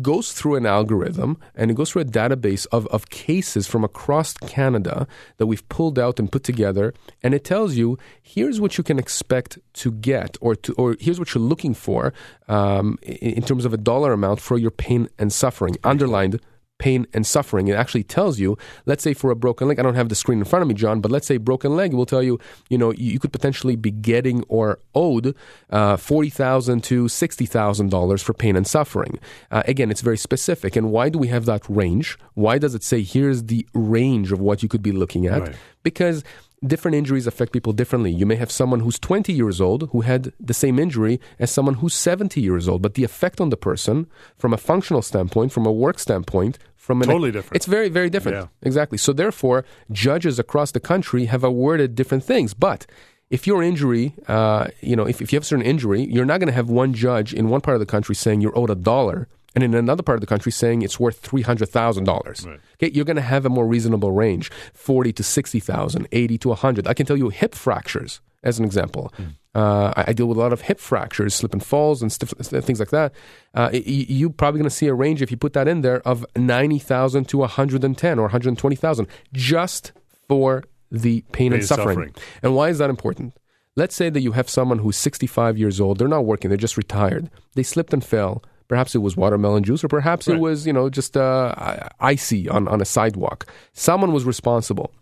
goes 0.00 0.32
through 0.32 0.56
an 0.56 0.66
algorithm 0.66 1.38
and 1.54 1.70
it 1.70 1.74
goes 1.74 1.90
through 1.90 2.02
a 2.02 2.06
database 2.06 2.66
of, 2.72 2.86
of 2.88 3.10
cases 3.10 3.66
from 3.66 3.84
across 3.84 4.32
Canada 4.34 5.06
that 5.38 5.46
we've 5.46 5.68
pulled 5.68 5.98
out 5.98 6.18
and 6.18 6.30
put 6.30 6.44
together. 6.44 6.94
And 7.22 7.34
it 7.34 7.44
tells 7.44 7.74
you 7.76 7.98
here's 8.22 8.60
what 8.60 8.78
you 8.78 8.84
can 8.84 8.98
expect 8.98 9.58
to 9.74 9.92
get, 9.92 10.36
or, 10.40 10.54
to, 10.56 10.72
or 10.74 10.96
here's 11.00 11.18
what 11.18 11.34
you're 11.34 11.42
looking 11.42 11.74
for 11.74 12.12
um, 12.48 12.98
in, 13.02 13.34
in 13.34 13.42
terms 13.42 13.64
of 13.64 13.72
a 13.72 13.78
dollar 13.78 14.12
amount 14.12 14.40
for 14.40 14.58
your 14.58 14.70
pain 14.70 15.08
and 15.18 15.32
suffering. 15.32 15.76
Underlined 15.84 16.40
pain 16.78 17.06
and 17.12 17.26
suffering. 17.26 17.68
It 17.68 17.74
actually 17.74 18.04
tells 18.04 18.38
you, 18.38 18.56
let's 18.86 19.02
say 19.02 19.14
for 19.14 19.30
a 19.30 19.36
broken 19.36 19.68
leg, 19.68 19.78
I 19.78 19.82
don't 19.82 19.94
have 19.94 20.08
the 20.08 20.14
screen 20.14 20.38
in 20.38 20.44
front 20.44 20.62
of 20.62 20.68
me, 20.68 20.74
John, 20.74 21.00
but 21.00 21.10
let's 21.10 21.26
say 21.26 21.36
broken 21.36 21.76
leg 21.76 21.92
will 21.92 22.06
tell 22.06 22.22
you, 22.22 22.38
you 22.70 22.78
know, 22.78 22.92
you, 22.92 23.18
could 23.18 23.32
potentially 23.32 23.76
be 23.76 23.90
getting 23.90 24.44
or 24.48 24.78
owed 24.94 25.34
uh, 25.70 25.96
40,000 25.96 26.82
to 26.84 27.04
$60,000 27.04 28.22
for 28.22 28.32
pain 28.32 28.56
and 28.56 28.66
suffering. 28.66 29.18
Uh, 29.50 29.62
again, 29.66 29.90
it's 29.90 30.02
very 30.02 30.18
specific. 30.18 30.76
And 30.76 30.90
why 30.90 31.08
do 31.08 31.18
we 31.18 31.28
have 31.28 31.44
that 31.46 31.68
range? 31.68 32.18
Why 32.34 32.58
does 32.58 32.74
it 32.74 32.84
say 32.84 33.02
here's 33.02 33.44
the 33.44 33.66
range 33.74 34.32
of 34.32 34.40
what 34.40 34.62
you 34.62 34.68
could 34.68 34.82
be 34.82 34.92
looking 34.92 35.26
at? 35.26 35.40
Right. 35.40 35.56
Because 35.82 36.22
different 36.66 36.96
injuries 36.96 37.26
affect 37.26 37.52
people 37.52 37.72
differently. 37.72 38.10
You 38.10 38.26
may 38.26 38.36
have 38.36 38.50
someone 38.50 38.80
who's 38.80 38.98
20 38.98 39.32
years 39.32 39.60
old 39.60 39.88
who 39.92 40.02
had 40.02 40.32
the 40.40 40.54
same 40.54 40.78
injury 40.78 41.20
as 41.38 41.50
someone 41.50 41.74
who's 41.74 41.94
70 41.94 42.40
years 42.40 42.68
old, 42.68 42.82
but 42.82 42.94
the 42.94 43.04
effect 43.04 43.40
on 43.40 43.50
the 43.50 43.56
person 43.56 44.06
from 44.36 44.52
a 44.52 44.56
functional 44.56 45.02
standpoint, 45.02 45.52
from 45.52 45.66
a 45.66 45.72
work 45.72 45.98
standpoint, 45.98 46.58
from 46.88 47.02
an 47.02 47.08
Totally 47.08 47.30
different. 47.30 47.54
It's 47.54 47.66
very, 47.66 47.90
very 47.90 48.08
different. 48.08 48.38
Yeah. 48.38 48.46
Exactly. 48.62 48.96
So 48.96 49.12
therefore, 49.12 49.66
judges 49.92 50.38
across 50.38 50.70
the 50.72 50.80
country 50.80 51.26
have 51.26 51.44
awarded 51.44 51.94
different 51.94 52.24
things. 52.24 52.54
But 52.54 52.86
if 53.28 53.46
your 53.46 53.62
injury, 53.62 54.14
uh, 54.26 54.68
you 54.80 54.96
know, 54.96 55.06
if, 55.06 55.20
if 55.20 55.30
you 55.30 55.36
have 55.36 55.42
a 55.42 55.46
certain 55.46 55.66
injury, 55.66 56.02
you're 56.04 56.24
not 56.24 56.40
going 56.40 56.46
to 56.46 56.54
have 56.54 56.70
one 56.70 56.94
judge 56.94 57.34
in 57.34 57.50
one 57.50 57.60
part 57.60 57.74
of 57.74 57.80
the 57.80 57.92
country 57.94 58.14
saying 58.14 58.40
you're 58.40 58.58
owed 58.58 58.70
a 58.70 58.74
dollar, 58.74 59.28
and 59.54 59.62
in 59.62 59.74
another 59.74 60.02
part 60.02 60.16
of 60.16 60.22
the 60.22 60.26
country 60.26 60.50
saying 60.50 60.80
it's 60.80 60.98
worth 60.98 61.18
three 61.20 61.42
hundred 61.42 61.68
thousand 61.68 62.04
dollars. 62.04 62.46
Right. 62.46 62.58
Okay, 62.82 62.90
you're 62.94 63.04
going 63.04 63.16
to 63.16 63.22
have 63.34 63.44
a 63.44 63.50
more 63.50 63.66
reasonable 63.66 64.12
range, 64.12 64.50
forty 64.72 65.12
to 65.12 65.22
sixty 65.22 65.60
thousand, 65.60 66.08
eighty 66.10 66.38
to 66.38 66.54
hundred. 66.54 66.88
I 66.88 66.94
can 66.94 67.04
tell 67.04 67.18
you 67.18 67.28
hip 67.28 67.54
fractures 67.54 68.22
as 68.42 68.58
an 68.58 68.64
example. 68.64 69.12
Uh, 69.54 69.92
I, 69.96 70.04
I 70.08 70.12
deal 70.12 70.26
with 70.26 70.36
a 70.36 70.40
lot 70.40 70.52
of 70.52 70.60
hip 70.62 70.78
fractures, 70.78 71.34
slip 71.34 71.52
and 71.52 71.64
falls, 71.64 72.02
and 72.02 72.12
stiff, 72.12 72.30
things 72.30 72.78
like 72.78 72.90
that. 72.90 73.12
Uh, 73.54 73.70
you're 73.72 74.30
probably 74.30 74.58
going 74.58 74.68
to 74.70 74.74
see 74.74 74.86
a 74.86 74.94
range 74.94 75.20
if 75.22 75.30
you 75.30 75.36
put 75.36 75.52
that 75.54 75.66
in 75.66 75.80
there 75.80 76.00
of 76.06 76.24
ninety 76.36 76.78
thousand 76.78 77.28
to 77.30 77.38
one 77.38 77.48
hundred 77.48 77.82
and 77.84 77.96
ten 77.98 78.18
or 78.18 78.22
one 78.22 78.30
hundred 78.30 78.56
twenty 78.58 78.76
thousand, 78.76 79.08
just 79.32 79.92
for 80.28 80.64
the 80.92 81.22
pain, 81.32 81.52
and 81.52 81.60
and 81.60 81.64
suffering. 81.68 81.88
suffering. 81.96 82.14
And 82.42 82.54
why 82.54 82.68
is 82.68 82.78
that 82.78 82.90
important? 82.90 83.34
Let's 83.76 83.94
say 83.94 84.10
that 84.10 84.20
you 84.20 84.32
have 84.32 84.48
someone 84.50 84.78
who's 84.80 84.96
65 84.96 85.56
years 85.56 85.80
old. 85.80 85.98
They're 85.98 86.08
not 86.08 86.24
working. 86.24 86.48
They're 86.50 86.56
just 86.58 86.76
retired. 86.76 87.30
They 87.54 87.62
slipped 87.62 87.92
and 87.92 88.04
fell. 88.04 88.42
Perhaps 88.66 88.94
it 88.96 88.98
was 88.98 89.16
watermelon 89.16 89.62
juice, 89.62 89.84
or 89.84 89.88
perhaps 89.88 90.26
Right. 90.26 90.36
it 90.36 90.40
was, 90.40 90.66
you 90.66 90.72
know, 90.72 90.90
just 90.90 91.16
uh, 91.16 91.54
icy 92.00 92.48
on, 92.48 92.66
on 92.68 92.80
a 92.80 92.84
sidewalk. 92.84 93.46
Someone 93.74 94.12
was 94.12 94.24
responsible. 94.24 94.92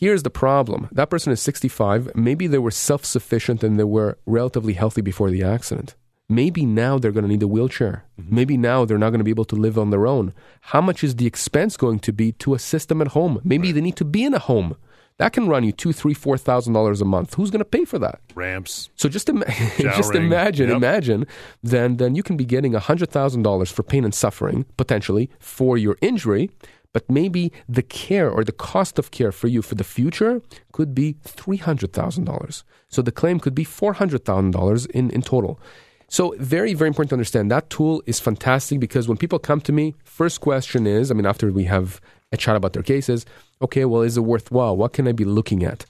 Here's 0.00 0.22
the 0.22 0.30
problem 0.30 0.88
that 0.92 1.10
person 1.10 1.32
is 1.32 1.42
65. 1.42 2.14
Maybe 2.14 2.46
they 2.46 2.58
were 2.58 2.70
self 2.70 3.04
sufficient 3.04 3.64
and 3.64 3.78
they 3.78 3.84
were 3.84 4.16
relatively 4.26 4.74
healthy 4.74 5.00
before 5.00 5.28
the 5.30 5.42
accident. 5.42 5.96
Maybe 6.28 6.64
now 6.64 6.98
they're 6.98 7.10
going 7.10 7.24
to 7.24 7.28
need 7.34 7.42
a 7.42 7.48
wheelchair. 7.48 8.04
Mm-hmm. 8.20 8.34
Maybe 8.34 8.56
now 8.56 8.84
they're 8.84 8.98
not 9.04 9.10
going 9.10 9.18
to 9.18 9.24
be 9.24 9.32
able 9.32 9.46
to 9.46 9.56
live 9.56 9.76
on 9.76 9.90
their 9.90 10.06
own. 10.06 10.34
How 10.72 10.80
much 10.80 11.02
is 11.02 11.16
the 11.16 11.26
expense 11.26 11.76
going 11.76 11.98
to 12.00 12.12
be 12.12 12.30
to 12.32 12.54
assist 12.54 12.88
them 12.88 13.00
at 13.02 13.08
home? 13.08 13.40
Maybe 13.42 13.72
they 13.72 13.80
need 13.80 13.96
to 13.96 14.04
be 14.04 14.22
in 14.24 14.34
a 14.34 14.38
home. 14.38 14.76
That 15.16 15.32
can 15.32 15.48
run 15.48 15.64
you 15.64 15.72
two, 15.72 15.92
three, 15.92 16.14
four 16.14 16.38
thousand 16.38 16.74
dollars 16.74 17.00
a 17.00 17.04
month. 17.04 17.34
Who's 17.34 17.50
going 17.50 17.58
to 17.58 17.64
pay 17.64 17.84
for 17.84 17.98
that? 17.98 18.20
Ramps. 18.36 18.88
So 18.94 19.08
just 19.08 19.26
just 19.78 20.14
imagine, 20.14 20.68
Yep. 20.68 20.76
imagine, 20.76 21.26
then 21.60 21.96
then 21.96 22.14
you 22.14 22.22
can 22.22 22.36
be 22.36 22.44
getting 22.44 22.74
hundred 22.74 23.10
thousand 23.10 23.42
dollars 23.42 23.68
for 23.72 23.82
pain 23.82 24.04
and 24.04 24.14
suffering 24.14 24.64
potentially 24.76 25.28
for 25.40 25.76
your 25.76 25.96
injury, 26.00 26.50
but 26.92 27.10
maybe 27.10 27.52
the 27.68 27.82
care 27.82 28.30
or 28.30 28.44
the 28.44 28.52
cost 28.52 28.98
of 28.98 29.10
care 29.10 29.32
for 29.32 29.48
you 29.48 29.62
for 29.62 29.74
the 29.74 29.84
future 29.84 30.42
could 30.72 30.94
be 30.94 31.16
three 31.22 31.56
hundred 31.58 31.92
thousand 31.92 32.24
dollars. 32.24 32.64
So 32.88 33.02
the 33.02 33.12
claim 33.12 33.40
could 33.40 33.54
be 33.54 33.64
four 33.64 33.94
hundred 33.94 34.24
thousand 34.24 34.52
dollars 34.52 34.86
in 34.86 35.10
in 35.10 35.22
total. 35.22 35.60
So 36.08 36.34
very 36.38 36.74
very 36.74 36.88
important 36.88 37.10
to 37.10 37.16
understand 37.16 37.50
that 37.50 37.70
tool 37.70 38.02
is 38.06 38.20
fantastic 38.20 38.80
because 38.80 39.08
when 39.08 39.18
people 39.18 39.38
come 39.38 39.60
to 39.62 39.72
me, 39.72 39.94
first 40.04 40.40
question 40.40 40.86
is, 40.86 41.10
I 41.10 41.14
mean, 41.14 41.26
after 41.26 41.52
we 41.52 41.64
have 41.64 42.00
a 42.32 42.36
chat 42.36 42.56
about 42.56 42.72
their 42.72 42.82
cases, 42.82 43.26
okay, 43.62 43.84
well, 43.84 44.02
is 44.02 44.16
it 44.16 44.22
worthwhile? 44.22 44.76
What 44.76 44.92
can 44.92 45.06
I 45.08 45.12
be 45.12 45.24
looking 45.24 45.64
at? 45.64 45.86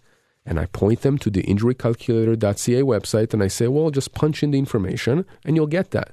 and 0.49 0.59
I 0.59 0.65
point 0.67 1.03
them 1.03 1.19
to 1.19 1.31
the 1.31 1.43
injurycalculator.ca 1.43 2.83
website 2.83 3.35
and 3.35 3.43
I 3.43 3.49
say, 3.49 3.69
well, 3.69 3.91
just 3.91 4.15
punch 4.15 4.43
in 4.43 4.51
the 4.51 4.59
information 4.59 5.27
and 5.45 5.55
you'll 5.55 5.67
get 5.67 5.91
that. 5.91 6.13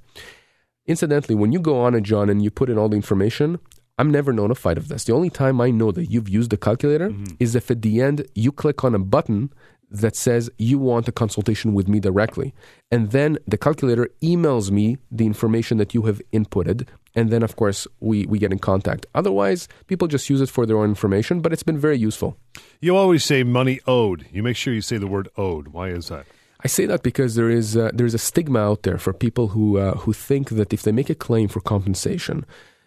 Incidentally, 0.86 1.36
when 1.36 1.54
you 1.54 1.60
go 1.60 1.80
on 1.80 1.96
it, 1.96 2.04
John, 2.04 2.30
and 2.30 2.44
you 2.44 2.52
put 2.52 2.70
in 2.70 2.78
all 2.78 2.90
the 2.90 2.98
information, 2.98 3.60
I'm 3.98 4.12
never 4.12 4.34
notified 4.34 4.78
of 4.78 4.90
this. 4.90 5.06
The 5.06 5.14
only 5.14 5.30
time 5.30 5.62
I 5.62 5.72
know 5.72 5.92
that 5.92 6.12
you've 6.12 6.28
used 6.28 6.52
the 6.52 6.58
calculator 6.58 7.14
is 7.40 7.56
if 7.56 7.72
at 7.72 7.82
the 7.82 8.02
end 8.02 8.28
you 8.36 8.52
click 8.52 8.84
on 8.84 8.94
a 8.94 9.00
button 9.00 9.52
that 9.90 10.16
says 10.16 10.50
you 10.58 10.78
want 10.78 11.08
a 11.08 11.12
consultation 11.12 11.74
with 11.74 11.88
me 11.88 12.00
directly. 12.00 12.54
And 12.92 13.12
then 13.12 13.38
the 13.48 13.58
calculator 13.58 14.10
emails 14.22 14.72
me 14.72 14.98
the 15.12 15.26
information 15.26 15.78
that 15.78 15.94
you 15.94 16.04
have 16.04 16.22
inputted. 16.34 16.88
And 17.14 17.30
then, 17.30 17.44
of 17.44 17.56
course, 17.56 17.88
we, 18.02 18.26
we 18.26 18.40
get 18.40 18.52
in 18.52 18.60
contact. 18.60 19.06
Otherwise, 19.16 19.70
people 19.88 20.08
just 20.08 20.30
use 20.30 20.42
it 20.42 20.50
for 20.50 20.66
their 20.66 20.78
own 20.78 20.90
information, 20.90 21.40
but 21.40 21.54
it's 21.54 21.64
been 21.64 21.78
very 21.78 21.98
useful. 21.98 22.38
You 22.82 22.98
always 22.98 23.24
say 23.24 23.44
money 23.44 23.80
owed. 23.88 24.26
You 24.32 24.44
make 24.44 24.58
sure 24.58 24.74
you 24.74 24.82
say 24.82 24.98
the 24.98 25.08
word 25.08 25.30
owed. 25.38 25.70
Why 25.70 25.90
is 25.90 26.10
that? 26.10 26.26
I 26.62 26.68
say 26.68 26.86
that 26.88 27.04
because 27.04 27.36
there 27.36 27.50
is 27.50 27.78
uh, 27.78 27.92
there 27.94 28.08
is 28.08 28.16
a 28.16 28.18
stigma 28.18 28.60
out 28.60 28.84
there 28.84 28.98
for 28.98 29.14
people 29.14 29.50
who 29.50 29.78
uh, 29.78 29.96
who 29.98 30.14
think 30.14 30.50
that 30.50 30.74
if 30.74 30.82
they 30.82 30.92
make 30.92 31.12
a 31.12 31.16
claim 31.16 31.48
for 31.48 31.62
compensation 31.62 32.44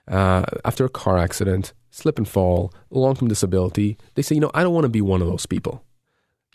uh, 0.09 0.45
after 0.65 0.85
a 0.85 0.89
car 0.89 1.19
accident, 1.19 1.73
slip 1.91 2.19
and 2.19 2.29
fall, 2.29 2.73
long 2.91 3.15
term 3.17 3.29
disability, 3.29 3.97
they 4.15 4.23
say, 4.23 4.35
you 4.35 4.41
know, 4.41 4.51
I 4.55 4.63
don't 4.63 4.75
want 4.75 4.85
to 4.85 4.89
be 4.91 5.01
one 5.03 5.21
of 5.23 5.29
those 5.29 5.47
people. 5.47 5.85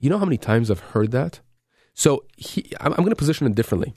You 0.02 0.10
know 0.10 0.18
how 0.18 0.26
many 0.26 0.38
times 0.38 0.70
I've 0.70 0.80
heard 0.80 1.12
that? 1.12 1.40
So 1.94 2.24
he, 2.36 2.72
I'm, 2.82 2.92
I'm 2.94 3.00
going 3.00 3.10
to 3.12 3.16
position 3.16 3.48
it 3.48 3.56
differently. 3.56 3.94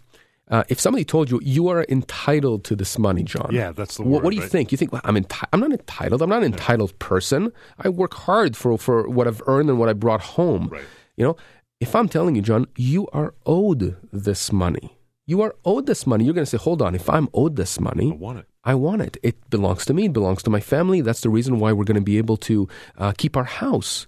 Uh, 0.49 0.62
if 0.69 0.79
somebody 0.79 1.05
told 1.05 1.29
you 1.31 1.40
you 1.42 1.66
are 1.69 1.85
entitled 1.88 2.62
to 2.64 2.77
this 2.77 2.99
money, 2.99 3.25
John, 3.25 3.49
Yeah, 3.51 3.73
that's 3.73 3.97
the 3.97 4.03
what, 4.05 4.11
word. 4.11 4.25
what 4.25 4.31
do 4.31 4.37
you 4.37 4.42
right? 4.42 4.51
think? 4.51 4.71
You 4.71 4.79
think 4.79 4.92
well, 4.92 5.01
I'm 5.05 5.16
enti- 5.16 5.49
I'm 5.53 5.59
not 5.59 5.73
entitled. 5.73 6.23
I'm 6.23 6.29
not 6.29 6.45
an 6.45 6.53
entitled 6.53 6.97
person. 7.01 7.53
I 7.79 7.88
work 7.88 8.14
hard 8.14 8.57
for 8.57 8.79
for 8.79 9.09
what 9.09 9.27
I've 9.27 9.42
earned 9.49 9.69
and 9.71 9.79
what 9.81 9.88
I 9.88 9.92
brought 9.92 10.21
home. 10.21 10.69
Right. 10.69 10.85
You 11.16 11.25
know, 11.25 11.37
if 11.81 11.97
I'm 11.97 12.09
telling 12.09 12.37
you, 12.37 12.42
John, 12.42 12.66
you 12.77 13.09
are 13.12 13.35
owed 13.45 13.97
this 14.12 14.53
money. 14.53 14.97
You 15.27 15.42
are 15.42 15.57
owed 15.64 15.87
this 15.87 16.07
money. 16.07 16.25
You're 16.25 16.35
going 16.35 16.45
to 16.45 16.51
say, 16.51 16.59
hold 16.59 16.81
on. 16.81 16.95
If 16.95 17.11
I'm 17.11 17.29
owed 17.35 17.57
this 17.57 17.81
money, 17.81 18.12
I 18.12 18.14
want 18.14 18.38
it. 18.38 18.47
I 18.66 18.74
want 18.74 19.00
it. 19.00 19.16
It 19.22 19.48
belongs 19.48 19.85
to 19.87 19.94
me. 19.94 20.07
It 20.07 20.12
belongs 20.12 20.42
to 20.42 20.50
my 20.50 20.59
family. 20.59 21.00
That's 21.00 21.20
the 21.20 21.31
reason 21.31 21.61
why 21.61 21.72
we're 21.72 21.85
going 21.85 21.94
to 21.94 22.12
be 22.12 22.18
able 22.18 22.37
to 22.38 22.68
uh, 22.98 23.12
keep 23.16 23.37
our 23.37 23.44
house. 23.44 24.07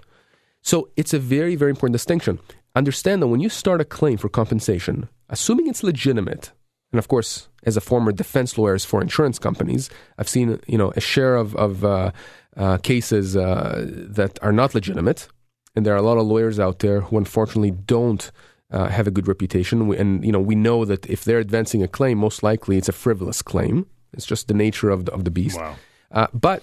So 0.63 0.91
it's 0.97 1.15
a 1.15 1.21
very, 1.21 1.55
very 1.55 1.71
important 1.71 1.95
distinction. 1.95 2.41
Understand 2.75 3.23
that 3.23 3.29
when 3.29 3.41
you 3.41 3.49
start 3.49 3.81
a 3.81 3.85
claim 3.85 4.19
for 4.19 4.29
compensation, 4.29 5.09
assuming 5.31 5.69
it's 5.69 5.85
legitimate, 5.85 6.51
and 6.93 6.99
of 6.99 7.07
course, 7.07 7.49
as 7.63 7.77
a 7.77 7.81
former 7.81 8.11
defense 8.11 8.59
lawyer 8.59 8.79
for 8.81 9.01
insurance 9.01 9.39
companies, 9.39 9.91
I've 10.19 10.29
seen 10.29 10.59
you 10.67 10.77
know 10.77 10.93
a 10.97 11.01
share 11.01 11.37
of 11.37 11.55
of 11.55 11.85
uh, 11.85 12.11
uh, 12.57 12.79
cases 12.79 13.37
uh, 13.37 13.87
that 13.89 14.39
are 14.43 14.53
not 14.53 14.75
legitimate, 14.75 15.29
and 15.77 15.87
there 15.87 15.95
are 15.95 15.99
a 15.99 16.03
lot 16.11 16.19
of 16.19 16.27
lawyers 16.27 16.59
out 16.59 16.81
there 16.81 17.03
who 17.03 17.17
unfortunately 17.17 17.71
don't 17.71 18.31
uh, 18.73 18.89
have 18.89 19.07
a 19.07 19.13
good 19.13 19.29
reputation. 19.29 19.93
And 19.95 20.25
you 20.25 20.33
know 20.33 20.41
we 20.41 20.55
know 20.55 20.85
that 20.85 21.07
if 21.09 21.25
they're 21.25 21.39
advancing 21.39 21.83
a 21.83 21.89
claim, 21.89 22.19
most 22.19 22.43
likely 22.43 22.77
it's 22.77 22.89
a 22.89 22.93
frivolous 22.93 23.43
claim. 23.43 23.87
It's 24.19 24.27
just 24.27 24.49
the 24.49 24.55
nature 24.55 24.91
of 24.91 25.07
the, 25.07 25.13
of 25.13 25.25
the 25.25 25.31
beast. 25.31 25.57
Wow. 25.57 25.77
Uh, 26.11 26.27
but 26.35 26.63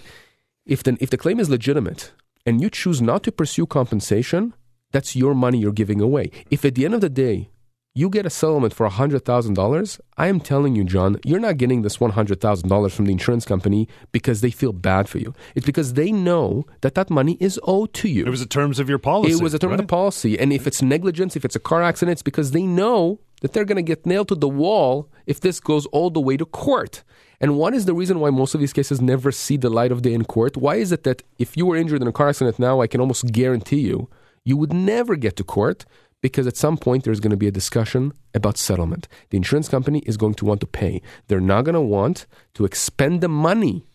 if 0.66 0.84
the, 0.84 0.98
if 1.00 1.10
the 1.10 1.18
claim 1.18 1.40
is 1.40 1.50
legitimate 1.50 2.12
and 2.46 2.62
you 2.62 2.70
choose 2.70 3.02
not 3.02 3.24
to 3.24 3.32
pursue 3.32 3.66
compensation, 3.66 4.54
that's 4.92 5.16
your 5.16 5.34
money 5.34 5.58
you're 5.58 5.72
giving 5.72 6.02
away. 6.02 6.32
If 6.52 6.64
at 6.66 6.76
the 6.76 6.86
end 6.86 6.94
of 6.94 7.02
the 7.02 7.10
day 7.10 7.50
you 7.98 8.10
get 8.10 8.26
a 8.26 8.30
settlement 8.30 8.74
for 8.74 8.90
$100,000, 8.90 10.00
I 10.18 10.28
am 10.28 10.42
telling 10.42 10.76
you, 10.76 10.84
John, 10.84 11.18
you're 11.24 11.40
not 11.40 11.56
getting 11.56 11.82
this 11.82 11.96
$100,000 11.98 12.92
from 12.92 13.06
the 13.06 13.12
insurance 13.14 13.46
company 13.46 13.88
because 14.12 14.42
they 14.42 14.52
feel 14.52 14.74
bad 14.74 15.08
for 15.08 15.18
you. 15.18 15.34
It's 15.56 15.66
because 15.66 15.94
they 15.94 16.12
know 16.12 16.66
that 16.82 16.96
that 16.96 17.10
money 17.10 17.38
is 17.40 17.58
owed 17.64 17.94
to 17.94 18.10
you. 18.10 18.26
It 18.26 18.30
was 18.30 18.42
the 18.42 18.48
terms 18.48 18.80
of 18.80 18.90
your 18.90 19.00
policy. 19.00 19.32
It 19.32 19.42
was 19.42 19.54
a 19.54 19.60
term 19.60 19.72
of 19.72 19.78
the 19.78 19.86
policy. 19.86 20.38
And 20.38 20.52
if 20.52 20.68
it's 20.68 20.82
negligence, 20.82 21.38
if 21.38 21.46
it's 21.46 21.56
a 21.56 21.60
car 21.60 21.82
accident, 21.82 22.14
it's 22.14 22.22
because 22.22 22.52
they 22.52 22.64
know 22.64 23.22
that 23.42 23.54
they're 23.54 23.66
going 23.66 23.76
to 23.78 23.82
get 23.82 24.06
nailed 24.06 24.30
to 24.30 24.36
the 24.36 24.48
wall 24.48 25.10
if 25.26 25.40
this 25.40 25.60
goes 25.60 25.86
all 25.88 26.10
the 26.10 26.20
way 26.20 26.38
to 26.38 26.46
court. 26.46 27.04
And 27.42 27.58
what 27.58 27.74
is 27.74 27.86
the 27.86 27.94
reason 27.94 28.20
why 28.20 28.30
most 28.30 28.56
of 28.56 28.62
these 28.62 28.74
cases 28.74 29.02
never 29.02 29.32
see 29.32 29.58
the 29.58 29.70
light 29.70 29.92
of 29.92 30.02
day 30.02 30.14
in 30.14 30.24
court? 30.24 30.56
Why 30.56 30.76
is 30.76 30.92
it 30.92 31.04
that 31.04 31.24
if 31.38 31.58
you 31.58 31.66
were 31.66 31.76
injured 31.76 32.02
in 32.02 32.08
a 32.08 32.14
car 32.14 32.30
accident 32.30 32.60
now, 32.60 32.82
I 32.82 32.88
can 32.88 33.02
almost 33.02 33.32
guarantee 33.32 33.82
you, 33.82 34.10
you 34.44 34.58
would 34.58 34.74
never 34.74 35.16
get 35.16 35.36
to 35.38 35.44
court 35.44 35.86
because 36.22 36.48
at 36.48 36.58
some 36.58 36.78
point 36.78 37.04
there's 37.04 37.20
going 37.20 37.32
to 37.32 37.38
be 37.38 37.48
a 37.48 37.52
discussion 37.52 38.14
about 38.34 38.58
settlement. 38.58 39.08
The 39.30 39.38
insurance 39.38 39.68
company 39.68 40.00
is 40.06 40.18
going 40.18 40.36
to 40.36 40.46
want 40.46 40.62
to 40.62 40.68
pay. 40.68 41.02
They're 41.28 41.40
not 41.40 41.66
going 41.66 41.76
to 41.76 41.82
want 41.82 42.26
to 42.56 42.66
expend 42.66 43.22
the 43.22 43.28
money 43.28 43.86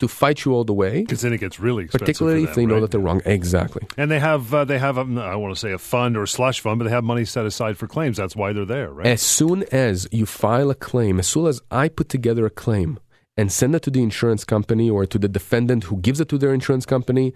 to 0.00 0.08
fight 0.08 0.44
you 0.44 0.52
all 0.52 0.64
the 0.64 0.72
way, 0.74 1.00
Because 1.02 1.20
then 1.22 1.32
it 1.32 1.38
gets 1.38 1.60
really 1.60 1.84
expensive. 1.84 2.04
particularly 2.06 2.44
for 2.44 2.50
if 2.50 2.54
them, 2.56 2.64
they 2.68 2.74
know 2.74 2.80
that 2.80 2.90
they're 2.90 3.00
wrong. 3.00 3.22
Exactly. 3.24 3.86
And 3.96 4.10
they 4.10 4.18
have 4.18 4.52
uh, 4.52 4.64
they 4.64 4.78
have 4.78 4.98
um, 4.98 5.16
I 5.18 5.36
want 5.36 5.54
to 5.54 5.60
say 5.60 5.72
a 5.72 5.78
fund 5.78 6.16
or 6.16 6.24
a 6.24 6.28
slush 6.28 6.60
fund, 6.60 6.78
but 6.78 6.84
they 6.84 6.90
have 6.90 7.04
money 7.04 7.24
set 7.24 7.46
aside 7.46 7.76
for 7.78 7.86
claims. 7.86 8.16
That's 8.16 8.34
why 8.36 8.52
they're 8.52 8.64
there, 8.64 8.90
right? 8.90 9.06
As 9.06 9.22
soon 9.22 9.62
as 9.70 10.08
you 10.10 10.26
file 10.26 10.70
a 10.70 10.74
claim, 10.74 11.18
as 11.18 11.28
soon 11.28 11.46
as 11.46 11.60
I 11.70 11.88
put 11.88 12.08
together 12.08 12.44
a 12.46 12.50
claim 12.50 12.98
and 13.36 13.52
send 13.52 13.74
it 13.74 13.82
to 13.82 13.90
the 13.90 14.02
insurance 14.02 14.44
company 14.44 14.90
or 14.90 15.06
to 15.06 15.18
the 15.18 15.28
defendant 15.28 15.84
who 15.84 15.96
gives 15.98 16.20
it 16.20 16.28
to 16.30 16.38
their 16.38 16.52
insurance 16.52 16.84
company, 16.86 17.32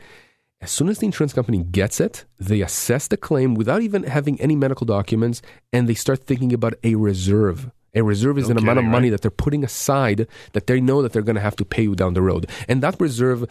as 0.60 0.70
soon 0.70 0.88
as 0.88 0.98
the 0.98 1.06
insurance 1.06 1.32
company 1.34 1.62
gets 1.62 2.00
it, 2.00 2.24
they 2.38 2.60
assess 2.62 3.08
the 3.08 3.16
claim 3.16 3.54
without 3.54 3.82
even 3.82 4.02
having 4.04 4.40
any 4.40 4.56
medical 4.56 4.86
documents 4.86 5.42
and 5.72 5.86
they 5.88 5.94
start 5.94 6.24
thinking 6.24 6.52
about 6.52 6.74
a 6.82 6.94
reserve. 6.94 7.70
A 7.94 8.02
reserve 8.02 8.38
is 8.38 8.48
No 8.48 8.52
an 8.52 8.58
amount 8.58 8.78
of 8.78 8.84
money 8.84 9.08
right? 9.08 9.12
that 9.12 9.22
they're 9.22 9.30
putting 9.30 9.64
aside 9.64 10.26
that 10.52 10.66
they 10.66 10.80
know 10.80 11.02
that 11.02 11.12
they're 11.12 11.22
going 11.22 11.36
to 11.36 11.40
have 11.42 11.56
to 11.56 11.64
pay 11.64 11.82
you 11.82 11.94
down 11.94 12.14
the 12.14 12.22
road. 12.22 12.48
And 12.68 12.82
that 12.82 13.00
reserve 13.00 13.46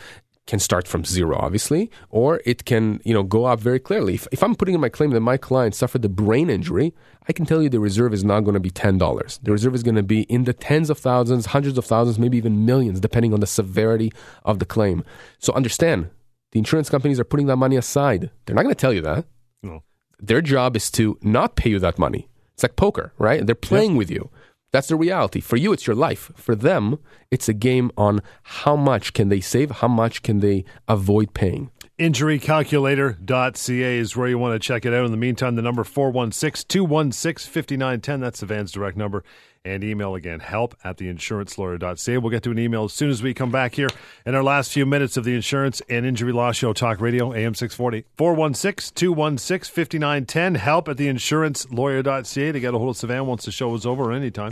can 0.45 0.59
start 0.59 0.87
from 0.87 1.05
zero, 1.05 1.37
obviously, 1.39 1.89
or 2.09 2.41
it 2.45 2.65
can, 2.65 2.99
you 3.05 3.13
know, 3.13 3.23
go 3.23 3.45
up 3.45 3.61
very 3.61 3.79
clearly. 3.79 4.15
If, 4.15 4.27
if 4.31 4.43
I'm 4.43 4.55
putting 4.55 4.75
in 4.75 4.81
my 4.81 4.89
claim 4.89 5.11
that 5.11 5.21
my 5.21 5.37
client 5.37 5.73
suffered 5.73 6.03
a 6.03 6.09
brain 6.09 6.49
injury, 6.49 6.93
I 7.29 7.33
can 7.33 7.45
tell 7.45 7.61
you 7.61 7.69
the 7.69 7.79
reserve 7.79 8.13
is 8.13 8.25
not 8.25 8.41
going 8.41 8.55
to 8.55 8.59
be 8.59 8.69
ten 8.69 8.97
dollars. 8.97 9.39
The 9.41 9.53
reserve 9.53 9.73
is 9.73 9.83
going 9.83 9.95
to 9.95 10.03
be 10.03 10.23
in 10.23 10.43
the 10.43 10.53
tens 10.53 10.89
of 10.89 10.97
thousands, 10.97 11.47
hundreds 11.47 11.77
of 11.77 11.85
thousands, 11.85 12.19
maybe 12.19 12.37
even 12.37 12.65
millions, 12.65 12.99
depending 12.99 13.33
on 13.33 13.39
the 13.39 13.47
severity 13.47 14.11
of 14.43 14.59
the 14.59 14.65
claim. 14.65 15.05
So 15.39 15.53
understand, 15.53 16.09
the 16.51 16.59
insurance 16.59 16.89
companies 16.89 17.19
are 17.19 17.23
putting 17.23 17.47
that 17.47 17.55
money 17.55 17.77
aside. 17.77 18.29
They're 18.45 18.55
not 18.55 18.63
going 18.63 18.75
to 18.75 18.81
tell 18.81 18.93
you 18.93 19.01
that. 19.01 19.25
No. 19.61 19.83
Their 20.19 20.41
job 20.41 20.75
is 20.75 20.91
to 20.91 21.17
not 21.21 21.55
pay 21.55 21.69
you 21.69 21.79
that 21.79 21.97
money. 21.97 22.27
It's 22.53 22.63
like 22.63 22.75
poker, 22.75 23.13
right? 23.17 23.45
They're 23.45 23.55
playing 23.55 23.95
with 23.95 24.11
you. 24.11 24.29
That's 24.71 24.87
the 24.87 24.95
reality. 24.95 25.39
For 25.39 25.55
you, 25.55 25.71
it's 25.71 25.85
your 25.85 25.95
life. 25.95 26.31
For 26.35 26.55
them, 26.55 26.97
it's 27.29 27.47
a 27.47 27.53
game 27.53 27.91
on 27.95 28.21
how 28.41 28.75
much 28.75 29.13
can 29.13 29.29
they 29.29 29.39
save, 29.39 29.69
how 29.69 29.87
much 29.87 30.23
can 30.23 30.39
they 30.39 30.65
avoid 30.87 31.35
paying. 31.35 31.69
Injurycalculator.ca 31.99 33.97
is 33.97 34.17
where 34.17 34.27
you 34.27 34.39
want 34.39 34.59
to 34.59 34.67
check 34.67 34.83
it 34.83 34.93
out. 34.93 35.05
In 35.05 35.11
the 35.11 35.17
meantime, 35.17 35.55
the 35.55 35.61
number 35.61 35.83
416 35.83 36.65
216 36.67 37.51
5910. 37.51 38.19
That's 38.19 38.41
Sivan's 38.41 38.71
direct 38.71 38.97
number. 38.97 39.23
And 39.65 39.81
email 39.81 40.13
again, 40.15 40.41
help 40.41 40.75
at 40.83 40.97
theinsurancelawyer.ca. 40.97 42.17
We'll 42.17 42.31
get 42.31 42.43
to 42.43 42.51
an 42.51 42.59
email 42.59 42.83
as 42.83 42.91
soon 42.91 43.09
as 43.09 43.23
we 43.23 43.33
come 43.33 43.49
back 43.49 43.75
here 43.75 43.87
in 44.25 44.35
our 44.35 44.43
last 44.43 44.73
few 44.73 44.85
minutes 44.85 45.15
of 45.15 45.23
the 45.23 45.33
Insurance 45.35 45.81
and 45.87 46.05
Injury 46.05 46.33
Law 46.33 46.51
Show 46.51 46.73
Talk 46.73 46.99
Radio, 46.99 47.31
AM 47.33 47.55
640. 47.55 48.05
416 48.17 48.93
216 48.93 49.73
5910. 49.73 50.55
Help 50.55 50.89
at 50.89 50.97
theinsurancelawyer.ca 50.97 52.51
to 52.51 52.59
get 52.59 52.73
a 52.73 52.77
hold 52.77 52.89
of 52.89 52.97
Sivan 52.97 53.25
once 53.25 53.45
the 53.45 53.53
show 53.53 53.73
is 53.73 53.85
over 53.85 54.03
or 54.03 54.11
anytime. 54.11 54.51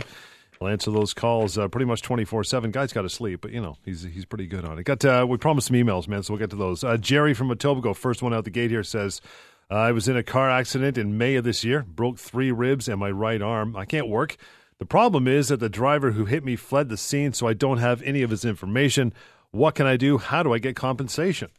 I'll 0.62 0.68
answer 0.68 0.90
those 0.90 1.12
calls 1.12 1.58
uh, 1.58 1.68
pretty 1.68 1.84
much 1.84 2.00
24 2.00 2.44
7. 2.44 2.70
Guy's 2.70 2.94
got 2.94 3.02
to 3.02 3.10
sleep, 3.10 3.42
but 3.42 3.50
you 3.50 3.60
know, 3.60 3.76
he's 3.84 4.02
he's 4.02 4.24
pretty 4.24 4.46
good 4.46 4.64
on 4.64 4.78
it. 4.78 4.84
Got 4.84 5.04
uh, 5.04 5.26
We 5.28 5.36
promised 5.36 5.66
some 5.66 5.76
emails, 5.76 6.08
man, 6.08 6.22
so 6.22 6.32
we'll 6.32 6.40
get 6.40 6.50
to 6.50 6.56
those. 6.56 6.82
Uh, 6.84 6.96
Jerry 6.96 7.34
from 7.34 7.48
Etobicoke, 7.50 7.96
first 7.96 8.22
one 8.22 8.32
out 8.32 8.44
the 8.44 8.50
gate 8.50 8.70
here, 8.70 8.82
says, 8.82 9.20
uh, 9.70 9.74
I 9.74 9.92
was 9.92 10.08
in 10.08 10.16
a 10.16 10.22
car 10.22 10.50
accident 10.50 10.96
in 10.96 11.18
May 11.18 11.34
of 11.34 11.44
this 11.44 11.64
year, 11.64 11.82
broke 11.82 12.18
three 12.18 12.50
ribs 12.50 12.88
and 12.88 12.98
my 12.98 13.10
right 13.10 13.42
arm. 13.42 13.76
I 13.76 13.84
can't 13.84 14.08
work. 14.08 14.38
The 14.82 14.86
problem 14.86 15.28
is 15.28 15.46
that 15.46 15.60
the 15.60 15.68
driver 15.68 16.10
who 16.10 16.24
hit 16.24 16.44
me 16.44 16.56
fled 16.56 16.88
the 16.88 16.96
scene, 16.96 17.32
so 17.34 17.46
I 17.46 17.52
don't 17.52 17.78
have 17.78 18.02
any 18.02 18.22
of 18.22 18.30
his 18.30 18.44
information. 18.44 19.12
What 19.52 19.76
can 19.76 19.86
I 19.86 19.96
do? 19.96 20.18
How 20.18 20.42
do 20.42 20.52
I 20.52 20.58
get 20.58 20.74
compensation? 20.74 21.50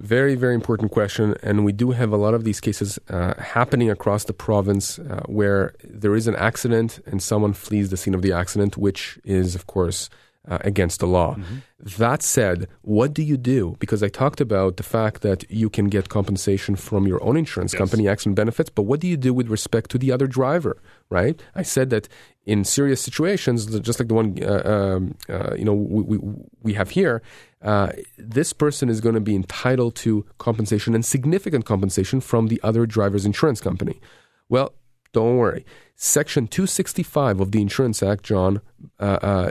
Very, 0.00 0.34
very 0.34 0.54
important 0.54 0.92
question. 0.92 1.36
And 1.42 1.62
we 1.62 1.72
do 1.72 1.90
have 1.90 2.12
a 2.12 2.16
lot 2.16 2.32
of 2.32 2.44
these 2.44 2.58
cases 2.58 2.98
uh, 3.10 3.34
happening 3.34 3.90
across 3.90 4.24
the 4.24 4.32
province 4.32 4.98
uh, 4.98 5.24
where 5.26 5.74
there 5.84 6.16
is 6.16 6.26
an 6.26 6.36
accident 6.36 7.00
and 7.04 7.22
someone 7.22 7.52
flees 7.52 7.90
the 7.90 7.98
scene 7.98 8.14
of 8.14 8.22
the 8.22 8.32
accident, 8.32 8.78
which 8.78 9.18
is, 9.22 9.54
of 9.54 9.66
course, 9.66 10.08
uh, 10.48 10.58
against 10.62 11.00
the 11.00 11.06
law. 11.06 11.34
Mm-hmm. 11.34 11.56
That 11.98 12.22
said, 12.22 12.68
what 12.82 13.12
do 13.12 13.22
you 13.22 13.36
do? 13.36 13.76
Because 13.78 14.02
I 14.02 14.08
talked 14.08 14.40
about 14.40 14.76
the 14.76 14.82
fact 14.82 15.22
that 15.22 15.48
you 15.50 15.68
can 15.68 15.86
get 15.86 16.08
compensation 16.08 16.76
from 16.76 17.06
your 17.06 17.22
own 17.22 17.36
insurance 17.36 17.72
yes. 17.72 17.78
company, 17.78 18.08
accident 18.08 18.36
benefits, 18.36 18.70
but 18.70 18.82
what 18.82 19.00
do 19.00 19.06
you 19.06 19.16
do 19.16 19.34
with 19.34 19.48
respect 19.48 19.90
to 19.90 19.98
the 19.98 20.10
other 20.12 20.26
driver, 20.26 20.80
right? 21.10 21.40
I 21.54 21.62
said 21.62 21.90
that 21.90 22.08
in 22.44 22.64
serious 22.64 23.00
situations, 23.00 23.66
just 23.80 23.98
like 23.98 24.08
the 24.08 24.14
one 24.14 24.38
uh, 24.42 24.62
um, 24.64 25.16
uh, 25.28 25.54
you 25.54 25.64
know 25.64 25.74
we, 25.74 26.16
we, 26.16 26.34
we 26.62 26.74
have 26.74 26.90
here, 26.90 27.22
uh, 27.62 27.90
this 28.16 28.52
person 28.52 28.88
is 28.88 29.00
going 29.00 29.16
to 29.16 29.20
be 29.20 29.34
entitled 29.34 29.96
to 29.96 30.24
compensation 30.38 30.94
and 30.94 31.04
significant 31.04 31.64
compensation 31.64 32.20
from 32.20 32.46
the 32.46 32.60
other 32.62 32.86
driver's 32.86 33.26
insurance 33.26 33.60
company. 33.60 34.00
Well, 34.48 34.72
don't 35.12 35.38
worry. 35.38 35.64
Section 35.94 36.46
265 36.46 37.40
of 37.40 37.50
the 37.50 37.62
Insurance 37.62 38.02
Act, 38.02 38.22
John, 38.22 38.60
uh, 39.00 39.18
uh, 39.22 39.50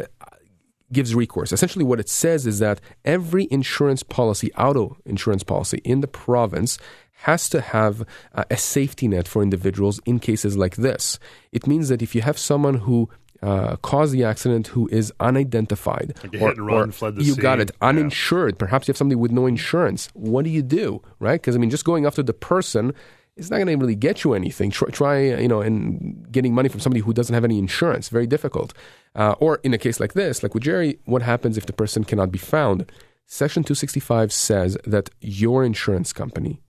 gives 0.92 1.16
recourse. 1.16 1.52
Essentially, 1.52 1.86
what 1.86 2.00
it 2.00 2.10
says 2.10 2.46
is 2.46 2.60
that 2.60 2.80
every 3.04 3.48
insurance 3.52 4.04
policy, 4.04 4.54
auto 4.54 4.98
insurance 5.06 5.44
policy 5.44 5.82
in 5.84 6.02
the 6.02 6.08
province, 6.08 6.78
has 7.20 7.50
to 7.50 7.62
have 7.62 8.06
uh, 8.34 8.44
a 8.50 8.58
safety 8.58 9.08
net 9.08 9.28
for 9.28 9.42
individuals 9.42 10.00
in 10.06 10.20
cases 10.20 10.58
like 10.58 10.76
this. 10.76 11.18
It 11.52 11.66
means 11.66 11.90
that 11.90 12.02
if 12.02 12.14
you 12.14 12.22
have 12.22 12.38
someone 12.38 12.76
who 12.76 13.10
uh, 13.42 13.76
caused 13.78 14.14
the 14.14 14.24
accident 14.24 14.68
who 14.68 14.88
is 14.92 15.14
unidentified, 15.20 16.18
like 16.24 16.42
or, 16.42 16.54
run, 16.56 16.94
or 17.02 17.12
you 17.12 17.34
scene. 17.34 17.42
got 17.42 17.60
it, 17.60 17.72
uninsured. 17.82 18.56
Yeah. 18.56 18.60
Perhaps 18.60 18.88
you 18.88 18.92
have 18.92 18.98
somebody 18.98 19.16
with 19.16 19.32
no 19.32 19.46
insurance. 19.46 20.10
What 20.14 20.46
do 20.46 20.50
you 20.50 20.62
do, 20.62 21.02
right? 21.20 21.40
Because 21.40 21.56
I 21.56 21.60
mean, 21.60 21.70
just 21.70 21.86
going 21.86 22.06
after 22.06 22.24
the 22.24 22.34
person 22.34 22.94
is 23.36 23.52
not 23.52 23.58
going 23.58 23.68
to 23.68 23.76
really 23.76 23.96
get 23.96 24.24
you 24.24 24.34
anything. 24.34 24.72
Try, 24.72 24.90
try, 24.90 25.20
you 25.20 25.48
know, 25.48 25.62
and 25.62 26.32
getting 26.32 26.54
money 26.54 26.70
from 26.70 26.80
somebody 26.80 27.02
who 27.02 27.14
doesn't 27.14 27.34
have 27.34 27.44
any 27.44 27.60
insurance. 27.60 28.10
Very 28.10 28.28
difficult. 28.28 28.74
Uh, 29.14 29.36
or 29.40 29.60
in 29.64 29.74
a 29.74 29.78
case 29.78 30.00
like 30.00 30.14
this, 30.14 30.44
like 30.44 30.54
with 30.54 30.64
Jerry, 30.64 31.00
what 31.06 31.22
happens 31.22 31.58
if 31.58 31.66
the 31.66 31.74
person 31.74 32.04
cannot 32.04 32.32
be 32.32 32.38
found? 32.38 32.92
Section 33.28 33.64
265 33.64 34.32
says 34.32 34.78
that 34.86 35.10
your 35.20 35.64
insurance 35.64 36.14
company, 36.14 36.62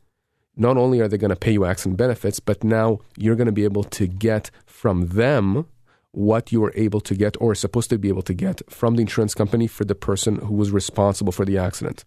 not 0.57 0.77
only 0.77 1.01
are 1.01 1.09
they 1.09 1.19
going 1.19 1.31
to 1.31 1.37
pay 1.37 1.53
you 1.53 1.65
accident 1.65 1.99
benefits, 1.99 2.41
but 2.41 2.65
now 2.65 3.01
you're 3.17 3.37
going 3.37 3.47
to 3.47 3.53
be 3.53 3.65
able 3.65 3.85
to 3.85 4.07
get 4.07 4.51
from 4.65 5.09
them 5.09 5.67
what 6.13 6.51
you 6.51 6.63
were 6.63 6.73
able 6.75 7.01
to 7.03 7.15
get 7.15 7.37
or 7.43 7.55
supposed 7.55 7.91
to 7.91 7.99
be 7.99 8.09
able 8.09 8.23
to 8.23 8.33
get 8.33 8.63
from 8.71 8.97
the 8.97 9.03
insurance 9.03 9.35
company 9.35 9.67
for 9.67 9.85
the 9.85 9.95
person 9.95 10.37
who 10.37 10.55
was 10.55 10.71
responsible 10.71 11.31
for 11.31 11.45
the 11.45 11.59
accident. 11.59 12.05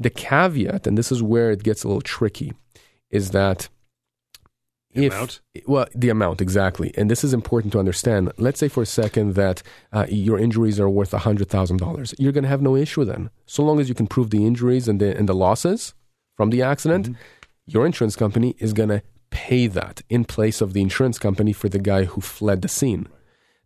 The 0.00 0.10
caveat, 0.10 0.86
and 0.86 0.98
this 0.98 1.12
is 1.12 1.22
where 1.22 1.52
it 1.52 1.62
gets 1.62 1.84
a 1.84 1.86
little 1.86 2.00
tricky, 2.00 2.52
is 3.10 3.30
that 3.30 3.68
the 4.92 5.06
if 5.06 5.12
amount? 5.12 5.40
well 5.66 5.86
the 5.94 6.08
amount 6.08 6.40
exactly. 6.40 6.92
And 6.96 7.10
this 7.10 7.22
is 7.22 7.32
important 7.32 7.72
to 7.72 7.78
understand. 7.78 8.32
Let's 8.38 8.58
say 8.58 8.68
for 8.68 8.82
a 8.82 8.86
second 8.86 9.34
that 9.34 9.62
uh, 9.92 10.06
your 10.08 10.38
injuries 10.38 10.80
are 10.80 10.90
worth 10.90 11.12
$100000 11.12 12.14
you're 12.18 12.32
going 12.32 12.42
to 12.42 12.48
have 12.48 12.62
no 12.62 12.76
issue 12.76 13.04
then. 13.04 13.30
So 13.46 13.62
long 13.62 13.80
as 13.80 13.88
you 13.88 13.94
can 13.94 14.06
prove 14.06 14.30
the 14.30 14.46
injuries 14.46 14.88
and 14.88 15.00
the, 15.00 15.16
and 15.16 15.28
the 15.28 15.34
losses 15.34 15.94
from 16.36 16.50
the 16.50 16.62
accident 16.62 17.06
mm-hmm. 17.06 17.20
your 17.66 17.86
insurance 17.86 18.16
company 18.16 18.56
is 18.58 18.72
going 18.72 18.88
to 18.88 19.02
pay 19.30 19.68
that 19.68 20.02
in 20.08 20.24
place 20.24 20.60
of 20.60 20.72
the 20.72 20.82
insurance 20.82 21.18
company 21.18 21.52
for 21.52 21.68
the 21.68 21.78
guy 21.78 22.04
who 22.04 22.20
fled 22.20 22.62
the 22.62 22.68
scene. 22.68 23.08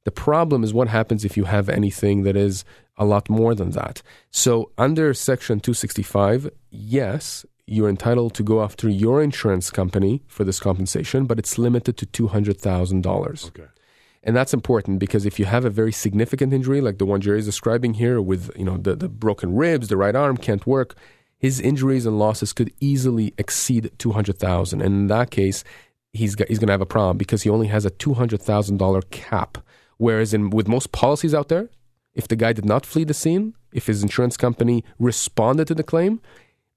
The 0.04 0.10
problem 0.10 0.62
is 0.62 0.74
what 0.74 0.88
happens 0.88 1.24
if 1.24 1.36
you 1.36 1.44
have 1.44 1.70
anything 1.70 2.24
that 2.24 2.36
is 2.36 2.64
a 2.98 3.06
lot 3.06 3.30
more 3.30 3.54
than 3.54 3.70
that. 3.70 4.02
So 4.30 4.70
under 4.76 5.14
section 5.14 5.60
265 5.60 6.50
yes 6.70 7.46
you're 7.66 7.88
entitled 7.88 8.34
to 8.34 8.42
go 8.42 8.62
after 8.62 8.88
your 8.88 9.22
insurance 9.22 9.70
company 9.70 10.22
for 10.26 10.44
this 10.44 10.60
compensation, 10.60 11.24
but 11.24 11.38
it's 11.38 11.58
limited 11.58 11.96
to 11.96 12.06
$200,000. 12.06 13.46
Okay. 13.48 13.64
And 14.22 14.34
that's 14.34 14.54
important 14.54 14.98
because 14.98 15.26
if 15.26 15.38
you 15.38 15.44
have 15.44 15.64
a 15.64 15.70
very 15.70 15.92
significant 15.92 16.52
injury, 16.52 16.80
like 16.80 16.98
the 16.98 17.04
one 17.04 17.20
Jerry 17.20 17.38
is 17.38 17.44
describing 17.44 17.94
here, 17.94 18.20
with 18.20 18.50
you 18.56 18.64
know 18.64 18.78
the, 18.78 18.96
the 18.96 19.08
broken 19.08 19.54
ribs, 19.54 19.88
the 19.88 19.98
right 19.98 20.16
arm 20.16 20.38
can't 20.38 20.66
work, 20.66 20.96
his 21.38 21.60
injuries 21.60 22.06
and 22.06 22.18
losses 22.18 22.54
could 22.54 22.72
easily 22.80 23.34
exceed 23.36 23.90
two 23.98 24.12
hundred 24.12 24.38
thousand. 24.38 24.80
And 24.80 24.94
in 24.94 25.06
that 25.08 25.30
case, 25.30 25.62
he's 26.14 26.34
got, 26.34 26.48
he's 26.48 26.58
going 26.58 26.68
to 26.68 26.72
have 26.72 26.80
a 26.80 26.86
problem 26.86 27.18
because 27.18 27.42
he 27.42 27.50
only 27.50 27.66
has 27.66 27.84
a 27.84 27.90
two 27.90 28.14
hundred 28.14 28.40
thousand 28.40 28.78
dollar 28.78 29.02
cap. 29.10 29.58
Whereas 29.98 30.32
in 30.32 30.48
with 30.48 30.68
most 30.68 30.90
policies 30.90 31.34
out 31.34 31.50
there, 31.50 31.68
if 32.14 32.26
the 32.26 32.36
guy 32.36 32.54
did 32.54 32.64
not 32.64 32.86
flee 32.86 33.04
the 33.04 33.12
scene, 33.12 33.54
if 33.74 33.88
his 33.88 34.02
insurance 34.02 34.38
company 34.38 34.84
responded 34.98 35.66
to 35.68 35.74
the 35.74 35.82
claim, 35.82 36.22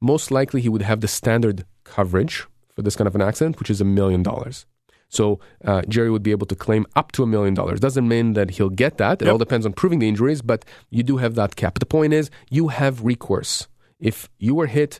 most 0.02 0.32
likely 0.32 0.62
he 0.62 0.70
would 0.70 0.82
have 0.82 1.02
the 1.02 1.08
standard 1.08 1.66
coverage 1.84 2.46
for 2.76 2.82
this 2.82 2.96
kind 2.96 3.08
of 3.08 3.16
an 3.16 3.22
accident, 3.22 3.60
which 3.60 3.70
is 3.70 3.82
a 3.82 3.86
million 3.86 4.24
dollars. 4.24 4.66
So 5.10 5.40
uh, 5.64 5.82
Jerry 5.88 6.12
would 6.12 6.24
be 6.24 6.32
able 6.32 6.48
to 6.48 6.56
claim 6.56 6.86
up 6.96 7.12
to 7.14 7.24
a 7.24 7.28
million 7.28 7.54
dollars. 7.54 7.80
Doesn't 7.80 8.08
mean 8.08 8.34
that 8.34 8.52
he'll 8.52 8.70
get 8.70 8.98
that. 8.98 9.22
It 9.22 9.26
yep. 9.26 9.32
all 9.32 9.38
depends 9.38 9.66
on 9.66 9.74
proving 9.74 10.00
the 10.00 10.08
injuries, 10.08 10.42
but 10.42 10.66
you 10.90 11.04
do 11.04 11.18
have 11.18 11.36
that 11.36 11.56
cap. 11.56 11.76
But 11.76 11.80
the 11.80 11.86
point 11.86 12.14
is, 12.14 12.30
you 12.50 12.68
have 12.70 13.04
recourse. 13.04 13.68
If 14.00 14.30
you 14.38 14.54
were 14.54 14.68
hit 14.68 15.00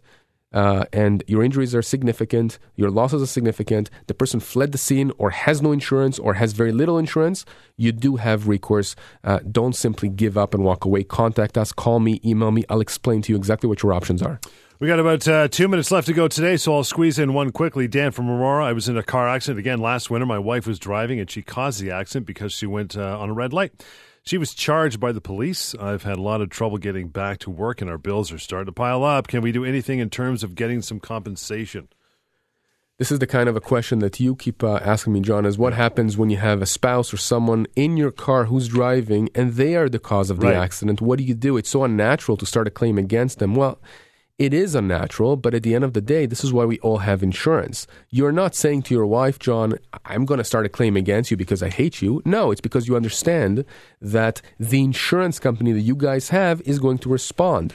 uh, 0.54 0.86
and 0.94 1.24
your 1.28 1.44
injuries 1.44 1.76
are 1.76 1.82
significant, 1.82 2.58
your 2.76 2.90
losses 2.90 3.22
are 3.22 3.28
significant, 3.28 3.90
the 4.08 4.14
person 4.14 4.40
fled 4.40 4.72
the 4.72 4.78
scene 4.78 5.12
or 5.18 5.32
has 5.32 5.62
no 5.62 5.72
insurance 5.72 6.18
or 6.18 6.36
has 6.36 6.54
very 6.54 6.72
little 6.72 6.98
insurance, 6.98 7.46
you 7.76 7.92
do 7.92 8.16
have 8.16 8.48
recourse. 8.48 8.96
Uh, 9.24 9.40
don't 9.52 9.76
simply 9.76 10.08
give 10.08 10.38
up 10.38 10.54
and 10.54 10.64
walk 10.64 10.86
away. 10.86 11.04
Contact 11.04 11.58
us, 11.58 11.74
call 11.74 12.00
me, 12.00 12.22
email 12.24 12.52
me. 12.52 12.64
I'll 12.70 12.82
explain 12.82 13.22
to 13.24 13.34
you 13.34 13.38
exactly 13.38 13.68
what 13.68 13.84
your 13.84 13.94
options 13.94 14.22
are. 14.22 14.40
We 14.80 14.88
got 14.88 15.00
about 15.00 15.28
uh, 15.28 15.48
two 15.48 15.68
minutes 15.68 15.90
left 15.90 16.06
to 16.06 16.14
go 16.14 16.28
today, 16.28 16.56
so 16.56 16.76
I'll 16.76 16.84
squeeze 16.84 17.18
in 17.18 17.34
one 17.34 17.52
quickly. 17.52 17.88
Dan 17.88 18.12
from 18.12 18.30
Aurora. 18.30 18.64
I 18.64 18.74
was 18.74 18.88
in 18.88 18.96
a 18.96 19.02
car 19.02 19.28
accident 19.28 19.58
again 19.58 19.80
last 19.80 20.12
winter. 20.12 20.28
My 20.28 20.38
wife 20.38 20.68
was 20.68 20.78
driving, 20.78 21.20
and 21.20 21.28
she 21.32 21.42
caused 21.42 21.82
the 21.82 21.90
accident 21.90 22.28
because 22.28 22.54
she 22.54 22.68
went 22.68 22.96
uh, 22.96 23.18
on 23.18 23.32
a 23.32 23.34
red 23.34 23.54
light. 23.54 23.84
She 24.22 24.38
was 24.38 24.54
charged 24.54 25.00
by 25.00 25.14
the 25.14 25.22
police. 25.22 25.74
I've 25.74 26.04
had 26.04 26.20
a 26.20 26.22
lot 26.22 26.42
of 26.42 26.52
trouble 26.52 26.78
getting 26.78 27.08
back 27.08 27.40
to 27.40 27.50
work, 27.50 27.82
and 27.82 27.90
our 27.90 27.98
bills 27.98 28.32
are 28.32 28.38
starting 28.38 28.68
to 28.68 28.72
pile 28.72 29.04
up. 29.04 29.26
Can 29.26 29.42
we 29.42 29.52
do 29.52 29.66
anything 29.66 29.98
in 29.98 30.12
terms 30.12 30.44
of 30.44 30.54
getting 30.54 30.84
some 30.84 31.00
compensation? 31.00 31.88
This 33.00 33.12
is 33.12 33.18
the 33.18 33.26
kind 33.26 33.50
of 33.50 33.56
a 33.56 33.62
question 33.62 33.98
that 34.00 34.20
you 34.20 34.36
keep 34.36 34.64
uh, 34.64 34.80
asking 34.84 35.14
me, 35.14 35.22
John. 35.22 35.48
Is 35.48 35.58
what 35.58 35.74
happens 35.74 36.18
when 36.18 36.30
you 36.30 36.38
have 36.38 36.62
a 36.62 36.68
spouse 36.68 37.12
or 37.12 37.18
someone 37.18 37.66
in 37.76 37.98
your 37.98 38.12
car 38.12 38.46
who's 38.46 38.68
driving 38.68 39.30
and 39.34 39.54
they 39.54 39.76
are 39.76 39.90
the 39.90 39.98
cause 39.98 40.30
of 40.30 40.40
the 40.40 40.48
right. 40.48 40.56
accident? 40.56 41.02
What 41.02 41.18
do 41.18 41.24
you 41.24 41.34
do? 41.34 41.58
It's 41.58 41.70
so 41.70 41.84
unnatural 41.84 42.38
to 42.38 42.46
start 42.46 42.68
a 42.68 42.72
claim 42.72 43.00
against 43.00 43.40
them. 43.40 43.56
Well, 43.56 43.80
it 44.38 44.54
is 44.54 44.76
unnatural, 44.76 45.36
but 45.36 45.56
at 45.56 45.64
the 45.64 45.74
end 45.74 45.84
of 45.84 45.94
the 45.94 46.02
day, 46.02 46.28
this 46.28 46.44
is 46.44 46.54
why 46.54 46.64
we 46.64 46.80
all 46.80 47.00
have 47.00 47.24
insurance. 47.24 47.88
You're 48.10 48.32
not 48.32 48.54
saying 48.54 48.84
to 48.84 48.94
your 48.94 49.08
wife, 49.08 49.40
John, 49.40 49.74
I'm 50.06 50.26
going 50.26 50.38
to 50.38 50.44
start 50.44 50.66
a 50.66 50.70
claim 50.70 50.96
against 50.96 51.32
you 51.32 51.38
because 51.38 51.64
I 51.64 51.70
hate 51.70 52.02
you. 52.04 52.22
No, 52.24 52.52
it's 52.52 52.62
because 52.62 52.88
you 52.88 52.96
understand 52.96 53.66
that 54.00 54.42
the 54.60 54.84
insurance 54.84 55.40
company 55.40 55.72
that 55.72 55.82
you 55.82 55.96
guys 55.96 56.30
have 56.30 56.62
is 56.62 56.78
going 56.78 57.00
to 57.00 57.10
respond. 57.10 57.74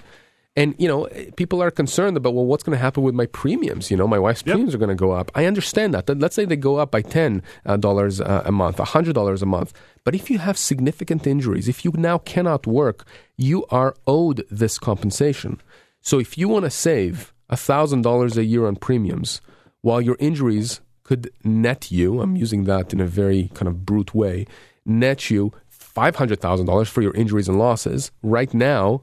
And, 0.55 0.75
you 0.79 0.87
know, 0.87 1.09
people 1.37 1.63
are 1.63 1.71
concerned 1.71 2.17
about, 2.17 2.35
well, 2.35 2.45
what's 2.45 2.63
going 2.63 2.77
to 2.77 2.83
happen 2.83 3.03
with 3.03 3.15
my 3.15 3.27
premiums? 3.27 3.91
You 3.91 3.97
know, 3.97 4.07
my 4.07 4.19
wife's 4.19 4.43
yep. 4.45 4.53
premiums 4.53 4.75
are 4.75 4.79
going 4.79 4.91
to 4.91 4.95
go 4.95 5.13
up. 5.13 5.33
I 5.35 5.47
understand 5.47 5.95
that. 5.95 6.09
Let's 6.21 6.37
say 6.37 6.45
they 6.45 6.57
go 6.57 6.77
up 6.77 6.91
by 6.91 7.03
$10 7.03 7.41
uh, 7.65 8.25
uh, 8.25 8.43
a 8.45 8.53
month, 8.53 8.77
$100 8.77 9.43
a 9.43 9.47
month. 9.47 9.73
But 10.05 10.15
if 10.15 10.31
you 10.31 10.39
have 10.39 10.59
significant 10.59 11.27
injuries, 11.27 11.69
if 11.69 11.85
you 11.85 11.93
now 11.97 12.19
cannot 12.19 12.67
work, 12.67 13.07
you 13.37 13.65
are 13.71 13.97
owed 14.07 14.45
this 14.51 14.79
compensation. 14.79 15.61
So 16.03 16.19
if 16.19 16.37
you 16.37 16.49
want 16.49 16.65
to 16.65 16.71
save 16.71 17.33
$1,000 17.51 18.37
a 18.37 18.45
year 18.45 18.67
on 18.67 18.77
premiums 18.77 19.41
while 19.81 20.01
your 20.01 20.17
injuries 20.19 20.81
could 21.05 21.31
net 21.45 21.91
you, 21.91 22.21
I'm 22.21 22.37
using 22.37 22.65
that 22.65 22.93
in 22.93 23.01
a 23.01 23.07
very 23.07 23.51
kind 23.55 23.69
of 23.69 23.87
brute 23.87 24.15
way, 24.15 24.47
net 24.85 25.31
you 25.31 25.53
$500,000 25.71 26.87
for 26.89 27.03
your 27.03 27.15
injuries 27.15 27.49
and 27.49 27.59
losses, 27.59 28.11
right 28.23 28.53
now, 28.53 29.03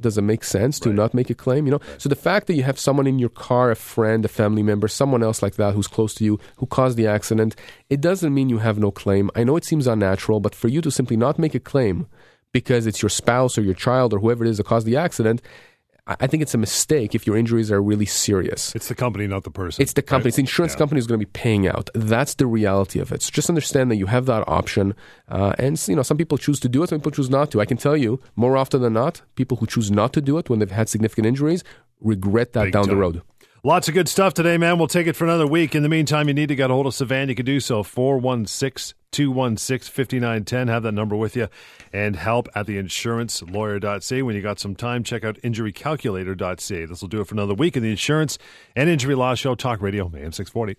does 0.00 0.18
it 0.18 0.22
make 0.22 0.42
sense 0.42 0.80
to 0.80 0.88
right. 0.88 0.96
not 0.96 1.14
make 1.14 1.30
a 1.30 1.34
claim? 1.34 1.66
You 1.66 1.72
know, 1.72 1.78
right. 1.78 2.00
so 2.00 2.08
the 2.08 2.16
fact 2.16 2.46
that 2.46 2.54
you 2.54 2.62
have 2.62 2.78
someone 2.78 3.06
in 3.06 3.18
your 3.18 3.28
car, 3.28 3.70
a 3.70 3.76
friend, 3.76 4.24
a 4.24 4.28
family 4.28 4.62
member, 4.62 4.88
someone 4.88 5.22
else 5.22 5.42
like 5.42 5.56
that 5.56 5.74
who's 5.74 5.86
close 5.86 6.14
to 6.14 6.24
you 6.24 6.40
who 6.56 6.66
caused 6.66 6.96
the 6.96 7.06
accident, 7.06 7.54
it 7.90 8.00
doesn't 8.00 8.34
mean 8.34 8.48
you 8.48 8.58
have 8.58 8.78
no 8.78 8.90
claim. 8.90 9.30
I 9.36 9.44
know 9.44 9.56
it 9.56 9.64
seems 9.64 9.86
unnatural, 9.86 10.40
but 10.40 10.54
for 10.54 10.68
you 10.68 10.80
to 10.80 10.90
simply 10.90 11.16
not 11.16 11.38
make 11.38 11.54
a 11.54 11.60
claim 11.60 12.06
because 12.52 12.86
it's 12.86 13.02
your 13.02 13.08
spouse 13.08 13.56
or 13.56 13.62
your 13.62 13.74
child 13.74 14.12
or 14.12 14.18
whoever 14.18 14.44
it 14.44 14.50
is 14.50 14.58
that 14.58 14.66
caused 14.66 14.86
the 14.86 14.96
accident, 14.96 15.40
I 16.04 16.26
think 16.26 16.42
it's 16.42 16.54
a 16.54 16.58
mistake 16.58 17.14
if 17.14 17.28
your 17.28 17.36
injuries 17.36 17.70
are 17.70 17.80
really 17.80 18.06
serious. 18.06 18.74
It's 18.74 18.88
the 18.88 18.94
company, 18.94 19.28
not 19.28 19.44
the 19.44 19.52
person. 19.52 19.82
It's 19.82 19.92
the 19.92 20.02
company. 20.02 20.24
Right? 20.24 20.28
It's 20.28 20.36
the 20.36 20.42
insurance 20.42 20.72
yeah. 20.72 20.78
company 20.78 20.98
is 20.98 21.06
going 21.06 21.20
to 21.20 21.24
be 21.24 21.30
paying 21.30 21.68
out. 21.68 21.90
That's 21.94 22.34
the 22.34 22.46
reality 22.46 22.98
of 22.98 23.12
it. 23.12 23.22
So 23.22 23.30
just 23.30 23.48
understand 23.48 23.88
that 23.92 23.96
you 23.96 24.06
have 24.06 24.26
that 24.26 24.42
option. 24.48 24.94
Uh, 25.28 25.54
and 25.58 25.80
you 25.88 25.94
know, 25.94 26.02
some 26.02 26.16
people 26.16 26.38
choose 26.38 26.58
to 26.60 26.68
do 26.68 26.82
it, 26.82 26.88
some 26.88 26.98
people 26.98 27.12
choose 27.12 27.30
not 27.30 27.52
to. 27.52 27.60
I 27.60 27.66
can 27.66 27.76
tell 27.76 27.96
you, 27.96 28.20
more 28.34 28.56
often 28.56 28.82
than 28.82 28.94
not, 28.94 29.22
people 29.36 29.58
who 29.58 29.66
choose 29.66 29.92
not 29.92 30.12
to 30.14 30.20
do 30.20 30.38
it 30.38 30.50
when 30.50 30.58
they've 30.58 30.70
had 30.70 30.88
significant 30.88 31.26
injuries 31.26 31.62
regret 32.00 32.52
that 32.54 32.64
Big 32.64 32.72
down 32.72 32.86
time. 32.86 32.94
the 32.94 33.00
road. 33.00 33.22
Lots 33.62 33.86
of 33.86 33.94
good 33.94 34.08
stuff 34.08 34.34
today, 34.34 34.58
man. 34.58 34.78
We'll 34.78 34.88
take 34.88 35.06
it 35.06 35.14
for 35.14 35.22
another 35.22 35.46
week. 35.46 35.76
In 35.76 35.84
the 35.84 35.88
meantime, 35.88 36.26
you 36.26 36.34
need 36.34 36.48
to 36.48 36.56
get 36.56 36.68
a 36.68 36.74
hold 36.74 36.86
of 36.86 36.94
Sivan. 36.94 37.28
You 37.28 37.36
can 37.36 37.46
do 37.46 37.60
so 37.60 37.84
416 37.84 38.96
216 39.12 39.92
5910. 39.92 40.68
Have 40.68 40.82
that 40.82 40.92
number 40.92 41.14
with 41.14 41.36
you. 41.36 41.48
And 41.92 42.16
help 42.16 42.48
at 42.54 42.66
the 42.66 42.78
insurancelawyer.ca. 42.78 44.22
When 44.22 44.34
you 44.34 44.42
got 44.42 44.58
some 44.58 44.74
time, 44.74 45.04
check 45.04 45.24
out 45.24 45.36
injurycalculator.ca. 45.42 46.86
This 46.86 47.00
will 47.00 47.08
do 47.08 47.20
it 47.20 47.26
for 47.26 47.34
another 47.34 47.54
week 47.54 47.76
in 47.76 47.82
the 47.82 47.90
Insurance 47.90 48.38
and 48.74 48.88
Injury 48.88 49.14
Law 49.14 49.34
Show, 49.34 49.54
Talk 49.54 49.80
Radio, 49.80 50.06
AM 50.06 50.32
640. 50.32 50.70